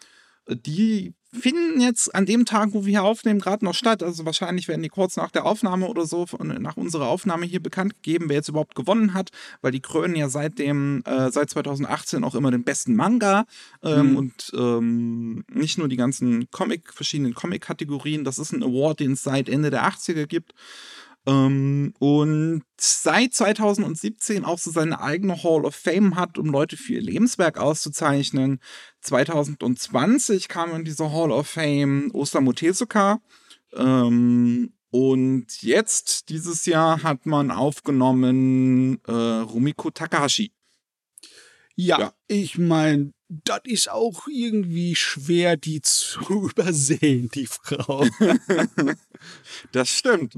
Die 0.49 1.15
finden 1.33 1.81
jetzt 1.81 2.13
an 2.15 2.27
dem 2.27 2.45
Tag, 2.45 2.71
wo 2.73 2.85
wir 2.85 2.91
hier 2.91 3.05
aufnehmen, 3.05 3.41
gerade 3.41 3.65
noch 3.65 3.75
statt. 3.75 4.03
Also 4.03 4.25
wahrscheinlich 4.25 4.67
werden 4.67 4.83
die 4.83 4.89
kurz 4.89 5.17
nach 5.17 5.31
der 5.31 5.47
Aufnahme 5.47 5.87
oder 5.87 6.05
so, 6.05 6.27
nach 6.43 6.77
unserer 6.77 7.07
Aufnahme 7.07 7.47
hier 7.47 7.63
bekannt 7.63 7.95
gegeben, 8.03 8.29
wer 8.29 8.37
jetzt 8.37 8.49
überhaupt 8.49 8.75
gewonnen 8.75 9.15
hat, 9.15 9.31
weil 9.61 9.71
die 9.71 9.81
krönen 9.81 10.17
ja 10.17 10.29
seit 10.29 10.59
dem, 10.59 11.03
äh, 11.05 11.31
seit 11.31 11.51
2018 11.51 12.25
auch 12.25 12.35
immer 12.35 12.51
den 12.51 12.65
besten 12.65 12.97
Manga 12.97 13.45
ähm, 13.83 14.11
mhm. 14.11 14.17
und 14.17 14.53
ähm, 14.55 15.45
nicht 15.53 15.79
nur 15.79 15.89
die 15.89 15.97
ganzen 15.97 16.51
Comic, 16.51 16.93
verschiedenen 16.93 17.35
Comic-Kategorien. 17.35 18.25
Das 18.25 18.39
ist 18.39 18.53
ein 18.53 18.65
Award, 18.65 19.01
den 19.01 19.13
es 19.13 19.23
seit 19.23 19.49
Ende 19.49 19.71
der 19.71 19.89
80er 19.89 20.27
gibt. 20.27 20.55
Ähm, 21.27 21.93
und 21.99 22.63
seit 22.79 23.35
2017 23.35 24.45
auch 24.45 24.59
so 24.59 24.71
seine 24.71 25.01
eigene 25.01 25.43
Hall 25.43 25.65
of 25.65 25.75
Fame 25.75 26.17
hat, 26.17 26.39
um 26.39 26.47
Leute 26.47 26.77
für 26.77 26.95
ihr 26.95 27.03
Lebenswerk 27.03 27.59
auszuzeichnen. 27.59 28.61
2020 29.03 30.49
kam 30.49 30.75
in 30.75 30.85
diese 30.85 31.13
Hall 31.13 31.31
of 31.31 31.47
Fame 31.47 32.11
Osamu 32.15 32.53
Tezuka. 32.53 33.21
Ähm, 33.75 34.73
und 34.91 35.63
jetzt, 35.63 36.31
dieses 36.31 36.67
Jahr, 36.67 37.03
hat 37.03 37.27
man 37.27 37.51
aufgenommen 37.51 39.01
äh, 39.07 39.13
Rumiko 39.13 39.91
Takahashi. 39.91 40.53
Ja, 41.77 41.99
ja. 41.99 42.15
ich 42.27 42.59
meine, 42.59 43.13
das 43.29 43.61
ist 43.65 43.91
auch 43.91 44.27
irgendwie 44.27 44.97
schwer, 44.97 45.57
die 45.57 45.81
zu 45.81 46.21
übersehen, 46.51 47.31
die 47.33 47.47
Frau. 47.47 48.05
das 49.73 49.89
stimmt. 49.89 50.35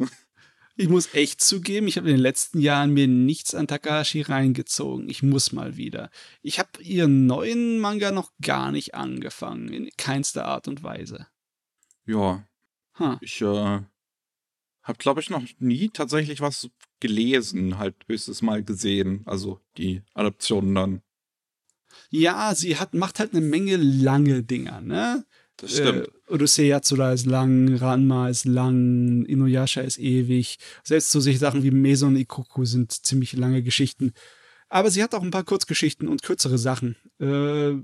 Ich 0.76 0.88
muss 0.88 1.12
echt 1.14 1.42
zugeben, 1.42 1.86
ich 1.86 1.96
habe 1.96 2.08
in 2.08 2.16
den 2.16 2.22
letzten 2.22 2.58
Jahren 2.58 2.92
mir 2.92 3.06
nichts 3.06 3.54
an 3.54 3.66
Takahashi 3.66 4.22
reingezogen. 4.22 5.08
Ich 5.08 5.22
muss 5.22 5.52
mal 5.52 5.76
wieder. 5.76 6.10
Ich 6.40 6.58
habe 6.58 6.82
ihren 6.82 7.26
neuen 7.26 7.78
Manga 7.78 8.10
noch 8.10 8.32
gar 8.40 8.72
nicht 8.72 8.94
angefangen, 8.94 9.68
in 9.68 9.90
keinster 9.98 10.46
Art 10.46 10.68
und 10.68 10.82
Weise. 10.82 11.26
Ja. 12.06 12.46
Huh. 12.98 13.16
Ich 13.20 13.40
äh, 13.42 13.80
habe, 14.82 14.98
glaube 14.98 15.20
ich, 15.20 15.30
noch 15.30 15.42
nie 15.58 15.90
tatsächlich 15.90 16.40
was 16.40 16.70
gelesen, 17.00 17.78
halt 17.78 17.94
höchstes 18.08 18.42
Mal 18.42 18.62
gesehen. 18.62 19.22
Also 19.26 19.60
die 19.76 20.02
Adaptionen 20.14 20.74
dann. 20.74 21.02
Ja, 22.10 22.54
sie 22.54 22.78
hat, 22.78 22.94
macht 22.94 23.18
halt 23.18 23.32
eine 23.32 23.42
Menge 23.42 23.76
lange 23.76 24.42
Dinger, 24.42 24.80
ne? 24.80 25.24
Das 25.62 25.72
stimmt. 25.72 26.08
Äh, 26.08 26.32
Odyssey 26.32 26.66
Yatsura 26.66 27.12
ist 27.12 27.24
lang, 27.24 27.74
Ranma 27.76 28.28
ist 28.28 28.44
lang, 28.44 29.24
Inuyasha 29.24 29.80
ist 29.80 29.98
ewig. 29.98 30.58
Selbst 30.82 31.10
so 31.10 31.20
sich 31.20 31.38
Sachen 31.38 31.62
wie 31.62 31.70
Meson 31.70 32.16
Ikoku 32.16 32.64
sind 32.64 32.90
ziemlich 32.92 33.32
lange 33.34 33.62
Geschichten. 33.62 34.12
Aber 34.68 34.90
sie 34.90 35.02
hat 35.02 35.14
auch 35.14 35.22
ein 35.22 35.30
paar 35.30 35.44
Kurzgeschichten 35.44 36.08
und 36.08 36.22
kürzere 36.22 36.58
Sachen. 36.58 36.96
Äh, 37.20 37.74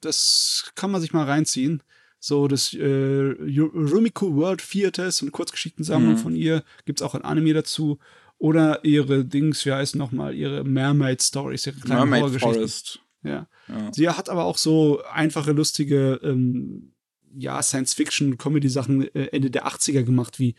das 0.00 0.72
kann 0.74 0.90
man 0.90 1.00
sich 1.00 1.12
mal 1.12 1.24
reinziehen. 1.24 1.82
So 2.18 2.48
das 2.48 2.74
äh, 2.74 2.84
Rumiko 2.84 4.34
World 4.34 4.68
Theaters 4.68 5.22
und 5.22 5.30
Kurzgeschichtensammlung 5.30 6.14
mhm. 6.14 6.18
von 6.18 6.34
ihr. 6.34 6.64
Gibt 6.86 7.00
es 7.00 7.06
auch 7.06 7.14
ein 7.14 7.22
Anime 7.22 7.54
dazu. 7.54 7.98
Oder 8.38 8.84
ihre 8.84 9.24
Dings, 9.24 9.64
wie 9.64 9.72
heißt 9.72 9.94
nochmal, 9.94 10.34
ihre 10.34 10.64
Mermaid 10.64 11.22
Stories, 11.22 11.66
ihre 11.66 11.80
kleinen 11.80 12.10
Mermaid 12.10 12.40
Forest. 12.40 13.00
Ja. 13.22 13.48
ja. 13.68 13.92
Sie 13.92 14.08
hat 14.08 14.28
aber 14.28 14.44
auch 14.44 14.58
so 14.58 15.02
einfache, 15.12 15.52
lustige 15.52 16.20
ähm, 16.22 16.92
ja, 17.36 17.62
Science-Fiction-Comedy-Sachen 17.62 19.14
äh, 19.14 19.26
Ende 19.32 19.50
der 19.50 19.66
80er 19.66 20.02
gemacht, 20.02 20.38
wie, 20.38 20.54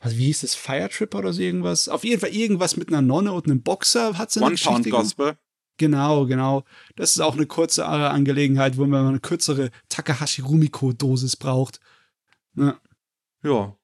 was, 0.00 0.16
wie 0.16 0.26
hieß 0.26 0.42
das, 0.42 0.54
Fire 0.54 0.88
Tripper 0.88 1.18
oder 1.18 1.32
so 1.32 1.42
irgendwas? 1.42 1.88
Auf 1.88 2.04
jeden 2.04 2.20
Fall 2.20 2.30
irgendwas 2.30 2.76
mit 2.76 2.88
einer 2.88 3.02
Nonne 3.02 3.32
und 3.32 3.46
einem 3.46 3.62
Boxer 3.62 4.18
hat 4.18 4.30
sie 4.30 4.40
One 4.40 4.56
Pound 4.56 4.90
Gospel. 4.90 5.36
Genau, 5.76 6.26
genau. 6.26 6.64
Das 6.96 7.12
ist 7.12 7.20
auch 7.20 7.34
eine 7.34 7.46
kurze 7.46 7.86
Angelegenheit, 7.86 8.76
wo 8.76 8.84
man 8.84 9.06
eine 9.06 9.20
kürzere 9.20 9.70
Takahashi 9.88 10.42
Rumiko-Dosis 10.42 11.36
braucht. 11.36 11.80
Ja. 12.54 12.78
ja. 13.42 13.76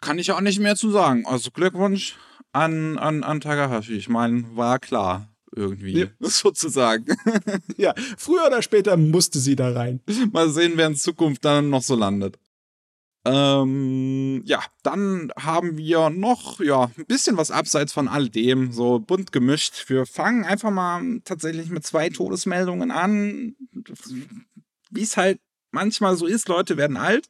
Kann 0.00 0.18
ich 0.18 0.30
auch 0.30 0.40
nicht 0.40 0.60
mehr 0.60 0.76
zu 0.76 0.90
sagen. 0.90 1.26
Also 1.26 1.50
Glückwunsch 1.50 2.16
an, 2.52 2.98
an, 2.98 3.24
an 3.24 3.40
Takahashi. 3.40 3.94
Ich 3.94 4.08
meine, 4.08 4.56
war 4.56 4.78
klar 4.78 5.33
irgendwie, 5.54 6.00
ja. 6.00 6.06
sozusagen. 6.20 7.06
ja, 7.76 7.94
früher 8.16 8.46
oder 8.46 8.62
später 8.62 8.96
musste 8.96 9.38
sie 9.38 9.56
da 9.56 9.72
rein. 9.72 10.00
Mal 10.32 10.50
sehen, 10.50 10.72
wer 10.76 10.88
in 10.88 10.96
Zukunft 10.96 11.44
dann 11.44 11.70
noch 11.70 11.82
so 11.82 11.94
landet. 11.94 12.38
Ähm, 13.26 14.42
ja, 14.44 14.62
dann 14.82 15.32
haben 15.38 15.78
wir 15.78 16.10
noch, 16.10 16.60
ja, 16.60 16.90
ein 16.96 17.06
bisschen 17.06 17.38
was 17.38 17.50
abseits 17.50 17.92
von 17.92 18.06
all 18.06 18.28
dem, 18.28 18.70
so 18.70 18.98
bunt 18.98 19.32
gemischt. 19.32 19.88
Wir 19.88 20.04
fangen 20.04 20.44
einfach 20.44 20.70
mal 20.70 21.20
tatsächlich 21.24 21.70
mit 21.70 21.86
zwei 21.86 22.10
Todesmeldungen 22.10 22.90
an. 22.90 23.56
Wie 24.90 25.02
es 25.02 25.16
halt 25.16 25.40
manchmal 25.70 26.16
so 26.16 26.26
ist, 26.26 26.48
Leute 26.48 26.76
werden 26.76 26.98
alt. 26.98 27.28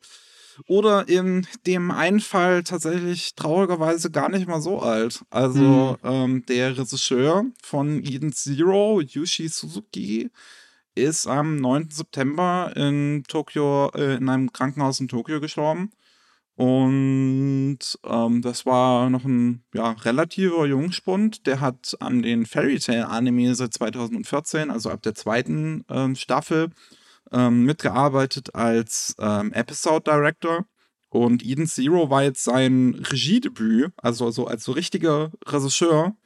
Oder 0.67 1.09
in 1.09 1.47
dem 1.67 1.91
einen 1.91 2.21
Fall 2.21 2.63
tatsächlich 2.63 3.35
traurigerweise 3.35 4.11
gar 4.11 4.29
nicht 4.29 4.47
mal 4.47 4.61
so 4.61 4.81
alt. 4.81 5.25
Also 5.31 5.99
mhm. 6.03 6.09
ähm, 6.09 6.47
der 6.47 6.77
Regisseur 6.79 7.45
von 7.63 8.03
Eden 8.05 8.33
Zero, 8.33 9.01
Yushi 9.01 9.49
Suzuki, 9.49 10.31
ist 10.95 11.27
am 11.27 11.57
9. 11.57 11.91
September 11.91 12.73
in 12.77 13.25
Tokio, 13.27 13.91
äh, 13.95 14.17
in 14.17 14.29
einem 14.29 14.53
Krankenhaus 14.53 15.01
in 15.01 15.09
Tokio 15.09 15.41
gestorben. 15.41 15.91
Und 16.57 17.79
ähm, 18.05 18.43
das 18.43 18.65
war 18.65 19.11
noch 19.11 19.25
ein 19.25 19.65
ja, 19.75 19.91
relativer 19.91 20.67
Jungspund. 20.67 21.47
Der 21.47 21.61
hat 21.61 21.97
an 21.99 22.23
den 22.23 22.47
Fairy 22.47 22.79
Tail 22.79 23.03
Anime 23.03 23.55
seit 23.57 23.75
2014, 23.75 24.71
also 24.71 24.91
ab 24.91 25.03
der 25.03 25.17
zweiten 25.17 25.85
ähm, 25.89 26.15
Staffel, 26.15 26.71
ähm, 27.33 27.65
mitgearbeitet 27.65 28.55
als 28.55 29.15
ähm, 29.19 29.53
Episode 29.53 30.05
Director. 30.05 30.67
Und 31.09 31.45
Eden 31.45 31.67
Zero 31.67 32.11
war 32.11 32.25
jetzt 32.25 32.43
sein 32.43 32.95
Regiedebüt, 32.95 33.93
also 33.97 34.31
so 34.31 34.47
als 34.47 34.65
so 34.65 34.73
richtiger 34.73 35.31
Regisseur. 35.47 36.17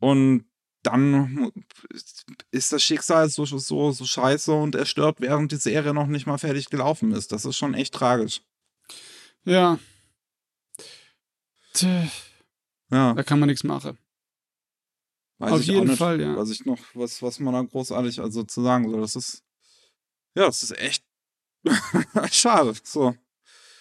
Und 0.00 0.46
dann 0.82 1.52
ist 2.50 2.72
das 2.72 2.82
Schicksal 2.82 3.28
so, 3.28 3.44
so, 3.44 3.92
so 3.92 4.04
scheiße 4.04 4.52
und 4.52 4.74
er 4.74 4.86
stirbt, 4.86 5.20
während 5.20 5.52
die 5.52 5.56
Serie 5.56 5.94
noch 5.94 6.06
nicht 6.06 6.26
mal 6.26 6.38
fertig 6.38 6.70
gelaufen 6.70 7.12
ist. 7.12 7.32
Das 7.32 7.44
ist 7.44 7.56
schon 7.56 7.74
echt 7.74 7.94
tragisch. 7.94 8.42
Ja. 9.44 9.78
Tja. 11.72 12.08
Ja. 12.90 13.14
Da 13.14 13.22
kann 13.22 13.38
man 13.38 13.48
nichts 13.48 13.64
machen. 13.64 13.98
Weiß 15.38 15.52
Auf 15.52 15.62
jeden 15.62 15.86
nicht, 15.86 15.98
Fall, 15.98 16.20
ja. 16.20 16.36
Was 16.36 16.50
ich 16.50 16.64
noch, 16.64 16.78
was, 16.94 17.22
was 17.22 17.38
man 17.38 17.54
da 17.54 17.62
großartig 17.62 18.20
also 18.20 18.42
zu 18.42 18.62
sagen 18.62 18.90
soll. 18.90 19.00
Das 19.00 19.16
ist 19.16 19.42
ja, 20.34 20.46
das 20.46 20.62
ist 20.62 20.78
echt 20.78 21.04
schade. 22.32 22.74
So. 22.82 23.14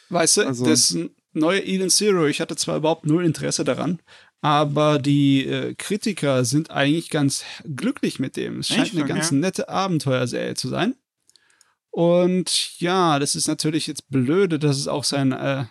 Weißt 0.09 0.37
du, 0.37 0.47
also, 0.47 0.65
das 0.65 0.97
neue 1.33 1.61
Eden 1.61 1.89
Zero, 1.89 2.25
ich 2.25 2.41
hatte 2.41 2.55
zwar 2.55 2.77
überhaupt 2.77 3.05
null 3.05 3.25
Interesse 3.25 3.63
daran, 3.63 3.99
aber 4.41 4.99
die 4.99 5.45
äh, 5.45 5.75
Kritiker 5.75 6.45
sind 6.45 6.71
eigentlich 6.71 7.09
ganz 7.09 7.43
glücklich 7.63 8.19
mit 8.19 8.37
dem. 8.37 8.59
Es 8.59 8.69
scheint 8.69 8.83
echt? 8.83 8.93
eine 8.93 9.03
okay. 9.03 9.13
ganz 9.13 9.31
nette 9.31 9.69
Abenteuerserie 9.69 10.55
zu 10.55 10.69
sein. 10.69 10.95
Und 11.91 12.79
ja, 12.79 13.19
das 13.19 13.35
ist 13.35 13.47
natürlich 13.47 13.87
jetzt 13.87 14.09
blöde, 14.09 14.59
dass 14.59 14.77
es 14.77 14.87
auch 14.87 15.03
sein 15.03 15.31
äh, 15.31 15.65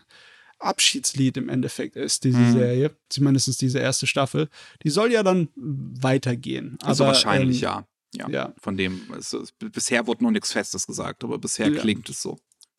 Abschiedslied 0.59 1.37
im 1.37 1.49
Endeffekt 1.49 1.97
ist, 1.97 2.25
diese 2.25 2.39
mhm. 2.39 2.53
Serie. 2.53 2.91
Zumindest 3.09 3.61
diese 3.61 3.79
erste 3.79 4.07
Staffel. 4.07 4.49
Die 4.83 4.91
soll 4.91 5.13
ja 5.13 5.23
dann 5.23 5.49
weitergehen. 5.57 6.79
Also 6.83 7.05
aber, 7.05 7.13
wahrscheinlich, 7.13 7.59
ähm, 7.59 7.69
ja. 7.69 7.87
Ja, 8.15 8.29
ja. 8.29 8.55
Von 8.59 8.77
dem, 8.77 9.03
es, 9.17 9.37
bisher 9.59 10.07
wurde 10.07 10.25
noch 10.25 10.31
nichts 10.31 10.53
Festes 10.53 10.87
gesagt, 10.87 11.25
aber 11.25 11.39
bisher 11.39 11.69
ja. 11.69 11.81
klingt 11.81 12.09
es 12.09 12.23
so. 12.23 12.39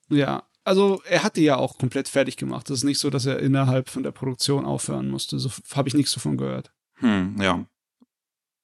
Ja, 0.10 0.44
also 0.64 1.02
er 1.06 1.24
hat 1.24 1.36
die 1.36 1.44
ja 1.44 1.58
auch 1.58 1.78
komplett 1.78 2.10
fertig 2.10 2.36
gemacht. 2.36 2.70
Es 2.70 2.80
ist 2.80 2.84
nicht 2.84 3.00
so, 3.00 3.10
dass 3.10 3.26
er 3.26 3.40
innerhalb 3.40 3.90
von 3.90 4.04
der 4.04 4.12
Produktion 4.12 4.66
aufhören 4.66 5.10
musste. 5.10 5.38
So 5.40 5.52
habe 5.76 5.88
ich 5.88 5.94
nichts 5.94 6.14
davon 6.14 6.38
gehört. 6.38 6.72
Hm, 6.96 7.40
ja. 7.40 7.66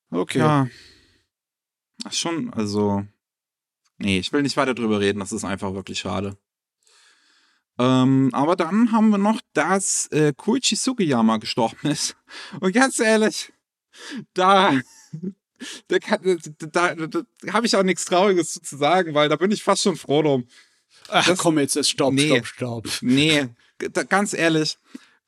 Okay. 0.09 0.39
Ja. 0.39 0.67
Ach, 2.03 2.13
schon, 2.13 2.51
also 2.53 3.05
Nee, 3.97 4.19
ich 4.19 4.33
will 4.33 4.41
nicht 4.41 4.57
weiter 4.57 4.73
drüber 4.73 4.99
reden, 4.99 5.19
das 5.19 5.31
ist 5.31 5.45
einfach 5.45 5.73
wirklich 5.73 5.99
schade. 5.99 6.37
Ähm, 7.77 8.29
aber 8.33 8.55
dann 8.55 8.91
haben 8.91 9.09
wir 9.09 9.17
noch, 9.17 9.41
dass 9.53 10.07
äh, 10.07 10.33
Koichi 10.35 10.75
Sugiyama 10.75 11.37
gestorben 11.37 11.89
ist. 11.89 12.15
Und 12.59 12.73
ganz 12.73 12.99
ehrlich, 12.99 13.53
da, 14.33 14.79
da, 15.87 15.97
da, 15.99 16.95
da, 16.95 17.07
da 17.07 17.53
habe 17.53 17.65
ich 17.65 17.75
auch 17.75 17.83
nichts 17.83 18.05
Trauriges 18.05 18.53
zu 18.53 18.77
sagen, 18.77 19.13
weil 19.13 19.29
da 19.29 19.35
bin 19.35 19.51
ich 19.51 19.63
fast 19.63 19.83
schon 19.83 19.95
froh 19.95 20.21
drum. 20.21 20.47
Ach 21.09 21.25
das, 21.25 21.37
komm 21.39 21.59
jetzt, 21.59 21.83
stopp, 21.87 22.13
nee, 22.13 22.27
stopp, 22.27 22.47
stopp. 22.47 22.87
Nee, 23.01 23.49
ganz 24.09 24.33
ehrlich. 24.33 24.77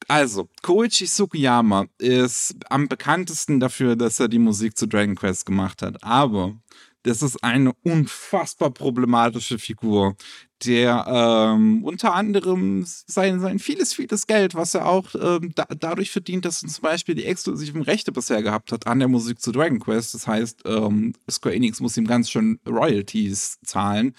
Also, 0.08 0.48
Koichi 0.62 1.06
Sugiyama 1.06 1.88
ist 1.98 2.56
am 2.70 2.88
bekanntesten 2.88 3.60
dafür, 3.60 3.96
dass 3.96 4.20
er 4.20 4.28
die 4.28 4.40
Musik 4.40 4.78
zu 4.78 4.88
Dragon 4.88 5.16
Quest 5.16 5.46
gemacht 5.46 5.82
hat. 5.82 6.02
Aber 6.04 6.56
das 7.08 7.22
ist 7.22 7.44
eine 7.44 7.74
unfassbar 7.84 8.72
problematische 8.72 9.60
Figur, 9.60 10.16
der 10.66 11.06
ähm, 11.08 11.84
unter 11.84 12.14
anderem 12.14 12.84
sein, 12.86 13.40
sein 13.40 13.60
vieles, 13.60 13.94
vieles 13.94 14.28
Geld, 14.28 14.56
was 14.56 14.74
er 14.74 14.88
auch 14.88 15.16
ähm, 15.16 15.52
da, 15.56 15.66
dadurch 15.80 16.12
verdient, 16.12 16.46
dass 16.46 16.64
er 16.64 16.70
zum 16.70 16.82
Beispiel 16.82 17.16
die 17.16 17.26
exklusiven 17.26 17.82
Rechte 17.82 18.12
bisher 18.12 18.44
gehabt 18.44 18.72
hat 18.72 18.88
an 18.88 19.00
der 19.00 19.08
Musik 19.08 19.42
zu 19.42 19.52
Dragon 19.52 19.80
Quest. 19.80 20.14
Das 20.14 20.28
heißt, 20.28 20.64
ähm, 20.66 21.14
Square 21.30 21.56
Enix 21.56 21.80
muss 21.80 21.98
ihm 21.98 22.08
ganz 22.08 22.30
schön 22.30 22.60
Royalties 22.68 23.60
zahlen. 23.64 24.16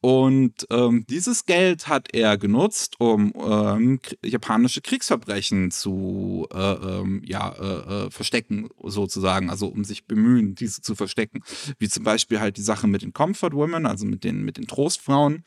Und 0.00 0.66
ähm, 0.70 1.04
dieses 1.08 1.44
Geld 1.44 1.88
hat 1.88 2.14
er 2.14 2.38
genutzt, 2.38 3.00
um 3.00 3.32
ähm, 3.34 4.00
japanische 4.24 4.80
Kriegsverbrechen 4.80 5.72
zu 5.72 6.46
äh, 6.52 6.72
ähm, 6.72 7.22
ja, 7.24 7.50
äh, 7.50 8.06
äh, 8.06 8.10
verstecken, 8.10 8.68
sozusagen, 8.84 9.50
also 9.50 9.66
um 9.66 9.84
sich 9.84 10.06
bemühen, 10.06 10.54
diese 10.54 10.82
zu 10.82 10.94
verstecken. 10.94 11.42
Wie 11.80 11.88
zum 11.88 12.04
Beispiel 12.04 12.38
halt 12.38 12.58
die 12.58 12.62
Sache 12.62 12.86
mit 12.86 13.02
den 13.02 13.12
Comfort 13.12 13.52
Women, 13.52 13.86
also 13.86 14.06
mit 14.06 14.22
den, 14.22 14.44
mit 14.44 14.56
den 14.56 14.68
Trostfrauen. 14.68 15.42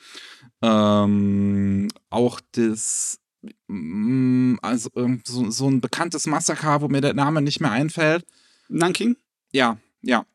Ähm, 0.62 1.88
auch 2.10 2.42
das 2.52 3.20
mm, 3.68 4.56
also 4.62 4.90
so, 5.26 5.50
so 5.50 5.70
ein 5.70 5.80
bekanntes 5.80 6.28
Massaker, 6.28 6.82
wo 6.82 6.90
mir 6.90 7.02
der 7.02 7.14
Name 7.14 7.42
nicht 7.42 7.62
mehr 7.62 7.72
einfällt. 7.72 8.26
Nanking? 8.68 9.16
Ja, 9.54 9.78
ja. 10.02 10.26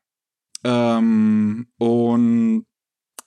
Ähm, 0.65 1.67
und 1.77 2.67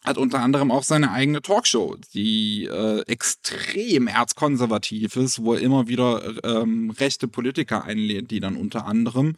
hat 0.04 0.18
unter 0.18 0.40
anderem 0.40 0.72
auch 0.72 0.84
seine 0.84 1.12
eigene 1.12 1.42
Talkshow, 1.42 1.98
die 2.14 2.66
äh, 2.66 3.02
extrem 3.02 4.08
erzkonservativ 4.08 5.16
ist, 5.16 5.44
wo 5.44 5.54
er 5.54 5.62
immer 5.62 5.88
wieder 5.88 6.44
ähm, 6.44 6.90
rechte 6.92 7.28
Politiker 7.28 7.84
einlädt, 7.84 8.32
die 8.32 8.40
dann 8.40 8.56
unter 8.56 8.86
anderem 8.86 9.36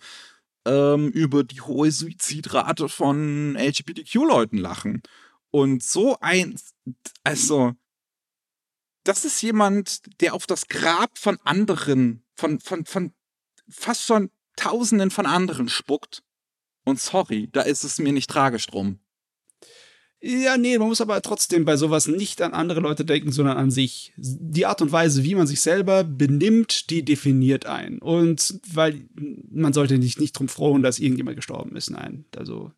ähm, 0.66 1.10
über 1.10 1.44
die 1.44 1.62
hohe 1.62 1.92
Suizidrate 1.92 2.90
von 2.90 3.56
LGBTQ-Leuten 3.56 4.58
lachen. 4.58 5.02
Und 5.50 5.84
so 5.84 6.18
ein, 6.22 6.56
also, 7.24 7.74
das 9.04 9.26
ist 9.26 9.42
jemand, 9.42 10.22
der 10.22 10.34
auf 10.36 10.46
das 10.46 10.68
Grab 10.68 11.18
von 11.18 11.40
anderen, 11.44 12.24
von, 12.36 12.60
von, 12.60 12.86
von 12.86 13.14
fast 13.68 14.06
schon 14.06 14.30
Tausenden 14.56 15.12
von 15.12 15.26
anderen 15.26 15.70
spuckt. 15.70 16.24
Und 16.84 17.00
sorry, 17.00 17.50
da 17.52 17.62
ist 17.62 17.84
es 17.84 18.00
mir 18.00 18.14
nicht 18.14 18.30
tragisch 18.30 18.68
drum. 18.68 19.00
Ja, 20.24 20.56
nee, 20.56 20.78
man 20.78 20.88
muss 20.88 21.02
aber 21.02 21.20
trotzdem 21.24 21.66
bei 21.66 21.78
sowas 21.78 22.08
nicht 22.08 22.44
an 22.44 22.54
andere 22.54 22.80
Leute 22.80 23.04
denken, 23.06 23.32
sondern 23.32 23.58
an 23.58 23.72
sich. 23.72 24.14
Die 24.18 24.68
Art 24.68 24.80
und 24.84 24.92
Weise, 24.92 25.24
wie 25.24 25.34
man 25.34 25.48
sich 25.48 25.62
selber 25.62 26.04
benimmt, 26.04 26.92
die 26.92 27.04
definiert 27.04 27.66
einen. 27.66 27.98
Und 27.98 28.60
weil 28.72 29.02
man 29.50 29.74
sollte 29.74 29.98
nicht, 29.98 30.20
nicht 30.20 30.34
drum 30.34 30.48
frohen, 30.48 30.84
dass 30.84 31.00
irgendjemand 31.00 31.38
gestorben 31.38 31.76
ist. 31.76 31.90
Nein, 31.90 32.26
also 32.38 32.72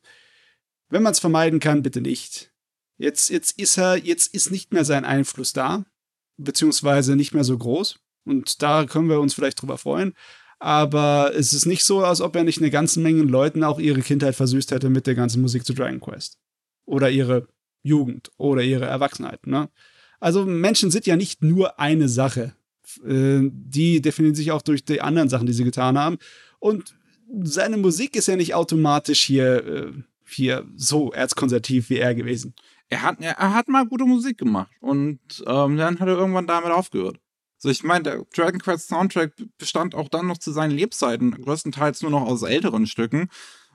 wenn 0.90 1.04
man 1.04 1.12
es 1.12 1.20
vermeiden 1.20 1.60
kann, 1.60 1.84
bitte 1.84 2.00
nicht. 2.00 2.54
Jetzt, 2.98 3.30
jetzt 3.30 3.60
ist 3.60 3.78
er, 3.78 3.98
jetzt 3.98 4.34
ist 4.34 4.50
nicht 4.50 4.72
mehr 4.72 4.86
sein 4.86 5.04
Einfluss 5.04 5.52
da, 5.52 5.84
beziehungsweise 6.38 7.18
nicht 7.18 7.34
mehr 7.34 7.44
so 7.44 7.58
groß. 7.58 8.00
Und 8.24 8.62
da 8.62 8.86
können 8.86 9.10
wir 9.10 9.20
uns 9.20 9.34
vielleicht 9.34 9.62
drüber 9.62 9.78
freuen. 9.78 10.14
Aber 10.60 11.34
es 11.36 11.52
ist 11.52 11.66
nicht 11.66 11.84
so, 11.84 12.06
als 12.06 12.22
ob 12.22 12.38
er 12.38 12.46
nicht 12.46 12.60
eine 12.60 12.72
ganze 12.72 13.02
Menge 13.02 13.24
Leuten 13.24 13.66
auch 13.66 13.80
ihre 13.80 14.02
Kindheit 14.02 14.36
versüßt 14.36 14.72
hätte 14.72 14.90
mit 14.90 15.08
der 15.08 15.16
ganzen 15.16 15.42
Musik 15.42 15.66
zu 15.66 15.74
Dragon 15.74 16.00
Quest 16.00 16.40
oder 16.86 17.10
ihre 17.10 17.48
Jugend 17.82 18.32
oder 18.38 18.64
ihre 18.64 18.86
Erwachsenheit. 18.86 19.46
Ne? 19.48 19.70
Also 20.20 20.46
Menschen 20.46 20.92
sind 20.92 21.06
ja 21.06 21.16
nicht 21.16 21.44
nur 21.44 21.80
eine 21.80 22.08
Sache. 22.08 22.54
Äh, 23.06 23.42
die 23.52 24.02
definieren 24.02 24.36
sich 24.36 24.52
auch 24.52 24.62
durch 24.62 24.86
die 24.86 25.02
anderen 25.02 25.30
Sachen, 25.30 25.48
die 25.48 25.54
sie 25.54 25.64
getan 25.64 25.98
haben. 25.98 26.18
Und 26.60 26.96
seine 27.44 27.78
Musik 27.78 28.16
ist 28.16 28.28
ja 28.28 28.36
nicht 28.36 28.54
automatisch 28.54 29.22
hier, 29.22 29.66
äh, 29.66 29.92
hier 30.26 30.66
so 30.76 31.12
erzkonservativ 31.12 31.90
wie 31.90 31.98
er 31.98 32.16
gewesen. 32.16 32.54
Er 32.90 33.02
hat, 33.02 33.18
er 33.20 33.54
hat 33.54 33.68
mal 33.68 33.86
gute 33.88 34.06
Musik 34.06 34.38
gemacht 34.38 34.72
und 34.80 35.20
ähm, 35.48 35.78
dann 35.78 36.00
hat 36.00 36.08
er 36.08 36.18
irgendwann 36.18 36.48
damit 36.48 36.72
aufgehört. 36.72 37.18
So, 37.58 37.70
ich 37.70 37.84
meine, 37.84 38.04
der 38.04 38.26
Dragon 38.36 38.60
Quest 38.60 38.90
Soundtrack 38.90 39.34
bestand 39.58 39.96
auch 39.96 40.10
dann 40.10 40.28
noch 40.28 40.38
zu 40.38 40.52
seinen 40.52 40.72
Lebzeiten 40.72 41.32
größtenteils 41.32 42.02
nur 42.02 42.12
noch 42.12 42.24
aus 42.24 42.44
älteren 42.44 42.88
Stücken 42.88 43.30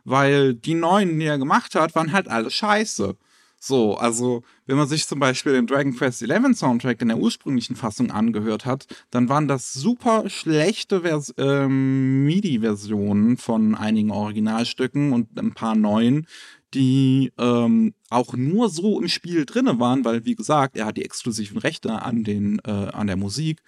weil 0.09 0.55
die 0.55 0.75
neuen, 0.75 1.19
die 1.19 1.27
er 1.27 1.39
gemacht 1.39 1.75
hat, 1.75 1.95
waren 1.95 2.13
halt 2.13 2.29
alle 2.29 2.51
scheiße. 2.51 3.17
So, 3.61 3.97
also 3.97 4.43
wenn 4.67 4.77
man 4.77 4.87
sich 4.87 5.07
zum 5.09 5.19
Beispiel 5.19 5.53
den 5.53 5.67
Dragon 5.67 5.95
Quest 5.95 6.23
XI 6.23 6.55
Soundtrack 6.55 7.03
in 7.03 7.09
der 7.09 7.19
ursprünglichen 7.19 7.75
Fassung 7.75 8.13
angehört 8.13 8.65
hat, 8.65 8.87
dann 9.11 9.29
waren 9.29 9.49
das 9.49 9.73
super 9.73 10.31
schlechte 10.31 11.01
Vers 11.01 11.35
ähm, 11.39 12.25
MIDI-Versionen 12.25 13.37
von 13.37 13.75
einigen 13.75 14.13
Originalstücken 14.13 15.13
und 15.13 15.37
ein 15.37 15.55
paar 15.55 15.75
neuen, 15.75 16.29
die 16.75 17.33
ähm, 17.37 17.95
auch 18.11 18.35
nur 18.35 18.69
so 18.69 19.01
im 19.01 19.09
Spiel 19.09 19.45
drinne 19.45 19.81
waren, 19.81 20.05
weil 20.05 20.25
wie 20.25 20.37
gesagt, 20.37 20.77
er 20.77 20.87
hat 20.87 20.97
die 20.97 21.05
exklusiven 21.05 21.59
Rechte 21.59 22.03
an 22.03 22.23
den 22.23 22.61
äh, 22.65 22.71
an 22.71 23.09
der 23.09 23.17
Musik, 23.17 23.63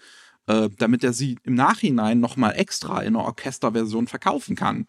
äh, 0.47 0.68
damit 0.78 1.03
er 1.03 1.12
sie 1.12 1.36
im 1.43 1.55
Nachhinein 1.55 2.20
noch 2.20 2.36
mal 2.36 2.53
extra 2.53 3.01
in 3.01 3.16
einer 3.16 3.24
Orchesterversion 3.24 4.07
verkaufen 4.07 4.55
kann. 4.55 4.86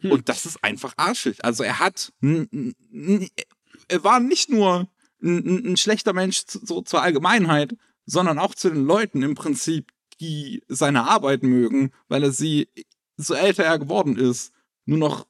Hm. 0.00 0.12
Und 0.12 0.28
das 0.28 0.46
ist 0.46 0.62
einfach 0.62 0.94
arschig. 0.96 1.44
Also 1.44 1.64
er 1.64 1.78
hat, 1.78 2.12
er 2.20 4.04
war 4.04 4.20
nicht 4.20 4.50
nur 4.50 4.88
ein, 5.22 5.72
ein 5.72 5.76
schlechter 5.76 6.12
Mensch 6.12 6.44
zu, 6.44 6.64
so 6.64 6.82
zur 6.82 7.02
Allgemeinheit, 7.02 7.76
sondern 8.06 8.38
auch 8.38 8.54
zu 8.54 8.70
den 8.70 8.84
Leuten 8.84 9.22
im 9.22 9.34
Prinzip, 9.34 9.92
die 10.20 10.62
seine 10.68 11.04
Arbeit 11.04 11.42
mögen, 11.42 11.92
weil 12.08 12.22
er 12.22 12.32
sie, 12.32 12.68
so 13.16 13.34
älter 13.34 13.64
er 13.64 13.78
geworden 13.78 14.16
ist, 14.16 14.52
nur 14.84 14.98
noch, 14.98 15.26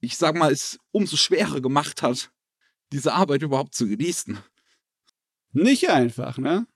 ich 0.00 0.16
sag 0.16 0.36
mal, 0.36 0.52
es 0.52 0.78
umso 0.90 1.16
schwerer 1.16 1.60
gemacht 1.60 2.02
hat, 2.02 2.30
diese 2.92 3.14
Arbeit 3.14 3.42
überhaupt 3.42 3.74
zu 3.74 3.88
genießen. 3.88 4.38
Nicht 5.52 5.90
einfach, 5.90 6.38
ne? 6.38 6.66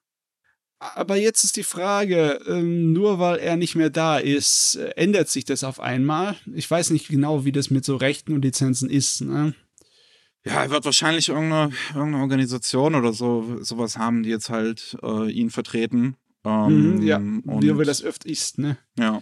Aber 0.94 1.16
jetzt 1.16 1.44
ist 1.44 1.56
die 1.56 1.62
Frage, 1.62 2.40
ähm, 2.46 2.92
nur 2.92 3.18
weil 3.18 3.38
er 3.38 3.56
nicht 3.56 3.74
mehr 3.74 3.90
da 3.90 4.18
ist, 4.18 4.76
äh, 4.76 4.90
ändert 4.96 5.28
sich 5.28 5.44
das 5.44 5.64
auf 5.64 5.80
einmal? 5.80 6.36
Ich 6.54 6.70
weiß 6.70 6.90
nicht 6.90 7.08
genau, 7.08 7.44
wie 7.44 7.52
das 7.52 7.70
mit 7.70 7.84
so 7.84 7.96
Rechten 7.96 8.32
und 8.34 8.42
Lizenzen 8.42 8.88
ist. 8.90 9.22
Ne? 9.22 9.54
Ja, 10.44 10.62
er 10.62 10.70
wird 10.70 10.84
wahrscheinlich 10.84 11.28
irgendeine, 11.28 11.72
irgendeine 11.94 12.22
Organisation 12.22 12.94
oder 12.94 13.12
so 13.12 13.58
sowas 13.62 13.98
haben, 13.98 14.22
die 14.22 14.30
jetzt 14.30 14.48
halt 14.48 14.96
äh, 15.02 15.30
ihn 15.30 15.50
vertreten. 15.50 16.16
Ähm, 16.44 16.96
mhm, 16.96 17.02
ja, 17.02 17.20
wie 17.20 17.84
das 17.84 18.02
öfter 18.02 18.28
ist, 18.28 18.58
ne? 18.58 18.78
Ja. 18.96 19.20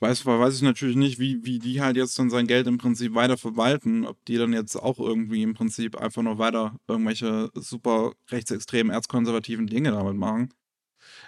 Weiß, 0.00 0.24
weiß 0.24 0.54
ich 0.54 0.62
natürlich 0.62 0.94
nicht, 0.94 1.18
wie, 1.18 1.44
wie 1.44 1.58
die 1.58 1.80
halt 1.80 1.96
jetzt 1.96 2.16
dann 2.18 2.30
sein 2.30 2.46
Geld 2.46 2.68
im 2.68 2.78
Prinzip 2.78 3.14
weiter 3.14 3.36
verwalten. 3.36 4.06
Ob 4.06 4.24
die 4.26 4.36
dann 4.36 4.52
jetzt 4.52 4.76
auch 4.76 5.00
irgendwie 5.00 5.42
im 5.42 5.54
Prinzip 5.54 5.96
einfach 5.96 6.22
noch 6.22 6.38
weiter 6.38 6.78
irgendwelche 6.86 7.50
super 7.54 8.12
rechtsextremen, 8.30 8.92
erzkonservativen 8.92 9.66
Dinge 9.66 9.90
damit 9.90 10.16
machen. 10.16 10.54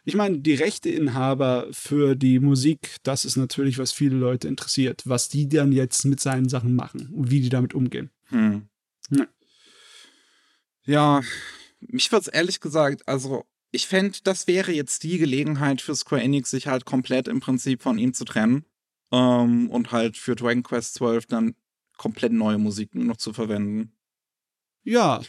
Ich 0.05 0.15
meine, 0.15 0.39
die 0.39 0.55
Rechteinhaber 0.55 1.67
für 1.73 2.15
die 2.15 2.39
Musik, 2.39 2.97
das 3.03 3.25
ist 3.25 3.37
natürlich, 3.37 3.79
was 3.79 3.93
viele 3.93 4.17
Leute 4.17 4.47
interessiert. 4.47 5.03
Was 5.05 5.29
die 5.29 5.49
dann 5.49 5.73
jetzt 5.73 6.05
mit 6.05 6.21
seinen 6.21 6.49
Sachen 6.49 6.75
machen 6.75 7.09
und 7.13 7.31
wie 7.31 7.41
die 7.41 7.49
damit 7.49 7.75
umgehen. 7.75 8.11
Hm. 8.29 8.69
Ja. 9.11 9.27
ja, 10.85 11.23
mich 11.81 12.13
wird 12.13 12.23
es 12.23 12.29
ehrlich 12.29 12.61
gesagt, 12.61 13.07
also 13.09 13.45
ich 13.73 13.87
fände, 13.87 14.19
das 14.25 14.47
wäre 14.47 14.73
jetzt 14.73 15.03
die 15.05 15.19
Gelegenheit 15.19 15.81
für 15.81 15.95
Square 15.95 16.23
Enix, 16.23 16.51
sich 16.51 16.67
halt 16.67 16.85
komplett 16.85 17.29
im 17.29 17.41
Prinzip 17.41 17.83
von 17.83 17.99
ihm 17.99 18.15
zu 18.15 18.25
trennen. 18.25 18.65
Ähm, 19.13 19.71
und 19.71 19.93
halt 19.93 20.17
für 20.17 20.37
Dragon 20.37 20.63
Quest 20.63 20.95
12 20.95 21.27
dann 21.27 21.55
komplett 21.97 22.33
neue 22.33 22.59
Musik 22.59 22.95
nur 22.95 23.05
noch 23.05 23.17
zu 23.17 23.33
verwenden. 23.33 23.93
Ja. 24.83 25.21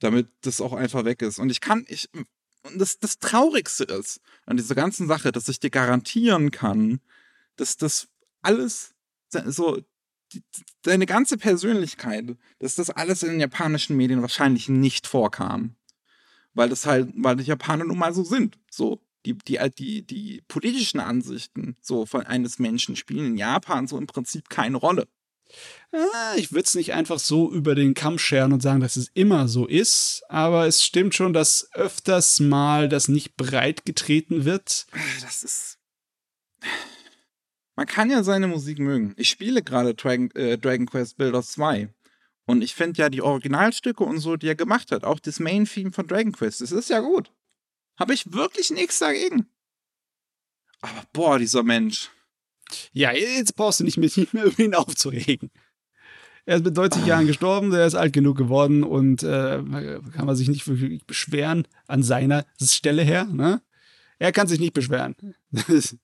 Damit 0.00 0.28
das 0.42 0.60
auch 0.60 0.72
einfach 0.72 1.04
weg 1.04 1.22
ist. 1.22 1.38
Und 1.38 1.50
ich 1.50 1.60
kann, 1.60 1.84
ich, 1.88 2.08
und 2.12 2.78
das, 2.78 2.98
das 2.98 3.18
Traurigste 3.18 3.84
ist 3.84 4.20
an 4.46 4.56
dieser 4.56 4.74
ganzen 4.74 5.06
Sache, 5.06 5.32
dass 5.32 5.48
ich 5.48 5.60
dir 5.60 5.70
garantieren 5.70 6.50
kann, 6.50 7.00
dass 7.56 7.76
das 7.76 8.08
alles 8.40 8.94
so, 9.30 9.80
deine 10.82 11.06
ganze 11.06 11.36
Persönlichkeit, 11.36 12.36
dass 12.58 12.74
das 12.74 12.90
alles 12.90 13.22
in 13.22 13.30
den 13.30 13.40
japanischen 13.40 13.96
Medien 13.96 14.22
wahrscheinlich 14.22 14.68
nicht 14.68 15.06
vorkam 15.06 15.76
weil 16.54 16.68
das 16.68 16.86
halt, 16.86 17.10
weil 17.16 17.36
die 17.36 17.44
Japaner 17.44 17.84
nun 17.84 17.98
mal 17.98 18.14
so 18.14 18.24
sind. 18.24 18.58
So, 18.70 19.00
die, 19.26 19.36
die, 19.38 19.58
die, 19.78 20.02
die 20.06 20.42
politischen 20.48 21.00
Ansichten 21.00 21.76
so 21.80 22.06
von 22.06 22.26
eines 22.26 22.58
Menschen 22.58 22.96
spielen 22.96 23.26
in 23.26 23.36
Japan 23.36 23.86
so 23.86 23.98
im 23.98 24.06
Prinzip 24.06 24.48
keine 24.48 24.76
Rolle. 24.76 25.08
Ah, 25.92 26.34
ich 26.36 26.52
würde 26.52 26.64
es 26.64 26.74
nicht 26.74 26.94
einfach 26.94 27.18
so 27.18 27.52
über 27.52 27.74
den 27.74 27.92
Kamm 27.94 28.18
scheren 28.18 28.52
und 28.52 28.62
sagen, 28.62 28.80
dass 28.80 28.96
es 28.96 29.10
immer 29.12 29.48
so 29.48 29.66
ist, 29.66 30.22
aber 30.28 30.66
es 30.66 30.82
stimmt 30.82 31.14
schon, 31.14 31.34
dass 31.34 31.68
öfters 31.74 32.40
mal 32.40 32.88
das 32.88 33.08
nicht 33.08 33.36
breit 33.36 33.84
getreten 33.84 34.44
wird. 34.44 34.86
Das 35.20 35.42
ist. 35.42 35.78
Man 37.76 37.86
kann 37.86 38.10
ja 38.10 38.22
seine 38.22 38.48
Musik 38.48 38.78
mögen. 38.78 39.14
Ich 39.16 39.28
spiele 39.28 39.62
gerade 39.62 39.94
Dragon, 39.94 40.30
äh, 40.32 40.56
Dragon 40.58 40.86
Quest 40.86 41.18
Builders 41.18 41.52
2. 41.52 41.88
Und 42.52 42.60
ich 42.60 42.74
finde 42.74 43.00
ja 43.00 43.08
die 43.08 43.22
Originalstücke 43.22 44.04
und 44.04 44.18
so, 44.18 44.36
die 44.36 44.46
er 44.46 44.54
gemacht 44.54 44.92
hat, 44.92 45.04
auch 45.04 45.18
das 45.18 45.40
Main-Theme 45.40 45.90
von 45.90 46.06
Dragon 46.06 46.32
Quest, 46.32 46.60
das 46.60 46.70
ist 46.70 46.90
ja 46.90 47.00
gut. 47.00 47.32
Habe 47.98 48.12
ich 48.12 48.30
wirklich 48.34 48.70
nichts 48.70 48.98
dagegen. 48.98 49.46
Aber 50.82 51.02
boah, 51.14 51.38
dieser 51.38 51.62
Mensch. 51.62 52.10
Ja, 52.92 53.10
jetzt 53.12 53.56
brauchst 53.56 53.80
du 53.80 53.84
nicht 53.84 53.96
mehr, 53.96 54.10
nicht 54.14 54.34
mehr 54.34 54.44
über 54.44 54.58
ihn 54.62 54.74
aufzuregen. 54.74 55.50
Er 56.44 56.56
ist 56.56 56.64
mit 56.66 56.76
90 56.76 57.06
Jahren 57.06 57.26
gestorben, 57.26 57.70
der 57.70 57.86
ist 57.86 57.94
alt 57.94 58.12
genug 58.12 58.36
geworden 58.36 58.84
und 58.84 59.22
äh, 59.22 59.62
kann 60.14 60.26
man 60.26 60.36
sich 60.36 60.48
nicht 60.48 60.68
wirklich 60.68 61.06
beschweren 61.06 61.66
an 61.86 62.02
seiner 62.02 62.44
Stelle 62.60 63.02
her. 63.02 63.24
Ne? 63.24 63.62
Er 64.18 64.30
kann 64.30 64.46
sich 64.46 64.60
nicht 64.60 64.74
beschweren. 64.74 65.16
das 65.50 65.94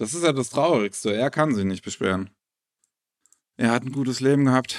ist 0.00 0.24
ja 0.24 0.32
das 0.32 0.50
Traurigste. 0.50 1.14
Er 1.14 1.30
kann 1.30 1.54
sich 1.54 1.64
nicht 1.64 1.84
beschweren. 1.84 2.28
Er 3.56 3.70
hat 3.70 3.84
ein 3.84 3.92
gutes 3.92 4.18
Leben 4.18 4.46
gehabt. 4.46 4.76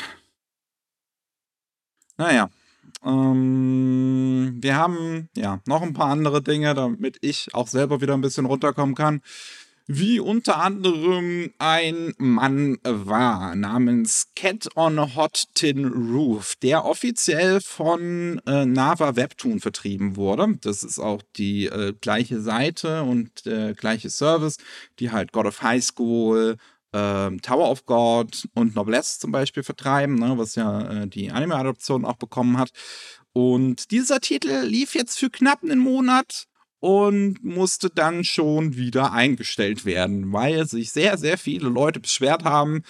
Naja. 2.20 2.50
Ähm, 3.04 4.58
wir 4.62 4.76
haben 4.76 5.30
ja 5.36 5.62
noch 5.66 5.82
ein 5.82 5.94
paar 5.94 6.12
andere 6.12 6.44
Dinge, 6.44 6.74
damit 6.74 7.18
ich 7.22 7.48
auch 7.54 7.68
selber 7.68 8.02
wieder 8.02 8.14
ein 8.14 8.22
bisschen 8.22 8.46
runterkommen 8.46 8.94
kann 8.94 9.22
wie 9.92 10.20
unter 10.20 10.62
anderem 10.62 11.52
ein 11.58 12.14
Mann 12.20 12.78
war 12.84 13.56
namens 13.56 14.28
Cat 14.36 14.70
on 14.76 15.00
a 15.00 15.16
Hot 15.16 15.46
Tin 15.56 15.84
Roof, 15.84 16.54
der 16.62 16.86
offiziell 16.86 17.60
von 17.60 18.40
äh, 18.46 18.68
Nava 18.68 19.16
Webtoon 19.16 19.60
vertrieben 19.60 20.16
wurde. 20.16 20.60
Das 20.62 20.84
ist 20.84 21.00
auch 21.00 21.24
die 21.38 21.66
äh, 21.66 21.96
gleiche 22.00 22.40
Seite 22.40 23.02
und 23.02 23.48
der 23.48 23.74
gleiche 23.74 24.12
Service, 24.12 24.58
die 25.00 25.10
halt 25.10 25.32
God 25.32 25.48
of 25.48 25.64
High 25.64 25.84
School, 25.84 26.58
äh, 26.92 27.36
Tower 27.38 27.70
of 27.70 27.86
God 27.86 28.48
und 28.54 28.76
Noblesse 28.76 29.20
zum 29.20 29.32
Beispiel 29.32 29.64
vertreiben, 29.64 30.16
ne, 30.16 30.38
was 30.38 30.56
ja 30.56 31.04
äh, 31.04 31.08
die 31.08 31.32
Anime-Adoption 31.32 32.06
auch 32.06 32.18
bekommen 32.18 32.58
hat. 32.58 32.72
Und 33.34 33.92
dieser 33.92 34.20
Titel 34.22 34.64
lief 34.64 34.96
jetzt 34.96 35.20
für 35.20 35.30
knapp 35.30 35.64
einen 35.64 35.80
Monat 35.80 36.46
und 36.80 37.44
musste 37.44 37.90
dann 37.90 38.24
schon 38.24 38.76
wieder 38.76 39.12
eingestellt 39.12 39.86
werden, 39.86 40.32
weil 40.32 40.68
sich 40.68 40.92
sehr, 40.92 41.18
sehr 41.18 41.38
viele 41.38 41.70
Leute 41.70 42.00
beschwert 42.00 42.44
haben, 42.44 42.84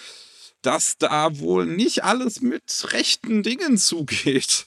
dass 0.62 0.98
da 0.98 1.38
wohl 1.38 1.66
nicht 1.66 2.04
alles 2.04 2.40
mit 2.40 2.92
rechten 2.92 3.42
Dingen 3.42 3.76
zugeht. 3.78 4.66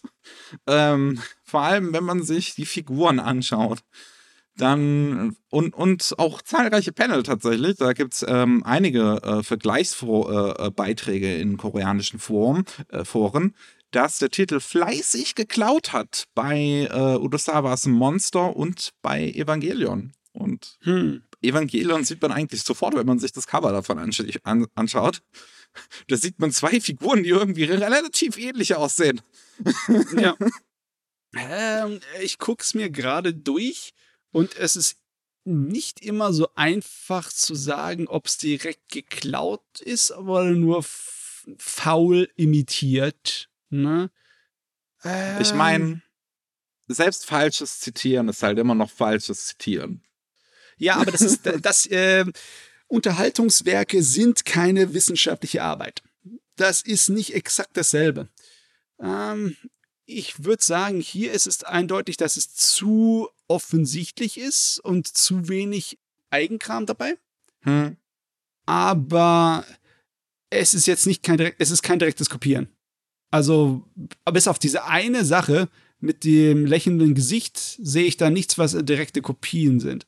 Ähm, 0.67 1.21
vor 1.43 1.61
allem, 1.61 1.93
wenn 1.93 2.03
man 2.03 2.23
sich 2.23 2.55
die 2.55 2.65
Figuren 2.65 3.19
anschaut. 3.19 3.79
Dann 4.55 5.35
und, 5.49 5.73
und 5.73 6.13
auch 6.17 6.41
zahlreiche 6.41 6.91
Panel 6.91 7.23
tatsächlich. 7.23 7.77
Da 7.77 7.93
gibt 7.93 8.13
es 8.13 8.25
ähm, 8.27 8.63
einige 8.63 9.21
äh, 9.23 9.43
Vergleichsbeiträge 9.43 11.27
äh, 11.27 11.41
in 11.41 11.57
koreanischen 11.57 12.19
Foren, 12.19 12.65
äh, 12.89 13.03
Foren 13.03 13.55
dass 13.93 14.17
der 14.17 14.29
Titel 14.29 14.59
fleißig 14.59 15.35
geklaut 15.35 15.93
hat 15.93 16.25
bei 16.33 16.89
äh, 16.91 17.15
Udosawas 17.15 17.85
Monster 17.85 18.55
und 18.55 18.89
bei 19.01 19.29
Evangelion. 19.29 20.13
Und 20.31 20.79
hm. 20.81 21.23
Evangelion 21.41 22.03
sieht 22.03 22.21
man 22.21 22.31
eigentlich 22.31 22.63
sofort, 22.63 22.95
wenn 22.95 23.05
man 23.05 23.19
sich 23.19 23.31
das 23.31 23.47
Cover 23.47 23.71
davon 23.71 23.99
ansch 23.99 24.23
an 24.43 24.65
anschaut. 24.75 25.21
Da 26.07 26.17
sieht 26.17 26.39
man 26.39 26.51
zwei 26.51 26.79
Figuren, 26.79 27.23
die 27.23 27.29
irgendwie 27.29 27.63
relativ 27.63 28.37
ähnlich 28.37 28.75
aussehen. 28.75 29.21
Ja. 30.17 30.35
ähm, 31.35 31.99
ich 32.21 32.37
guck's 32.37 32.73
mir 32.73 32.89
gerade 32.89 33.33
durch 33.33 33.93
und 34.33 34.57
es 34.57 34.75
ist 34.75 34.97
nicht 35.45 36.01
immer 36.01 36.33
so 36.33 36.49
einfach 36.55 37.31
zu 37.31 37.55
sagen, 37.55 38.07
ob 38.07 38.27
es 38.27 38.37
direkt 38.37 38.89
geklaut 38.89 39.81
ist, 39.81 40.11
aber 40.11 40.45
nur 40.45 40.83
faul 41.57 42.29
imitiert. 42.35 43.49
Ne? 43.69 44.09
Ähm, 45.03 45.41
ich 45.41 45.53
meine, 45.53 46.01
selbst 46.87 47.25
falsches 47.25 47.79
Zitieren 47.79 48.29
ist 48.29 48.43
halt 48.43 48.57
immer 48.57 48.75
noch 48.75 48.89
falsches 48.89 49.47
Zitieren. 49.47 50.03
Ja, 50.77 50.95
aber 50.95 51.11
das 51.11 51.21
ist 51.21 51.41
das. 51.61 51.85
Äh, 51.87 52.25
Unterhaltungswerke 52.87 54.03
sind 54.03 54.45
keine 54.45 54.93
wissenschaftliche 54.93 55.63
Arbeit. 55.63 56.03
Das 56.55 56.81
ist 56.81 57.09
nicht 57.09 57.33
exakt 57.33 57.75
dasselbe. 57.75 58.29
Ähm, 58.99 59.57
ich 60.05 60.43
würde 60.43 60.63
sagen, 60.63 60.99
hier 60.99 61.31
ist 61.31 61.47
es 61.47 61.63
eindeutig, 61.63 62.17
dass 62.17 62.37
es 62.37 62.53
zu 62.53 63.29
offensichtlich 63.47 64.37
ist 64.37 64.79
und 64.79 65.07
zu 65.07 65.47
wenig 65.47 65.99
Eigenkram 66.29 66.85
dabei. 66.85 67.17
Hm. 67.61 67.97
Aber 68.65 69.65
es 70.49 70.73
ist 70.73 70.87
jetzt 70.87 71.07
nicht 71.07 71.23
kein, 71.23 71.39
es 71.57 71.71
ist 71.71 71.83
kein 71.83 71.99
direktes 71.99 72.29
Kopieren. 72.29 72.67
Also, 73.31 73.83
bis 74.31 74.47
auf 74.47 74.59
diese 74.59 74.85
eine 74.85 75.25
Sache 75.25 75.69
mit 75.99 76.23
dem 76.23 76.65
lächelnden 76.65 77.15
Gesicht 77.15 77.57
sehe 77.57 78.05
ich 78.05 78.17
da 78.17 78.29
nichts, 78.29 78.57
was 78.57 78.77
direkte 78.77 79.21
Kopien 79.21 79.79
sind. 79.79 80.05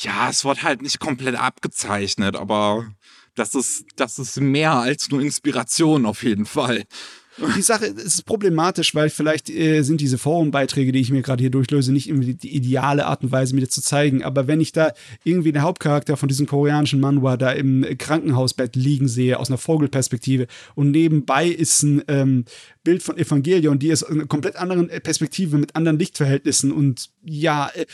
Ja, 0.00 0.28
es 0.28 0.44
wird 0.44 0.62
halt 0.62 0.82
nicht 0.82 0.98
komplett 0.98 1.36
abgezeichnet, 1.36 2.36
aber 2.36 2.94
das 3.34 3.54
ist, 3.54 3.86
das 3.96 4.18
ist 4.18 4.40
mehr 4.40 4.72
als 4.72 5.08
nur 5.10 5.22
Inspiration 5.22 6.04
auf 6.04 6.22
jeden 6.22 6.44
Fall. 6.44 6.84
Die 7.56 7.62
Sache 7.62 7.86
ist 7.86 8.24
problematisch, 8.26 8.94
weil 8.94 9.08
vielleicht 9.08 9.48
äh, 9.48 9.82
sind 9.82 10.00
diese 10.00 10.18
Forenbeiträge, 10.18 10.92
die 10.92 11.00
ich 11.00 11.10
mir 11.10 11.22
gerade 11.22 11.42
hier 11.42 11.50
durchlöse, 11.50 11.92
nicht 11.92 12.08
immer 12.08 12.24
die 12.24 12.54
ideale 12.54 13.06
Art 13.06 13.22
und 13.22 13.32
Weise, 13.32 13.54
mir 13.54 13.62
das 13.62 13.70
zu 13.70 13.82
zeigen. 13.82 14.22
Aber 14.22 14.46
wenn 14.46 14.60
ich 14.60 14.72
da 14.72 14.92
irgendwie 15.24 15.52
den 15.52 15.62
Hauptcharakter 15.62 16.16
von 16.16 16.28
diesem 16.28 16.46
koreanischen 16.46 17.00
Manhwa 17.00 17.36
da 17.36 17.50
im 17.52 17.86
Krankenhausbett 17.96 18.76
liegen 18.76 19.08
sehe, 19.08 19.38
aus 19.38 19.48
einer 19.48 19.58
Vogelperspektive, 19.58 20.46
und 20.74 20.90
nebenbei 20.90 21.48
ist 21.48 21.82
ein 21.82 22.02
ähm, 22.08 22.44
Bild 22.84 23.02
von 23.02 23.16
Evangelion, 23.16 23.78
die 23.78 23.88
ist 23.88 24.04
eine 24.04 24.26
komplett 24.26 24.56
anderen 24.56 24.88
Perspektive 24.88 25.56
mit 25.56 25.74
anderen 25.74 25.98
Lichtverhältnissen 25.98 26.72
und 26.72 27.10
ja, 27.24 27.70
äh, 27.74 27.86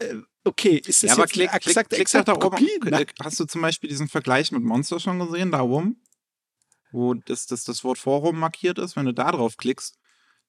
äh 0.00 0.16
Okay, 0.44 0.82
ist 0.84 1.04
das 1.04 1.10
ja, 1.10 1.14
aber 1.14 1.26
klick, 1.26 1.54
exakt, 1.54 1.90
klick, 1.90 2.00
exakt, 2.00 2.26
klick 2.26 2.40
Kopie? 2.40 2.68
Hast 3.22 3.38
du 3.38 3.44
zum 3.44 3.62
Beispiel 3.62 3.88
diesen 3.88 4.08
Vergleich 4.08 4.50
mit 4.50 4.62
Monster 4.62 4.98
schon 4.98 5.20
gesehen, 5.20 5.52
darum? 5.52 5.96
Wo 6.92 7.14
das, 7.14 7.46
das, 7.46 7.64
das 7.64 7.84
Wort 7.84 7.98
Forum 7.98 8.38
markiert 8.38 8.78
ist, 8.78 8.96
wenn 8.96 9.06
du 9.06 9.14
da 9.14 9.32
drauf 9.32 9.56
klickst, 9.56 9.98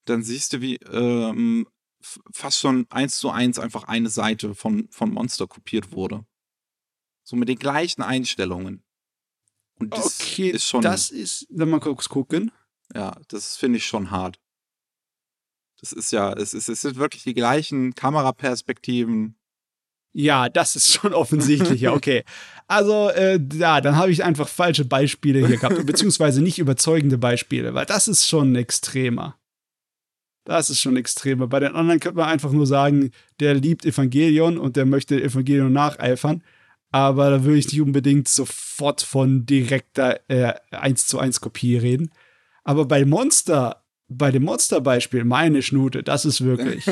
dann 0.06 0.24
siehst 0.24 0.54
du, 0.54 0.62
wie 0.62 0.76
ähm, 0.76 1.68
fast 2.02 2.60
schon 2.60 2.86
eins 2.90 3.18
zu 3.18 3.30
eins 3.30 3.60
einfach 3.60 3.86
eine 3.86 4.10
Seite 4.10 4.56
von, 4.56 4.88
von 4.90 5.12
Monster 5.12 5.48
kopiert 5.48 5.92
wurde. 5.94 6.26
So 7.24 7.36
mit 7.36 7.48
den 7.48 7.58
gleichen 7.58 8.02
Einstellungen. 8.02 8.84
Und 9.80 9.94
das 9.94 10.20
okay, 10.20 10.50
ist 10.50 10.68
schon. 10.68 10.82
Das 10.82 11.10
ist, 11.10 11.48
wenn 11.50 11.70
man 11.70 11.80
kurz 11.80 12.10
gucken. 12.10 12.52
Ja, 12.94 13.18
das 13.30 13.56
finde 13.56 13.78
ich 13.78 13.88
schon 13.88 14.12
hart. 14.12 14.40
Das 15.80 15.92
ist 15.92 16.12
ja, 16.12 16.32
es, 16.34 16.54
ist, 16.54 16.70
es 16.70 16.82
sind 16.82 16.98
wirklich 16.98 17.24
die 17.24 17.34
gleichen 17.34 17.96
Kameraperspektiven, 17.96 19.38
ja, 20.14 20.48
das 20.48 20.76
ist 20.76 20.94
schon 20.94 21.14
offensichtlich, 21.14 21.82
ja, 21.82 21.94
okay. 21.94 22.24
Also, 22.68 23.10
äh, 23.10 23.40
ja, 23.54 23.82
dann 23.82 23.98
habe 23.98 24.12
ich 24.12 24.24
einfach 24.24 24.48
falsche 24.48 24.86
Beispiele 24.86 25.46
hier 25.46 25.58
gehabt, 25.58 25.86
beziehungsweise 25.86 26.42
nicht 26.42 26.60
überzeugende 26.60 27.18
Beispiele, 27.18 27.74
weil 27.74 27.86
das 27.86 28.08
ist 28.08 28.28
schon 28.28 28.56
extremer. 28.56 29.38
Das 30.46 30.70
ist 30.70 30.82
schon 30.82 30.98
extremer. 30.98 31.48
Bei 31.48 31.60
den 31.60 31.76
anderen 31.76 32.00
könnte 32.00 32.18
man 32.18 32.30
einfach 32.30 32.52
nur 32.52 32.68
sagen, 32.68 33.12
der 33.40 33.54
liebt 33.54 33.86
Evangelion 33.86 34.58
und 34.58 34.76
der 34.76 34.86
möchte 34.86 35.22
Evangelion 35.22 35.72
nacheifern. 35.72 36.44
Aber 36.92 37.30
da 37.30 37.44
würde 37.44 37.58
ich 37.58 37.72
nicht 37.72 37.82
unbedingt 37.82 38.28
sofort 38.28 39.02
von 39.02 39.46
direkter 39.46 40.20
äh, 40.30 40.54
1 40.72 41.08
zu 41.08 41.18
1 41.18 41.40
Kopie 41.40 41.78
reden. 41.78 42.12
Aber 42.66 42.86
bei 42.86 43.06
Monster, 43.06 43.84
bei 44.10 44.32
dem 44.32 44.44
Monster-Beispiel, 44.44 45.24
meine 45.24 45.62
Schnute, 45.62 46.04
das 46.04 46.26
ist 46.26 46.44
wirklich. 46.44 46.86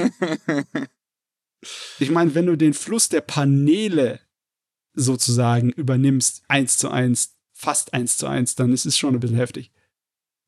Ich 2.00 2.10
meine, 2.10 2.34
wenn 2.36 2.48
du 2.48 2.56
den 2.56 2.74
Fluss 2.74 3.10
der 3.10 3.22
Paneele 3.22 4.20
sozusagen 4.94 5.72
übernimmst, 5.72 6.44
eins 6.48 6.78
zu 6.78 6.90
eins, 6.90 7.38
fast 7.54 7.94
eins 7.94 8.18
zu 8.18 8.28
eins, 8.28 8.56
dann 8.56 8.74
ist 8.74 8.86
es 8.86 8.98
schon 8.98 9.14
ein 9.14 9.20
bisschen 9.20 9.38
heftig. 9.38 9.72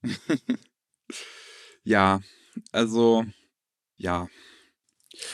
ja, 1.83 2.21
also, 2.71 3.25
ja. 3.97 4.27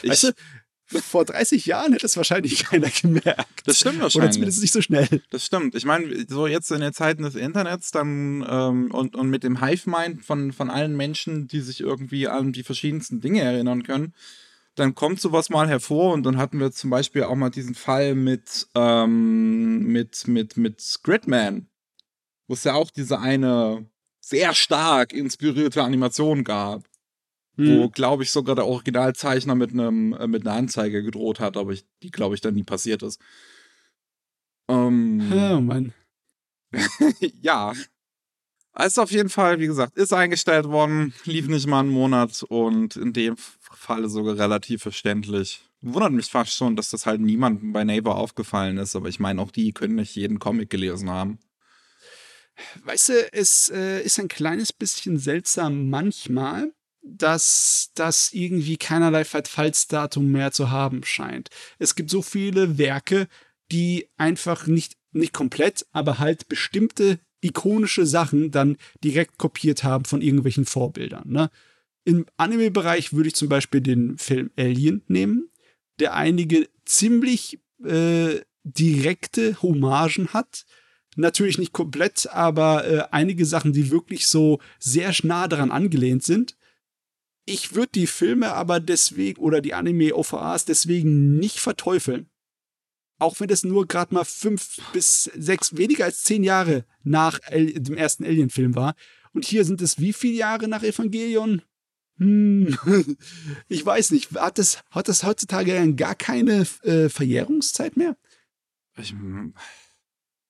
Weißt 0.03 0.25
ich, 0.25 0.31
du, 0.31 1.01
vor 1.01 1.23
30 1.23 1.65
Jahren 1.65 1.93
hätte 1.93 2.05
es 2.05 2.17
wahrscheinlich 2.17 2.63
keiner 2.65 2.89
gemerkt. 2.89 3.61
Das 3.65 3.79
stimmt 3.79 4.01
wahrscheinlich. 4.01 4.29
Oder 4.29 4.31
zumindest 4.31 4.61
nicht 4.61 4.73
so 4.73 4.81
schnell. 4.81 5.21
Das 5.29 5.45
stimmt. 5.45 5.75
Ich 5.75 5.85
meine, 5.85 6.25
so 6.27 6.47
jetzt 6.47 6.71
in 6.71 6.81
den 6.81 6.93
Zeiten 6.93 7.23
des 7.23 7.35
Internets 7.35 7.91
dann 7.91 8.45
ähm, 8.47 8.91
und, 8.91 9.15
und 9.15 9.29
mit 9.29 9.43
dem 9.43 9.63
Hive-Mind 9.63 10.25
von, 10.25 10.51
von 10.51 10.69
allen 10.69 10.97
Menschen, 10.97 11.47
die 11.47 11.61
sich 11.61 11.81
irgendwie 11.81 12.27
an 12.27 12.51
die 12.51 12.63
verschiedensten 12.63 13.21
Dinge 13.21 13.41
erinnern 13.41 13.83
können, 13.83 14.13
dann 14.79 14.95
kommt 14.95 15.19
sowas 15.21 15.49
mal 15.49 15.67
hervor 15.67 16.13
und 16.13 16.23
dann 16.23 16.37
hatten 16.37 16.59
wir 16.59 16.71
zum 16.71 16.89
Beispiel 16.89 17.23
auch 17.23 17.35
mal 17.35 17.49
diesen 17.49 17.75
Fall 17.75 18.15
mit, 18.15 18.67
ähm, 18.75 19.85
mit, 19.87 20.27
mit, 20.27 20.57
mit 20.57 20.99
Gridman. 21.03 21.67
wo 22.47 22.53
es 22.55 22.63
ja 22.63 22.73
auch 22.73 22.89
diese 22.91 23.19
eine 23.19 23.85
sehr 24.21 24.53
stark 24.55 25.13
inspirierte 25.13 25.83
Animation 25.83 26.43
gab. 26.43 26.83
Wo, 27.57 27.83
Hm. 27.85 27.91
glaube 27.91 28.23
ich, 28.23 28.31
sogar 28.31 28.55
der 28.55 28.65
Originalzeichner 28.67 29.53
mit 29.53 29.71
einem 29.73 30.13
äh, 30.13 30.27
mit 30.27 30.47
einer 30.47 30.55
Anzeige 30.55 31.03
gedroht 31.03 31.39
hat, 31.41 31.57
aber 31.57 31.71
ich, 31.73 31.85
die, 32.01 32.09
glaube 32.09 32.33
ich, 32.35 32.41
dann 32.41 32.53
nie 32.53 32.63
passiert 32.63 33.03
ist. 33.03 33.19
Ähm, 34.69 35.21
Oh 35.31 35.59
Mann. 35.59 35.93
ja. 37.41 37.73
Also 38.79 39.01
auf 39.01 39.11
jeden 39.11 39.27
Fall, 39.27 39.59
wie 39.59 39.67
gesagt, 39.67 39.97
ist 39.97 40.13
eingestellt 40.13 40.65
worden, 40.65 41.13
lief 41.25 41.49
nicht 41.49 41.67
mal 41.67 41.81
einen 41.81 41.89
Monat 41.89 42.43
und 42.43 42.95
in 42.95 43.11
dem 43.11 43.35
Falle 43.35 44.07
sogar 44.07 44.37
relativ 44.37 44.83
verständlich. 44.83 45.65
Wundert 45.81 46.13
mich 46.13 46.27
fast 46.27 46.53
schon, 46.53 46.77
dass 46.77 46.89
das 46.89 47.05
halt 47.05 47.19
niemandem 47.19 47.73
bei 47.73 47.83
Neighbor 47.83 48.15
aufgefallen 48.15 48.77
ist, 48.77 48.95
aber 48.95 49.09
ich 49.09 49.19
meine, 49.19 49.41
auch 49.41 49.51
die 49.51 49.73
können 49.73 49.95
nicht 49.95 50.15
jeden 50.15 50.39
Comic 50.39 50.69
gelesen 50.69 51.09
haben. 51.09 51.39
Weißt 52.85 53.09
du, 53.09 53.33
es 53.33 53.67
äh, 53.67 54.01
ist 54.01 54.17
ein 54.17 54.29
kleines 54.29 54.71
bisschen 54.71 55.17
seltsam 55.17 55.89
manchmal, 55.89 56.71
dass 57.01 57.91
das 57.95 58.31
irgendwie 58.31 58.77
keinerlei 58.77 59.25
Verfallsdatum 59.25 60.31
mehr 60.31 60.53
zu 60.53 60.71
haben 60.71 61.03
scheint. 61.03 61.49
Es 61.79 61.95
gibt 61.95 62.09
so 62.09 62.21
viele 62.21 62.77
Werke, 62.77 63.27
die 63.73 64.07
einfach 64.15 64.67
nicht, 64.67 64.93
nicht 65.11 65.33
komplett, 65.33 65.85
aber 65.91 66.17
halt 66.17 66.47
bestimmte 66.47 67.19
ikonische 67.41 68.05
Sachen 68.05 68.51
dann 68.51 68.77
direkt 69.03 69.37
kopiert 69.37 69.83
haben 69.83 70.05
von 70.05 70.21
irgendwelchen 70.21 70.65
Vorbildern. 70.65 71.29
Ne? 71.29 71.49
Im 72.05 72.25
Anime-Bereich 72.37 73.13
würde 73.13 73.29
ich 73.29 73.35
zum 73.35 73.49
Beispiel 73.49 73.81
den 73.81 74.17
Film 74.17 74.51
Alien 74.57 75.03
nehmen, 75.07 75.49
der 75.99 76.15
einige 76.15 76.67
ziemlich 76.85 77.59
äh, 77.83 78.39
direkte 78.63 79.61
Hommagen 79.61 80.33
hat. 80.33 80.65
Natürlich 81.15 81.57
nicht 81.57 81.73
komplett, 81.73 82.27
aber 82.31 82.87
äh, 82.87 83.03
einige 83.11 83.45
Sachen, 83.45 83.73
die 83.73 83.91
wirklich 83.91 84.27
so 84.27 84.59
sehr 84.79 85.13
nah 85.23 85.47
daran 85.47 85.71
angelehnt 85.71 86.23
sind. 86.23 86.55
Ich 87.45 87.73
würde 87.73 87.91
die 87.95 88.07
Filme 88.07 88.53
aber 88.53 88.79
deswegen 88.79 89.41
oder 89.41 89.59
die 89.61 89.73
Anime-OVAs 89.73 90.65
deswegen 90.65 91.37
nicht 91.37 91.59
verteufeln. 91.59 92.29
Auch 93.19 93.39
wenn 93.39 93.47
das 93.49 93.63
nur 93.63 93.87
gerade 93.87 94.13
mal 94.13 94.25
fünf 94.25 94.77
bis 94.93 95.25
sechs, 95.35 95.75
weniger 95.77 96.05
als 96.05 96.23
zehn 96.23 96.43
Jahre 96.43 96.85
nach 97.03 97.39
El 97.47 97.73
dem 97.73 97.97
ersten 97.97 98.25
Alien-Film 98.25 98.75
war. 98.75 98.95
Und 99.33 99.45
hier 99.45 99.65
sind 99.65 99.81
es 99.81 99.99
wie 99.99 100.13
viele 100.13 100.35
Jahre 100.35 100.67
nach 100.67 100.83
Evangelion? 100.83 101.61
Hm, 102.17 102.77
ich 103.67 103.85
weiß 103.85 104.11
nicht. 104.11 104.31
Hat 104.31 104.57
das, 104.57 104.83
hat 104.91 105.07
das 105.07 105.23
heutzutage 105.23 105.93
gar 105.95 106.15
keine 106.15 106.65
äh, 106.83 107.09
Verjährungszeit 107.09 107.97
mehr? 107.97 108.17
Ich, 108.97 109.13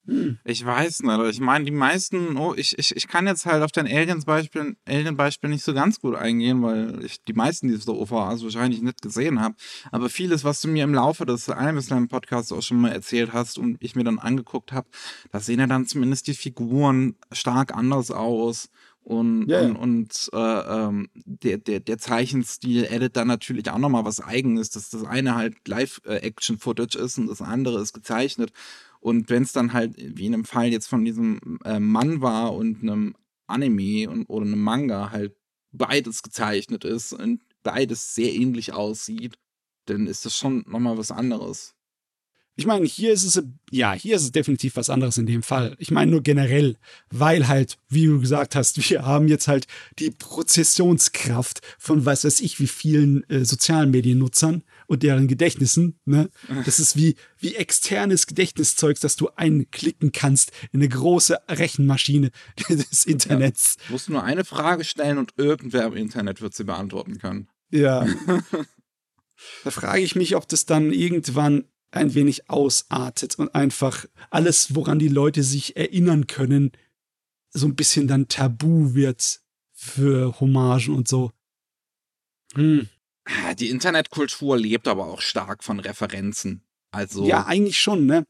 Hm. 0.10 0.40
ich 0.44 0.66
weiß 0.66 1.04
nicht. 1.04 1.20
Ich 1.30 1.40
meine, 1.40 1.66
die 1.66 1.72
meisten, 1.72 2.38
oh, 2.38 2.54
ich, 2.56 2.78
ich, 2.78 2.96
ich 2.96 3.08
kann 3.08 3.28
jetzt 3.28 3.46
halt 3.46 3.64
auf 3.64 3.72
dein 3.72 3.86
Aliens-Beispiel 3.86 4.76
Alien-Beispiel 4.88 5.50
nicht 5.50 5.64
so 5.64 5.74
ganz 5.74 6.00
gut 6.00 6.16
eingehen, 6.16 6.62
weil 6.64 7.04
ich 7.04 7.24
die 7.24 7.34
meisten 7.34 7.68
dieser 7.68 7.94
OVAs 7.94 8.44
wahrscheinlich 8.44 8.82
nicht 8.82 9.02
gesehen 9.02 9.40
habe. 9.40 9.56
Aber 9.92 10.10
vieles, 10.10 10.44
was 10.44 10.62
du 10.62 10.68
mir 10.68 10.84
im 10.84 10.94
Laufe 10.94 11.26
des 11.26 11.50
einem 11.50 12.08
Podcasts 12.08 12.52
auch 12.52 12.62
schon 12.62 12.82
mal 12.82 12.92
erzählt 12.92 13.34
hast 13.34 13.58
und 13.58 13.78
ich 13.80 13.96
mir 13.96 14.04
dann 14.04 14.20
angeguckt 14.20 14.72
habe, 14.72 14.88
da 15.32 15.40
sehen 15.40 15.60
ja 15.60 15.68
dann 15.68 15.86
zumindest 15.86 16.28
die 16.28 16.34
Figuren 16.34 17.16
stark 17.32 17.76
anders 17.76 18.12
aus. 18.12 18.70
Und, 19.04 19.48
ja. 19.48 19.62
und, 19.62 19.76
und 19.76 20.30
äh, 20.34 20.38
ähm, 20.38 21.10
der, 21.16 21.58
der, 21.58 21.80
der 21.80 21.98
Zeichenstil 21.98 22.84
edit 22.84 23.16
dann 23.16 23.28
natürlich 23.28 23.70
auch 23.72 23.80
nochmal 23.80 24.06
was 24.06 24.22
Eigenes, 24.22 24.70
dass 24.70 24.92
das 24.92 25.04
eine 25.04 25.36
halt 25.36 25.68
Live-Action-Footage 25.68 26.96
ist 27.00 27.18
und 27.18 27.28
das 27.28 27.42
andere 27.42 27.82
ist 27.82 27.94
gezeichnet. 27.94 28.52
Und 29.00 29.30
wenn 29.30 29.44
es 29.44 29.54
dann 29.54 29.74
halt, 29.74 29.96
wie 29.98 30.26
in 30.26 30.34
dem 30.34 30.46
Fall 30.46 30.68
jetzt 30.68 30.88
von 30.88 31.06
diesem 31.06 31.60
äh, 31.64 31.80
Mann 31.80 32.22
war 32.22 32.54
und 32.54 32.82
einem 32.82 33.16
Anime 33.48 34.10
und, 34.10 34.26
oder 34.26 34.46
einem 34.46 34.62
Manga 34.62 35.12
halt 35.12 35.36
beides 35.72 36.24
gezeichnet 36.24 36.84
ist 36.84 37.14
und 37.14 37.42
beides 37.64 38.16
sehr 38.16 38.34
ähnlich 38.34 38.74
aussieht, 38.74 39.38
dann 39.86 40.08
ist 40.08 40.26
das 40.26 40.36
schon 40.36 40.64
nochmal 40.68 40.98
was 40.98 41.12
anderes. 41.12 41.76
Ich 42.60 42.66
meine, 42.66 42.86
hier 42.86 43.14
ist 43.14 43.24
es, 43.24 43.42
ja, 43.72 43.94
hier 43.94 44.18
ist 44.18 44.24
es 44.24 44.32
definitiv 44.34 44.76
was 44.76 44.90
anderes 44.90 45.18
in 45.18 45.26
dem 45.26 45.44
Fall. 45.44 45.78
Ich 45.80 45.92
meine 45.92 46.12
nur 46.12 46.22
generell, 46.22 46.76
weil 47.10 47.48
halt, 47.48 47.78
wie 47.88 48.06
du 48.06 48.20
gesagt 48.20 48.54
hast, 48.54 48.78
wir 48.90 49.06
haben 49.06 49.30
jetzt 49.30 49.48
halt 49.48 49.66
die 49.98 50.12
Prozessionskraft 50.12 51.62
von 51.78 52.06
was 52.06 52.26
weiß 52.26 52.42
ich 52.42 52.60
wie 52.60 52.68
vielen 52.68 53.24
äh, 53.30 53.46
sozialen 53.46 53.92
Mediennutzern 53.92 54.64
und 54.90 55.04
deren 55.04 55.28
Gedächtnissen, 55.28 56.00
ne? 56.06 56.30
Das 56.66 56.80
ist 56.80 56.98
wie, 56.98 57.16
wie 57.38 57.56
externes 57.56 58.26
Gedächtniszeugs, 58.26 59.00
das 59.00 59.16
du 59.16 59.30
einklicken 59.36 60.12
kannst 60.12 60.52
in 60.72 60.80
eine 60.80 60.90
große 60.90 61.38
Rechenmaschine 61.48 62.32
des 62.70 63.06
Internets. 63.06 63.78
Du 63.86 63.94
musst 63.94 64.10
nur 64.10 64.24
eine 64.24 64.44
Frage 64.44 64.84
stellen 64.84 65.20
und 65.20 65.34
irgendwer 65.38 65.86
im 65.86 65.94
Internet 65.96 66.42
wird 66.42 66.56
sie 66.56 66.64
beantworten 66.64 67.20
können. 67.20 67.50
Ja. 67.70 68.08
da 69.64 69.70
frage 69.70 70.02
ich 70.02 70.16
mich, 70.16 70.36
ob 70.36 70.48
das 70.50 70.66
dann 70.66 70.92
irgendwann 70.92 71.66
ein 71.92 72.16
wenig 72.16 72.50
ausartet 72.50 73.38
und 73.38 73.54
einfach 73.54 74.08
alles, 74.32 74.74
woran 74.74 74.98
die 74.98 75.08
Leute 75.08 75.44
sich 75.44 75.78
erinnern 75.78 76.26
können, 76.26 76.72
so 77.52 77.68
ein 77.68 77.76
bisschen 77.76 78.08
dann 78.08 78.28
tabu 78.28 78.96
wird 78.96 79.42
für 79.72 80.40
Hommagen 80.40 80.96
und 80.96 81.08
so. 81.08 81.32
Hm. 82.56 82.90
Die 83.60 83.70
Internetkultur 83.70 84.58
lebt 84.58 84.88
aber 84.88 85.08
auch 85.08 85.22
stark 85.22 85.64
von 85.64 85.80
Referenzen. 85.80 86.64
Also, 86.92 87.26
Ja, 87.26 87.46
eigentlich 87.46 87.80
schon, 87.80 88.06
ne? 88.06 88.26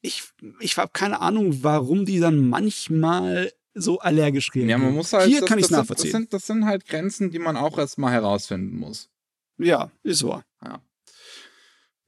Ich, 0.00 0.24
ich 0.60 0.78
habe 0.78 0.90
keine 0.92 1.20
Ahnung, 1.20 1.62
warum 1.62 2.06
die 2.06 2.20
dann 2.20 2.48
manchmal 2.48 3.52
so 3.74 4.00
allergisch 4.00 4.48
reagieren. 4.54 4.68
ja 4.68 4.78
man 4.78 4.94
muss 4.94 5.12
halt. 5.12 5.28
Hier 5.28 5.40
das, 5.40 5.48
kann 5.48 5.58
ich 5.58 5.66
sind, 5.66 5.72
das, 5.72 5.80
nachvollziehen. 5.80 6.10
sind, 6.12 6.32
das 6.32 6.46
sind 6.46 6.64
halt 6.64 6.86
Grenzen, 6.86 7.30
die 7.30 7.38
man 7.38 7.56
auch 7.56 7.78
erstmal 7.78 8.12
herausfinden 8.12 8.78
muss. 8.78 9.10
ja, 9.58 9.90
ist 10.02 10.24
wahr. 10.26 10.44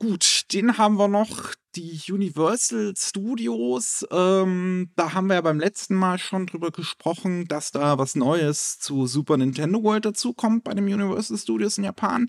Gut, 0.02 0.46
den 0.52 0.78
haben 0.78 0.96
wir 0.96 1.06
noch. 1.06 1.54
Die 1.76 2.00
Universal 2.10 2.92
Studios. 2.96 4.04
Ähm, 4.10 4.90
da 4.96 5.14
haben 5.14 5.28
wir 5.28 5.34
ja 5.34 5.40
beim 5.40 5.60
letzten 5.60 5.94
Mal 5.94 6.18
schon 6.18 6.46
drüber 6.46 6.72
gesprochen, 6.72 7.46
dass 7.46 7.70
da 7.70 7.98
was 7.98 8.16
Neues 8.16 8.80
zu 8.80 9.06
Super 9.06 9.36
Nintendo 9.36 9.80
World 9.80 10.06
dazukommt 10.06 10.64
bei 10.64 10.74
dem 10.74 10.86
Universal 10.86 11.38
Studios 11.38 11.78
in 11.78 11.84
Japan. 11.84 12.28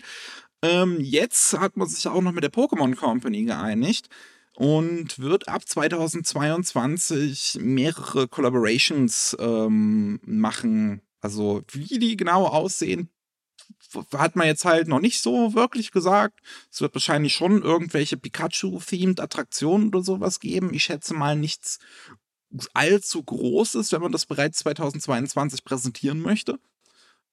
Ähm, 0.62 1.00
jetzt 1.00 1.58
hat 1.58 1.76
man 1.76 1.88
sich 1.88 2.06
auch 2.06 2.22
noch 2.22 2.30
mit 2.30 2.44
der 2.44 2.52
Pokémon 2.52 2.94
Company 2.94 3.42
geeinigt 3.42 4.08
und 4.54 5.18
wird 5.18 5.48
ab 5.48 5.66
2022 5.66 7.58
mehrere 7.60 8.28
Collaborations 8.28 9.36
ähm, 9.40 10.20
machen. 10.24 11.02
Also 11.20 11.62
wie 11.72 11.98
die 11.98 12.16
genau 12.16 12.46
aussehen, 12.46 13.10
hat 14.16 14.36
man 14.36 14.46
jetzt 14.46 14.64
halt 14.64 14.88
noch 14.88 15.00
nicht 15.00 15.20
so 15.20 15.54
wirklich 15.54 15.92
gesagt. 15.92 16.40
Es 16.70 16.80
wird 16.80 16.94
wahrscheinlich 16.94 17.34
schon 17.34 17.62
irgendwelche 17.62 18.16
Pikachu-themed 18.16 19.20
Attraktionen 19.20 19.88
oder 19.88 20.02
sowas 20.02 20.40
geben. 20.40 20.74
Ich 20.74 20.84
schätze 20.84 21.14
mal 21.14 21.36
nichts 21.36 21.78
allzu 22.72 23.22
Großes, 23.22 23.92
wenn 23.92 24.02
man 24.02 24.12
das 24.12 24.26
bereits 24.26 24.58
2022 24.58 25.64
präsentieren 25.64 26.20
möchte. 26.20 26.58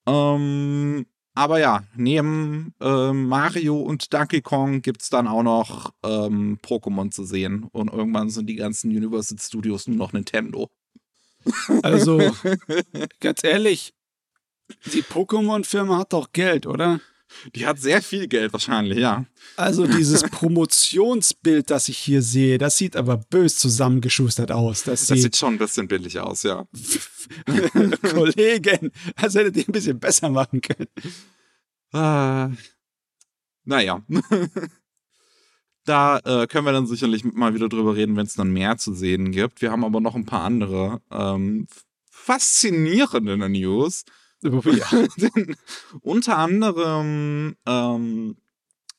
Ähm, 0.08 1.06
aber 1.34 1.60
ja, 1.60 1.84
neben 1.96 2.74
ähm, 2.82 3.28
Mario 3.28 3.80
und 3.80 4.14
Donkey 4.14 4.42
Kong 4.42 4.82
gibt 4.82 5.02
es 5.02 5.10
dann 5.10 5.28
auch 5.28 5.44
noch 5.44 5.94
ähm, 6.04 6.60
Pokémon 6.62 7.12
zu 7.12 7.24
sehen. 7.24 7.64
Und 7.72 7.92
irgendwann 7.92 8.30
sind 8.30 8.48
die 8.48 8.56
ganzen 8.56 8.92
Universal 8.92 9.38
Studios 9.40 9.88
nur 9.88 9.98
noch 9.98 10.14
Nintendo. 10.14 10.70
Also, 11.84 12.20
ganz 13.20 13.44
ehrlich, 13.44 13.94
die 14.94 15.04
Pokémon-Firma 15.04 16.00
hat 16.00 16.14
doch 16.14 16.32
Geld, 16.32 16.66
oder? 16.66 17.00
Die 17.56 17.66
hat 17.66 17.80
sehr 17.80 18.02
viel 18.02 18.28
Geld 18.28 18.54
wahrscheinlich, 18.54 19.00
ja. 19.00 19.26
Also 19.56 19.88
dieses 19.88 20.24
Promotionsbild, 20.24 21.70
das 21.70 21.88
ich 21.90 21.98
hier 21.98 22.22
sehe, 22.22 22.58
das 22.58 22.78
sieht 22.78 22.96
aber 22.96 23.18
bös 23.18 23.58
zusammengeschustert 23.58 24.52
aus. 24.52 24.84
Das, 24.84 25.06
Das 25.06 25.08
sieht, 25.08 25.24
sieht 25.24 25.38
schon 25.38 25.56
ein 25.56 25.58
bisschen 25.58 25.88
billig 25.88 26.20
aus, 26.20 26.44
ja. 26.44 26.68
Kollegen, 28.02 28.92
das 29.20 29.36
hättet 29.36 29.58
ihr 29.58 29.66
ein 29.68 29.72
bisschen 29.72 30.00
besser 30.00 30.30
machen 30.30 30.62
können. 30.62 30.90
Äh, 31.94 32.56
naja. 33.64 34.04
da 35.86 36.20
äh, 36.20 36.48
können 36.48 36.66
wir 36.66 36.74
dann 36.74 36.88
sicherlich 36.88 37.24
mal 37.24 37.54
wieder 37.54 37.70
drüber 37.70 37.96
reden, 37.96 38.16
wenn 38.16 38.26
es 38.26 38.36
dann 38.36 38.52
mehr 38.52 38.78
zu 38.78 38.94
sehen 38.94 39.32
gibt. 39.32 39.62
Wir 39.62 39.72
haben 39.72 39.84
aber 39.84 40.00
noch 40.00 40.16
ein 40.16 40.26
paar 40.26 40.44
andere 40.44 41.02
ähm, 41.12 41.68
faszinierende 42.10 43.50
News. 43.50 44.04
Ja. 44.44 45.06
Unter 46.02 46.38
anderem, 46.38 47.56
ähm, 47.66 48.38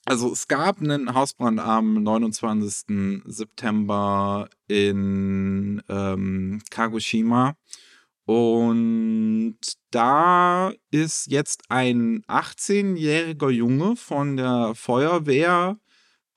also 0.04 0.32
es 0.32 0.48
gab 0.48 0.80
einen 0.80 1.14
Hausbrand 1.14 1.60
am 1.60 2.02
29. 2.02 3.22
September 3.24 4.48
in 4.68 5.82
ähm, 5.88 6.62
Kagoshima. 6.70 7.56
Und 8.24 9.58
da 9.90 10.72
ist 10.90 11.26
jetzt 11.26 11.64
ein 11.68 12.22
18-jähriger 12.28 13.50
Junge 13.50 13.96
von 13.96 14.36
der 14.36 14.74
Feuerwehr 14.74 15.78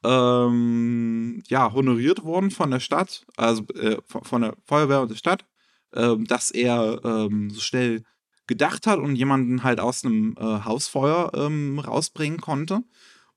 ähm, 0.03 1.43
ja, 1.47 1.73
honoriert 1.73 2.23
worden 2.23 2.51
von 2.51 2.71
der 2.71 2.79
Stadt, 2.79 3.25
also 3.37 3.63
äh, 3.75 3.97
von 4.07 4.41
der 4.41 4.55
Feuerwehr 4.65 5.01
und 5.01 5.11
der 5.11 5.15
Stadt, 5.15 5.45
ähm, 5.93 6.25
dass 6.25 6.51
er 6.51 7.01
ähm, 7.03 7.49
so 7.49 7.61
schnell 7.61 8.03
gedacht 8.47 8.87
hat 8.87 8.99
und 8.99 9.15
jemanden 9.15 9.63
halt 9.63 9.79
aus 9.79 10.05
einem 10.05 10.35
äh, 10.37 10.43
Hausfeuer 10.43 11.31
ähm, 11.35 11.79
rausbringen 11.79 12.39
konnte. 12.39 12.83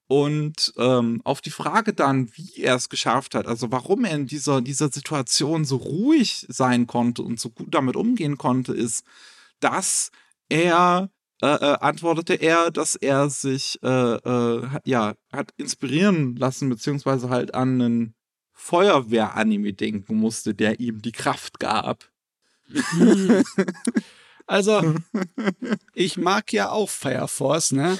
Und 0.09 0.73
ähm, 0.79 1.21
auf 1.25 1.43
die 1.43 1.51
Frage 1.51 1.93
dann, 1.93 2.31
wie 2.35 2.63
er 2.63 2.77
es 2.77 2.89
geschafft 2.89 3.35
hat, 3.35 3.47
also 3.47 3.71
warum 3.71 4.07
er 4.07 4.15
in 4.15 4.27
dieser, 4.27 4.63
dieser 4.63 4.89
Situation 4.89 5.67
so 5.67 5.77
ruhig 5.77 6.47
sein 6.49 6.87
konnte 6.87 7.23
und 7.23 7.39
so 7.39 7.51
gut 7.51 7.75
damit 7.75 7.95
umgehen 7.95 8.39
konnte, 8.39 8.73
ist, 8.73 9.05
dass 9.61 10.11
er, 10.49 11.11
äh, 11.43 11.47
äh, 11.47 11.77
antwortete 11.81 12.35
er, 12.35 12.71
dass 12.71 12.95
er 12.97 13.29
sich, 13.29 13.79
äh, 13.83 14.15
äh 14.15 14.69
ja, 14.85 15.15
hat 15.31 15.53
inspirieren 15.59 16.37
lassen, 16.37 16.71
beziehungsweise 16.71 17.29
halt 17.29 17.55
an 17.55 17.81
einen 17.81 18.15
Feuerwehr-Anime 18.55 19.75
denken 19.75 20.17
musste, 20.17 20.55
der 20.55 20.81
ihm 20.81 21.03
die 21.03 21.13
Kraft 21.13 21.61
gab. 21.61 22.11
Hm. 22.71 23.43
Also, 24.49 24.95
ich 25.95 26.17
mag 26.17 26.53
ja 26.55 26.71
auch 26.71 26.89
Fire 26.89 27.29
Force, 27.29 27.71
ne? 27.73 27.99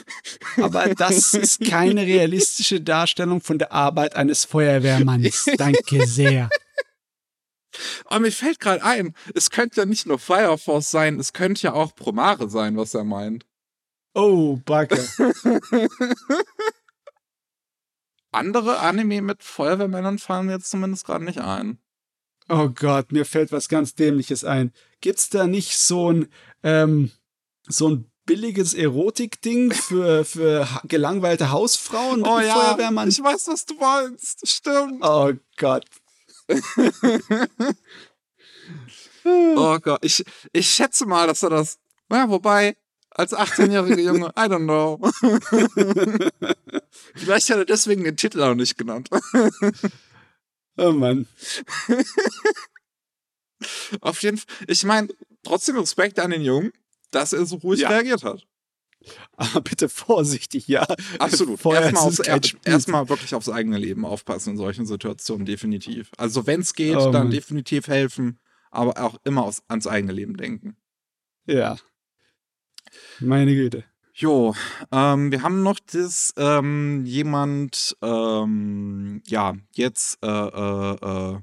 Aber 0.57 0.95
das 0.95 1.35
ist 1.35 1.61
keine 1.61 2.07
realistische 2.07 2.81
Darstellung 2.81 3.43
von 3.43 3.59
der 3.59 3.71
Arbeit 3.73 4.17
eines 4.17 4.47
Feuerwehrmanns. 4.47 5.45
Danke 5.59 6.07
sehr. 6.07 6.49
Aber 8.07 8.21
mir 8.21 8.33
fällt 8.33 8.61
gerade 8.61 8.83
ein, 8.83 9.15
es 9.35 9.51
könnte 9.51 9.83
ja 9.83 9.87
nicht 9.87 10.07
nur 10.07 10.19
Fire 10.19 10.57
Force 10.57 10.91
sein, 10.91 11.21
es 11.21 11.35
könnte 11.35 11.65
ja 11.65 11.75
auch 11.75 11.95
Promare 11.95 12.49
sein, 12.49 12.79
was 12.79 12.95
er 12.95 13.05
meint. 13.05 13.45
Oh, 14.15 14.57
Backe. 14.65 15.07
Andere 18.33 18.79
Anime 18.79 19.21
mit 19.21 19.43
Feuerwehrmännern 19.43 20.19
fallen 20.19 20.47
mir 20.47 20.53
jetzt 20.53 20.71
zumindest 20.71 21.05
gerade 21.05 21.25
nicht 21.25 21.41
ein. 21.41 21.79
Oh 22.49 22.71
Gott, 22.71 23.13
mir 23.13 23.27
fällt 23.27 23.53
was 23.53 23.69
ganz 23.69 23.95
Dämliches 23.95 24.45
ein. 24.45 24.73
Gibt's 25.01 25.31
da 25.31 25.47
nicht 25.47 25.77
so 25.79 26.13
ein, 26.13 26.29
ähm, 26.63 27.11
so 27.69 27.89
ein 27.89 28.11
billiges 28.27 28.75
Erotik-Ding 28.75 29.73
für, 29.73 30.25
für 30.25 30.69
gelangweilte 30.85 31.51
Hausfrauen 31.51 32.21
mit 32.21 32.29
oh, 32.29 32.41
ja, 32.41 32.55
Feuerwehrmann? 32.55 33.09
Ich 33.09 33.23
weiß, 33.23 33.49
was 33.49 33.65
du 33.65 33.75
meinst. 33.75 34.47
Stimmt. 34.47 35.03
Oh 35.05 35.33
Gott. 35.57 35.87
oh 39.25 39.79
Gott. 39.79 40.05
Ich, 40.05 40.25
ich 40.53 40.71
schätze 40.71 41.07
mal, 41.07 41.27
dass 41.27 41.43
er 41.43 41.51
das. 41.51 41.79
Ja, 42.11 42.29
wobei, 42.29 42.77
als 43.11 43.33
18-jähriger 43.35 44.01
Junge, 44.01 44.27
I 44.29 44.43
don't 44.43 44.65
know. 44.65 45.01
Vielleicht 47.15 47.51
hat 47.51 47.57
er 47.59 47.65
deswegen 47.65 48.05
den 48.05 48.17
Titel 48.17 48.43
auch 48.43 48.55
nicht 48.55 48.77
genannt. 48.77 49.09
Oh 50.77 50.93
Mann. 50.93 51.27
Auf 54.01 54.23
jeden 54.23 54.39
Fall. 54.39 54.47
Ich 54.67 54.85
meine, 54.85 55.09
trotzdem 55.43 55.79
Respekt 55.79 56.19
an 56.19 56.31
den 56.31 56.43
Jungen, 56.43 56.73
dass 57.11 57.33
er 57.33 57.47
so 57.47 57.57
ruhig 57.57 57.81
ja. 57.81 57.89
reagiert 57.89 58.25
hat. 58.25 58.47
Aber 59.37 59.61
bitte 59.61 59.89
vorsichtig, 59.89 60.69
ja. 60.69 60.87
Absolut. 61.19 61.65
Erstmal 61.65 62.13
er, 62.27 62.41
erst 62.65 62.89
wirklich 62.89 63.35
aufs 63.35 63.49
eigene 63.49 63.79
Leben 63.79 64.05
aufpassen 64.05 64.51
in 64.51 64.57
solchen 64.57 64.87
Situationen, 64.87 65.47
definitiv. 65.47 66.11
Also, 66.17 66.47
wenn 66.47 66.61
es 66.61 66.75
geht, 66.75 66.97
oh, 66.97 67.11
dann 67.11 67.31
definitiv 67.31 67.87
helfen, 67.87 68.41
aber 68.71 69.01
auch 69.03 69.17
immer 69.25 69.45
aufs, 69.45 69.63
ans 69.69 69.87
eigene 69.87 70.13
Leben 70.13 70.37
denken. 70.37 70.77
Ja. 71.47 71.77
Meine 73.21 73.55
Güte. 73.55 73.85
Jo, 74.15 74.55
ähm, 74.91 75.31
wir 75.31 75.43
haben 75.43 75.63
noch 75.63 75.79
das, 75.79 76.35
ähm, 76.37 77.05
jemand, 77.07 77.97
ähm, 78.03 79.23
ja, 79.29 79.55
jetzt, 79.75 80.19
äh, 80.25 80.27
äh, 80.27 80.95
äh, 81.35 81.39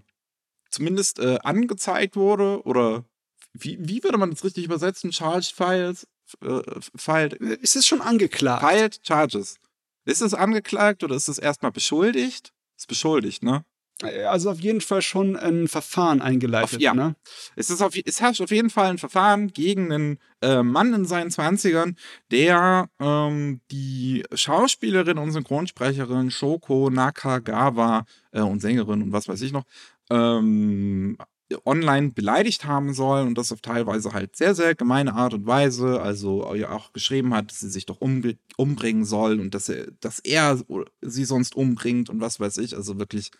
zumindest 0.75 1.19
äh, 1.19 1.37
angezeigt 1.43 2.15
wurde, 2.15 2.61
oder 2.63 3.05
wie, 3.53 3.77
wie 3.79 4.03
würde 4.03 4.17
man 4.17 4.31
das 4.31 4.43
richtig 4.43 4.65
übersetzen? 4.65 5.11
Charged 5.11 5.53
Files? 5.55 6.07
Äh, 6.41 6.61
filed. 6.95 7.33
Ist 7.33 7.75
es 7.75 7.87
schon 7.87 8.01
angeklagt? 8.01 8.65
Filed 8.67 8.99
Charges. 9.03 9.57
Ist 10.05 10.21
es 10.21 10.33
angeklagt 10.33 11.03
oder 11.03 11.15
ist 11.15 11.27
es 11.27 11.37
erstmal 11.37 11.71
beschuldigt? 11.71 12.53
Ist 12.77 12.87
beschuldigt, 12.87 13.43
ne? 13.43 13.63
Also 14.03 14.51
auf 14.51 14.59
jeden 14.59 14.81
Fall 14.81 15.01
schon 15.01 15.37
ein 15.37 15.69
Verfahren 15.69 16.21
eingeleitet. 16.21 16.75
Auf, 16.75 16.81
ja. 16.81 16.93
Ne? 16.93 17.15
Es, 17.55 17.69
ist 17.69 17.81
auf, 17.81 17.93
es 17.95 18.19
herrscht 18.19 18.41
auf 18.41 18.51
jeden 18.51 18.69
Fall 18.69 18.89
ein 18.89 18.97
Verfahren 18.97 19.47
gegen 19.47 19.91
einen 19.91 20.19
äh, 20.41 20.63
Mann 20.63 20.93
in 20.93 21.05
seinen 21.05 21.29
20ern, 21.29 21.95
der 22.29 22.89
ähm, 22.99 23.61
die 23.71 24.25
Schauspielerin 24.33 25.17
und 25.17 25.31
Synchronsprecherin 25.31 26.29
Shoko 26.29 26.89
Nakagawa 26.89 28.05
äh, 28.31 28.41
und 28.41 28.59
Sängerin 28.59 29.01
und 29.01 29.13
was 29.13 29.29
weiß 29.29 29.41
ich 29.41 29.53
noch 29.53 29.63
ähm, 30.09 31.17
online 31.65 32.11
beleidigt 32.11 32.65
haben 32.65 32.93
soll 32.93 33.21
und 33.21 33.37
das 33.37 33.51
auf 33.51 33.61
teilweise 33.61 34.13
halt 34.13 34.35
sehr, 34.35 34.55
sehr 34.55 34.75
gemeine 34.75 35.13
Art 35.13 35.33
und 35.33 35.45
Weise. 35.45 36.01
Also 36.01 36.43
auch 36.45 36.93
geschrieben 36.93 37.33
hat, 37.33 37.51
dass 37.51 37.59
sie 37.59 37.69
sich 37.69 37.85
doch 37.85 38.01
umbringen 38.01 39.05
soll 39.05 39.39
und 39.39 39.53
dass 39.53 39.69
er, 39.69 39.87
dass 39.99 40.19
er 40.19 40.59
sie 41.01 41.25
sonst 41.25 41.55
umbringt 41.55 42.09
und 42.09 42.21
was 42.21 42.39
weiß 42.39 42.57
ich. 42.57 42.75
Also 42.75 42.99
wirklich 42.99 43.31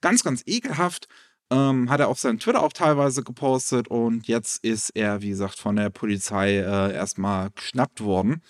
Ganz, 0.00 0.22
ganz 0.22 0.42
ekelhaft. 0.46 1.08
Ähm, 1.50 1.88
hat 1.88 2.00
er 2.00 2.08
auf 2.08 2.20
seinem 2.20 2.38
Twitter 2.38 2.62
auch 2.62 2.74
teilweise 2.74 3.22
gepostet 3.22 3.88
und 3.88 4.28
jetzt 4.28 4.62
ist 4.62 4.90
er, 4.90 5.22
wie 5.22 5.30
gesagt, 5.30 5.58
von 5.58 5.76
der 5.76 5.88
Polizei 5.88 6.56
äh, 6.58 6.92
erstmal 6.92 7.50
geschnappt 7.52 8.02
worden. 8.02 8.42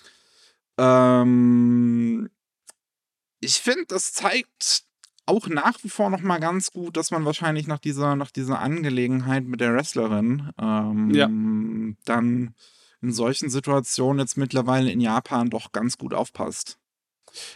Ähm, 0.77 2.29
ich 3.39 3.61
finde, 3.61 3.85
das 3.87 4.13
zeigt 4.13 4.83
auch 5.29 5.47
nach 5.47 5.77
wie 5.83 5.89
vor 5.89 6.09
noch 6.09 6.21
mal 6.21 6.39
ganz 6.39 6.71
gut, 6.71 6.97
dass 6.97 7.11
man 7.11 7.25
wahrscheinlich 7.25 7.67
nach 7.67 7.79
dieser, 7.79 8.15
nach 8.15 8.31
dieser 8.31 8.59
Angelegenheit 8.59 9.45
mit 9.45 9.61
der 9.61 9.73
Wrestlerin 9.73 10.49
ähm, 10.59 11.11
ja. 11.11 11.29
dann 12.05 12.55
in 13.01 13.13
solchen 13.13 13.49
Situationen 13.49 14.19
jetzt 14.19 14.37
mittlerweile 14.37 14.91
in 14.91 14.99
Japan 14.99 15.49
doch 15.49 15.71
ganz 15.71 15.97
gut 15.97 16.13
aufpasst. 16.13 16.77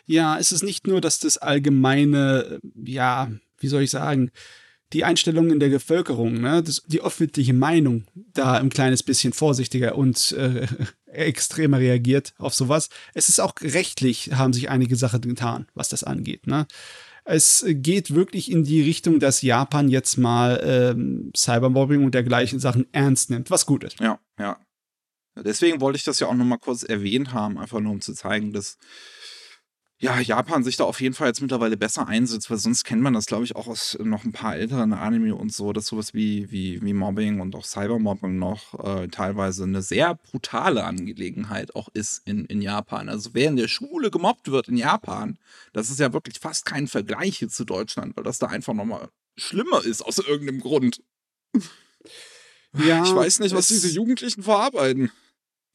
Ja, 0.05 0.37
es 0.37 0.51
ist 0.51 0.63
nicht 0.63 0.87
nur, 0.87 1.01
dass 1.01 1.19
das 1.19 1.37
allgemeine, 1.37 2.59
ja, 2.75 3.31
wie 3.57 3.67
soll 3.67 3.81
ich 3.81 3.91
sagen, 3.91 4.31
die 4.93 5.03
Einstellung 5.03 5.49
in 5.49 5.59
der 5.59 5.69
Bevölkerung, 5.69 6.39
ne, 6.39 6.61
das, 6.61 6.83
die 6.85 7.01
öffentliche 7.01 7.53
Meinung 7.53 8.05
da 8.13 8.53
ein 8.53 8.69
kleines 8.69 9.01
bisschen 9.01 9.33
vorsichtiger 9.33 9.95
und 9.95 10.33
äh, 10.33 10.67
extremer 11.07 11.79
reagiert 11.79 12.33
auf 12.37 12.53
sowas. 12.53 12.89
Es 13.13 13.29
ist 13.29 13.39
auch 13.39 13.53
rechtlich, 13.61 14.33
haben 14.33 14.53
sich 14.53 14.69
einige 14.69 14.95
Sachen 14.95 15.21
getan, 15.21 15.67
was 15.73 15.89
das 15.89 16.03
angeht. 16.03 16.47
Ne? 16.47 16.67
Es 17.25 17.65
geht 17.67 18.13
wirklich 18.13 18.51
in 18.51 18.63
die 18.63 18.81
Richtung, 18.81 19.19
dass 19.19 19.41
Japan 19.41 19.87
jetzt 19.87 20.17
mal 20.17 20.61
ähm, 20.63 21.31
Cybermobbing 21.35 22.03
und 22.03 22.13
dergleichen 22.13 22.59
Sachen 22.59 22.87
ernst 22.91 23.29
nimmt, 23.29 23.49
was 23.49 23.65
gut 23.65 23.83
ist. 23.83 23.99
Ja, 23.99 24.19
ja. 24.37 24.59
Deswegen 25.35 25.81
wollte 25.81 25.97
ich 25.97 26.03
das 26.03 26.19
ja 26.19 26.27
auch 26.27 26.35
noch 26.35 26.45
mal 26.45 26.57
kurz 26.57 26.83
erwähnt 26.83 27.33
haben, 27.33 27.57
einfach 27.57 27.79
nur 27.79 27.91
um 27.91 28.01
zu 28.01 28.13
zeigen, 28.13 28.53
dass 28.53 28.77
ja, 30.03 30.19
Japan 30.19 30.65
sich 30.65 30.75
da 30.75 30.83
auf 30.83 30.99
jeden 30.99 31.15
Fall 31.15 31.29
jetzt 31.29 31.39
mittlerweile 31.39 31.77
besser 31.77 32.09
einsetzt, 32.09 32.51
weil 32.51 32.57
sonst 32.57 32.83
kennt 32.83 33.01
man 33.01 33.13
das, 33.13 33.25
glaube 33.25 33.45
ich, 33.45 33.55
auch 33.55 33.67
aus 33.67 33.97
noch 34.03 34.25
ein 34.25 34.33
paar 34.33 34.57
älteren 34.57 34.91
Anime 34.91 35.33
und 35.33 35.53
so, 35.53 35.71
dass 35.71 35.87
sowas 35.87 36.13
wie, 36.13 36.51
wie, 36.51 36.81
wie 36.81 36.91
Mobbing 36.91 37.39
und 37.39 37.55
auch 37.55 37.63
Cybermobbing 37.63 38.37
noch 38.37 38.83
äh, 38.83 39.07
teilweise 39.07 39.63
eine 39.63 39.81
sehr 39.81 40.15
brutale 40.15 40.83
Angelegenheit 40.83 41.73
auch 41.73 41.87
ist 41.93 42.21
in, 42.27 42.43
in 42.45 42.61
Japan. 42.61 43.07
Also 43.07 43.29
wer 43.31 43.47
in 43.47 43.55
der 43.55 43.69
Schule 43.69 44.11
gemobbt 44.11 44.51
wird 44.51 44.67
in 44.67 44.75
Japan, 44.75 45.37
das 45.71 45.89
ist 45.89 46.01
ja 46.01 46.11
wirklich 46.11 46.37
fast 46.37 46.65
kein 46.65 46.87
Vergleich 46.87 47.37
hier 47.37 47.47
zu 47.47 47.63
Deutschland, 47.63 48.17
weil 48.17 48.25
das 48.25 48.39
da 48.39 48.47
einfach 48.47 48.73
nochmal 48.73 49.07
schlimmer 49.37 49.85
ist 49.85 50.01
aus 50.01 50.17
irgendeinem 50.17 50.59
Grund. 50.59 51.01
Ja, 52.73 53.05
ich 53.05 53.15
weiß 53.15 53.39
nicht, 53.39 53.55
was 53.55 53.69
diese 53.69 53.87
Jugendlichen 53.87 54.43
verarbeiten. 54.43 55.11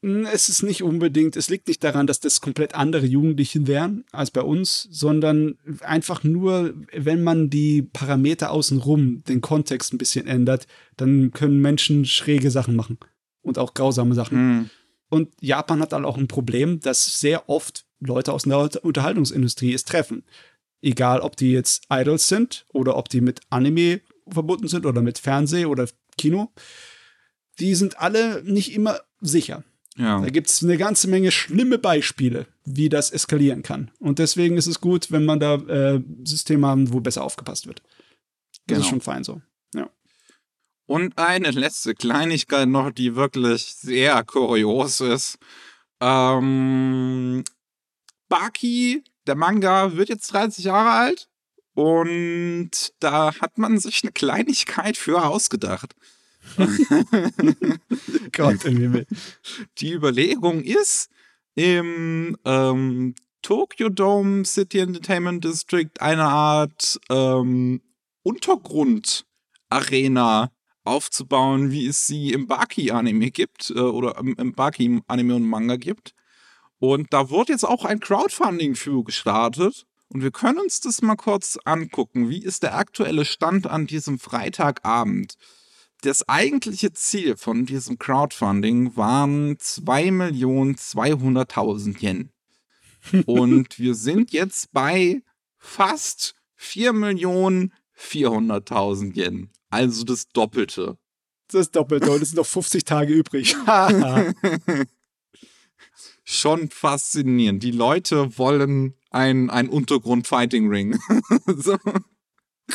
Hm, 0.02 0.26
es 0.26 0.48
ist 0.48 0.62
nicht 0.62 0.82
unbedingt, 0.82 1.36
es 1.36 1.50
liegt 1.50 1.66
nicht 1.66 1.82
daran, 1.82 2.06
dass 2.06 2.20
das 2.20 2.40
komplett 2.40 2.74
andere 2.74 3.06
Jugendliche 3.06 3.66
wären 3.66 4.04
als 4.12 4.30
bei 4.30 4.42
uns, 4.42 4.88
sondern 4.90 5.58
einfach 5.80 6.22
nur, 6.22 6.74
wenn 6.92 7.22
man 7.22 7.50
die 7.50 7.82
Parameter 7.82 8.50
außenrum, 8.50 9.24
den 9.24 9.40
Kontext 9.40 9.92
ein 9.92 9.98
bisschen 9.98 10.26
ändert, 10.26 10.66
dann 10.96 11.32
können 11.32 11.60
Menschen 11.60 12.04
schräge 12.04 12.50
Sachen 12.50 12.76
machen 12.76 12.98
und 13.42 13.58
auch 13.58 13.74
grausame 13.74 14.14
Sachen. 14.14 14.38
Mhm. 14.38 14.70
Und 15.10 15.34
Japan 15.40 15.80
hat 15.80 15.92
dann 15.92 16.04
auch 16.04 16.18
ein 16.18 16.28
Problem, 16.28 16.80
dass 16.80 17.18
sehr 17.18 17.48
oft 17.48 17.86
Leute 17.98 18.32
aus 18.32 18.44
der 18.44 18.84
Unterhaltungsindustrie 18.84 19.72
es 19.72 19.84
treffen. 19.84 20.24
Egal, 20.80 21.20
ob 21.20 21.36
die 21.36 21.50
jetzt 21.50 21.84
Idols 21.90 22.28
sind 22.28 22.66
oder 22.68 22.96
ob 22.96 23.08
die 23.08 23.20
mit 23.20 23.40
Anime 23.50 24.00
verbunden 24.28 24.68
sind 24.68 24.86
oder 24.86 25.02
mit 25.02 25.18
Fernseh 25.18 25.64
oder 25.64 25.88
Kino. 26.16 26.52
Die 27.58 27.74
sind 27.74 27.98
alle 27.98 28.44
nicht 28.44 28.74
immer 28.74 29.00
sicher. 29.20 29.64
Ja. 29.98 30.20
Da 30.20 30.30
gibt 30.30 30.48
es 30.48 30.62
eine 30.62 30.78
ganze 30.78 31.08
Menge 31.08 31.32
schlimme 31.32 31.76
Beispiele, 31.76 32.46
wie 32.64 32.88
das 32.88 33.10
eskalieren 33.10 33.62
kann. 33.62 33.90
Und 33.98 34.20
deswegen 34.20 34.56
ist 34.56 34.68
es 34.68 34.80
gut, 34.80 35.10
wenn 35.10 35.24
man 35.24 35.40
da 35.40 35.56
äh, 35.56 36.00
Systeme 36.22 36.68
haben, 36.68 36.92
wo 36.92 37.00
besser 37.00 37.24
aufgepasst 37.24 37.66
wird. 37.66 37.82
Das 38.66 38.76
genau. 38.76 38.80
ist 38.80 38.86
schon 38.86 39.00
fein 39.00 39.24
so. 39.24 39.42
Ja. 39.74 39.90
Und 40.86 41.18
eine 41.18 41.50
letzte 41.50 41.94
Kleinigkeit 41.94 42.68
noch, 42.68 42.92
die 42.92 43.16
wirklich 43.16 43.74
sehr 43.74 44.22
kurios 44.22 45.00
ist. 45.00 45.38
Ähm, 46.00 47.42
Baki, 48.28 49.02
der 49.26 49.34
Manga, 49.34 49.96
wird 49.96 50.10
jetzt 50.10 50.32
30 50.32 50.64
Jahre 50.64 50.90
alt. 50.90 51.28
Und 51.74 52.70
da 53.00 53.34
hat 53.40 53.58
man 53.58 53.78
sich 53.78 54.04
eine 54.04 54.12
Kleinigkeit 54.12 54.96
für 54.96 55.24
ausgedacht. 55.24 55.94
Gott 58.32 58.64
im 58.64 58.76
Himmel. 58.76 59.06
Die 59.78 59.92
Überlegung 59.92 60.62
ist, 60.62 61.10
im 61.58 62.36
ähm, 62.44 63.14
Tokyo 63.42 63.88
Dome 63.88 64.44
City 64.44 64.78
Entertainment 64.78 65.42
District 65.42 65.90
eine 65.98 66.22
Art 66.24 67.00
ähm, 67.10 67.82
Untergrund-Arena 68.22 70.52
aufzubauen, 70.84 71.72
wie 71.72 71.88
es 71.88 72.06
sie 72.06 72.32
im 72.32 72.46
Baki-Anime 72.46 73.32
gibt 73.32 73.70
äh, 73.70 73.80
oder 73.80 74.18
im, 74.18 74.36
im 74.36 74.52
Baki-Anime 74.52 75.34
und 75.34 75.48
Manga 75.48 75.74
gibt. 75.74 76.14
Und 76.78 77.12
da 77.12 77.28
wurde 77.28 77.50
jetzt 77.52 77.64
auch 77.64 77.84
ein 77.84 77.98
Crowdfunding 77.98 78.76
für 78.76 79.02
gestartet. 79.02 79.84
Und 80.10 80.22
wir 80.22 80.30
können 80.30 80.60
uns 80.60 80.80
das 80.80 81.02
mal 81.02 81.16
kurz 81.16 81.58
angucken. 81.64 82.30
Wie 82.30 82.42
ist 82.42 82.62
der 82.62 82.76
aktuelle 82.76 83.24
Stand 83.24 83.66
an 83.66 83.88
diesem 83.88 84.20
Freitagabend? 84.20 85.34
Das 86.02 86.28
eigentliche 86.28 86.92
Ziel 86.92 87.36
von 87.36 87.66
diesem 87.66 87.98
Crowdfunding 87.98 88.96
waren 88.96 89.56
2.200.000 89.56 92.00
Yen. 92.00 92.30
Und 93.26 93.80
wir 93.80 93.94
sind 93.94 94.32
jetzt 94.32 94.72
bei 94.72 95.22
fast 95.56 96.36
4.400.000 96.60 99.16
Yen. 99.16 99.50
Also 99.70 100.04
das 100.04 100.28
Doppelte. 100.28 100.98
Das 101.50 101.70
Doppelte 101.70 102.10
und 102.10 102.20
es 102.20 102.28
sind 102.30 102.36
noch 102.36 102.46
50 102.46 102.84
Tage 102.84 103.14
übrig. 103.14 103.56
Schon 106.24 106.68
faszinierend. 106.68 107.62
Die 107.62 107.70
Leute 107.70 108.36
wollen 108.36 108.92
ein, 109.10 109.48
ein 109.48 109.70
Untergrund-Fighting-Ring. 109.70 110.98
so. 111.56 111.78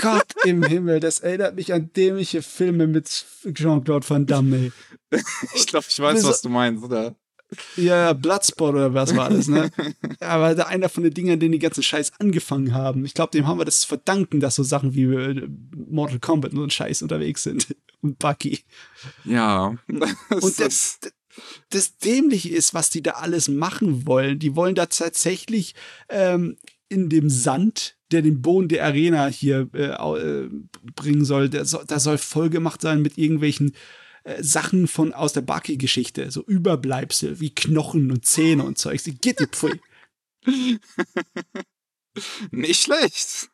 Gott 0.02 0.34
im 0.44 0.64
Himmel, 0.64 1.00
das 1.00 1.20
erinnert 1.20 1.56
mich 1.56 1.74
an 1.74 1.92
dämliche 1.94 2.42
Filme 2.42 2.88
mit 2.88 3.26
Jean-Claude 3.54 4.10
Van 4.10 4.26
Damme. 4.26 4.72
ich 5.56 5.68
glaube, 5.68 5.86
ich 5.90 6.00
weiß, 6.00 6.24
was 6.26 6.42
du 6.42 6.50
meinst, 6.50 6.84
oder? 6.84 7.16
Ja, 7.76 8.14
Bloodsport 8.14 8.76
oder 8.76 8.94
was 8.94 9.16
war 9.16 9.30
das, 9.30 9.48
ne? 9.48 9.72
Aber 10.20 10.56
da 10.56 10.64
einer 10.64 10.90
von 10.90 11.04
den 11.04 11.14
Dingern, 11.14 11.40
denen 11.40 11.52
die 11.52 11.60
ganzen 11.60 11.84
Scheiß 11.84 12.14
angefangen 12.20 12.74
haben. 12.74 13.06
Ich 13.06 13.14
glaube, 13.14 13.32
dem 13.32 13.48
haben 13.48 13.60
wir 13.60 13.66
das 13.66 13.82
zu 13.82 13.88
verdanken, 13.88 14.40
dass 14.40 14.56
so 14.56 14.64
Sachen 14.64 14.94
wie 14.96 15.04
äh, 15.04 15.48
Mortal 15.76 16.20
Kombat 16.20 16.54
und 16.54 16.74
Scheiß 16.74 17.02
unterwegs 17.02 17.44
sind. 17.44 17.76
Und 18.02 18.20
Bucky. 18.20 18.60
Ja. 19.24 19.78
Und 19.88 20.60
das, 20.60 21.00
das 21.70 21.98
Dämliche 22.00 22.50
ist, 22.50 22.74
was 22.74 22.90
die 22.90 23.02
da 23.02 23.12
alles 23.12 23.48
machen 23.48 24.06
wollen. 24.06 24.40
Die 24.40 24.58
wollen 24.58 24.76
da 24.76 24.88
tatsächlich 24.88 25.74
ähm, 26.10 26.58
in 26.90 27.08
dem 27.08 27.30
Sand, 27.30 27.96
der 28.14 28.22
den 28.22 28.42
Boden 28.42 28.70
der 28.70 28.86
Arena 28.86 29.28
hier 29.28 29.68
äh, 29.74 29.88
äh, 29.88 30.50
bringen 30.96 31.26
soll, 31.26 31.50
der 31.50 31.66
soll, 31.66 31.84
da 31.88 32.00
soll 32.00 32.18
vollgemacht 32.18 32.82
sein 32.82 33.02
mit 33.02 33.18
irgendwelchen 33.18 33.74
äh, 34.24 34.42
Sachen 34.42 34.88
von 34.88 35.14
aus 35.14 35.34
der 35.34 35.42
Baki-Geschichte, 35.42 36.32
so 36.32 36.44
Überbleibsel 36.44 37.40
wie 37.40 37.50
Knochen 37.50 38.12
und 38.12 38.26
Zähne 38.26 38.64
und 38.64 38.78
Zeugs. 38.78 39.04
Die 39.04 39.16
geht 39.16 39.40
die 39.40 39.48
Pfui. 39.48 39.80
Nicht 42.52 42.82
schlecht. 42.82 43.50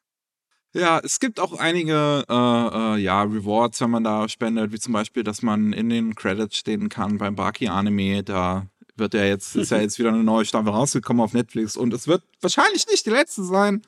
Ja, 0.73 0.99
es 1.03 1.19
gibt 1.19 1.39
auch 1.39 1.53
einige 1.53 2.25
äh, 2.29 2.33
äh, 2.33 2.97
ja, 2.97 3.23
Rewards, 3.23 3.81
wenn 3.81 3.89
man 3.89 4.03
da 4.03 4.29
spendet, 4.29 4.71
wie 4.71 4.79
zum 4.79 4.93
Beispiel, 4.93 5.23
dass 5.23 5.41
man 5.41 5.73
in 5.73 5.89
den 5.89 6.13
Credits 6.13 6.57
stehen 6.57 6.89
kann 6.89 7.17
beim 7.17 7.35
Baki-Anime. 7.35 8.23
Da 8.23 8.67
wird 8.95 9.15
ja 9.15 9.23
jetzt, 9.23 9.55
ist 9.55 9.71
ja 9.71 9.77
jetzt 9.81 9.97
wieder 9.97 10.09
eine 10.09 10.23
neue 10.23 10.45
Staffel 10.45 10.69
rausgekommen 10.69 11.23
auf 11.23 11.33
Netflix 11.33 11.75
und 11.75 11.93
es 11.93 12.07
wird 12.07 12.23
wahrscheinlich 12.41 12.85
nicht 12.87 13.05
die 13.05 13.09
letzte 13.11 13.43
sein. 13.43 13.81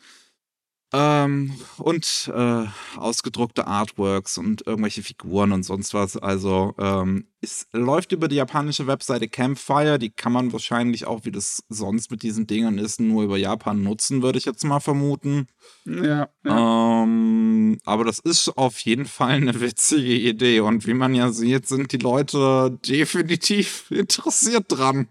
Ähm, 0.94 1.54
und 1.78 2.30
äh, 2.36 2.66
ausgedruckte 2.98 3.66
Artworks 3.66 4.38
und 4.38 4.68
irgendwelche 4.68 5.04
Figuren 5.04 5.54
und 5.54 5.64
sonst 5.64 5.94
was. 5.94 6.18
Also 6.18 6.76
ähm, 6.78 7.28
es 7.40 7.68
läuft 7.72 8.12
über 8.12 8.28
die 8.28 8.36
japanische 8.36 8.88
Webseite 8.88 9.30
Campfire. 9.30 10.00
Die 10.00 10.10
kann 10.10 10.34
man 10.34 10.52
wahrscheinlich 10.52 11.08
auch, 11.08 11.24
wie 11.24 11.32
das 11.32 11.64
sonst 11.70 12.12
mit 12.12 12.24
diesen 12.24 12.46
Dingern 12.46 12.78
ist, 12.78 13.00
nur 13.00 13.24
über 13.24 13.38
Japan 13.38 13.82
nutzen, 13.84 14.22
würde 14.22 14.38
ich 14.38 14.44
jetzt 14.44 14.66
mal 14.66 14.82
vermuten. 14.82 15.48
Ja. 15.86 16.28
ja. 16.44 17.04
Ähm, 17.04 17.78
aber 17.86 18.04
das 18.04 18.20
ist 18.20 18.50
auf 18.58 18.78
jeden 18.80 19.06
Fall 19.06 19.32
eine 19.32 19.62
witzige 19.62 20.14
Idee. 20.14 20.60
Und 20.60 20.86
wie 20.88 20.94
man 20.94 21.16
ja 21.16 21.32
sieht, 21.32 21.68
sind 21.68 21.94
die 21.94 22.00
Leute 22.00 22.78
definitiv 22.86 23.90
interessiert 23.92 24.66
dran. 24.68 25.08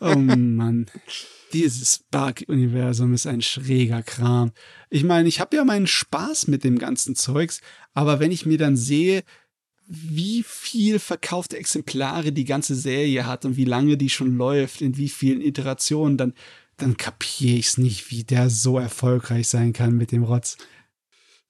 oh 0.00 0.14
Mann 0.14 0.86
dieses 1.52 1.94
Spark-Universum 1.96 3.14
ist 3.14 3.26
ein 3.26 3.42
schräger 3.42 4.02
Kram. 4.02 4.52
Ich 4.88 5.04
meine, 5.04 5.28
ich 5.28 5.40
habe 5.40 5.56
ja 5.56 5.64
meinen 5.64 5.86
Spaß 5.86 6.48
mit 6.48 6.64
dem 6.64 6.78
ganzen 6.78 7.14
Zeugs, 7.14 7.60
aber 7.94 8.20
wenn 8.20 8.32
ich 8.32 8.46
mir 8.46 8.58
dann 8.58 8.76
sehe, 8.76 9.22
wie 9.86 10.44
viel 10.46 11.00
verkaufte 11.00 11.56
Exemplare 11.56 12.30
die 12.30 12.44
ganze 12.44 12.76
Serie 12.76 13.26
hat 13.26 13.44
und 13.44 13.56
wie 13.56 13.64
lange 13.64 13.96
die 13.96 14.08
schon 14.08 14.36
läuft, 14.36 14.82
in 14.82 14.96
wie 14.96 15.08
vielen 15.08 15.40
Iterationen, 15.40 16.16
dann, 16.16 16.34
dann 16.76 16.96
kapiere 16.96 17.58
ich 17.58 17.66
es 17.66 17.78
nicht, 17.78 18.10
wie 18.10 18.22
der 18.22 18.50
so 18.50 18.78
erfolgreich 18.78 19.48
sein 19.48 19.72
kann 19.72 19.96
mit 19.96 20.12
dem 20.12 20.22
Rotz. 20.22 20.56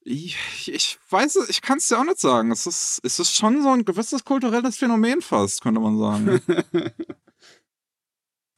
Ich, 0.03 0.37
ich 0.73 0.99
weiß 1.11 1.37
es, 1.37 1.51
ich 1.51 1.61
kann 1.61 1.77
es 1.77 1.89
dir 1.89 1.99
auch 1.99 2.05
nicht 2.05 2.19
sagen. 2.19 2.51
Es 2.51 2.67
ist, 2.67 3.01
es 3.05 3.19
ist 3.19 3.37
schon 3.37 3.63
so 3.63 3.69
ein 3.69 3.85
gewisses 3.85 4.25
kulturelles 4.25 4.79
Phänomen 4.79 5.21
fast, 5.21 5.61
könnte 5.61 5.81
man 5.81 5.99
sagen. 5.99 6.41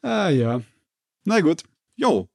ah 0.02 0.28
ja. 0.28 0.62
Na 1.24 1.40
gut. 1.40 1.62
Jo. 1.94 2.28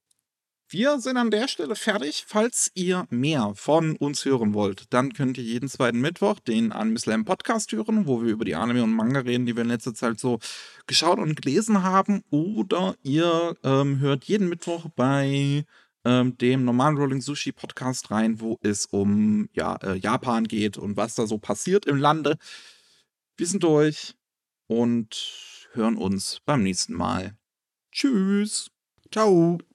Wir 0.69 0.99
sind 0.99 1.17
an 1.17 1.31
der 1.31 1.47
Stelle 1.49 1.75
fertig. 1.75 2.23
Falls 2.27 2.71
ihr 2.73 3.05
mehr 3.09 3.53
von 3.55 3.97
uns 3.97 4.23
hören 4.23 4.53
wollt, 4.53 4.93
dann 4.93 5.13
könnt 5.13 5.37
ihr 5.37 5.43
jeden 5.43 5.67
zweiten 5.67 5.99
Mittwoch 5.99 6.39
den 6.39 6.71
Anime 6.71 6.99
Slam 6.99 7.25
Podcast 7.25 7.71
hören, 7.73 8.07
wo 8.07 8.21
wir 8.21 8.31
über 8.31 8.45
die 8.45 8.55
Anime 8.55 8.83
und 8.83 8.93
Manga 8.93 9.19
reden, 9.19 9.45
die 9.45 9.55
wir 9.55 9.63
in 9.63 9.69
letzter 9.69 9.93
Zeit 9.93 10.19
so 10.19 10.39
geschaut 10.87 11.19
und 11.19 11.41
gelesen 11.41 11.83
haben. 11.83 12.23
Oder 12.29 12.95
ihr 13.03 13.55
ähm, 13.63 13.99
hört 13.99 14.25
jeden 14.25 14.47
Mittwoch 14.47 14.87
bei 14.95 15.65
ähm, 16.05 16.37
dem 16.37 16.63
normalen 16.63 16.97
Rolling 16.97 17.21
Sushi 17.21 17.51
Podcast 17.51 18.09
rein, 18.11 18.39
wo 18.39 18.57
es 18.61 18.85
um 18.85 19.49
ja, 19.53 19.75
äh, 19.83 19.97
Japan 19.97 20.45
geht 20.45 20.77
und 20.77 20.95
was 20.95 21.15
da 21.15 21.27
so 21.27 21.37
passiert 21.37 21.85
im 21.85 21.97
Lande. 21.97 22.37
Wir 23.35 23.47
sind 23.47 23.63
durch 23.63 24.15
und 24.67 25.67
hören 25.73 25.97
uns 25.97 26.39
beim 26.45 26.63
nächsten 26.63 26.93
Mal. 26.93 27.37
Tschüss. 27.91 28.69
Ciao。 29.11 29.66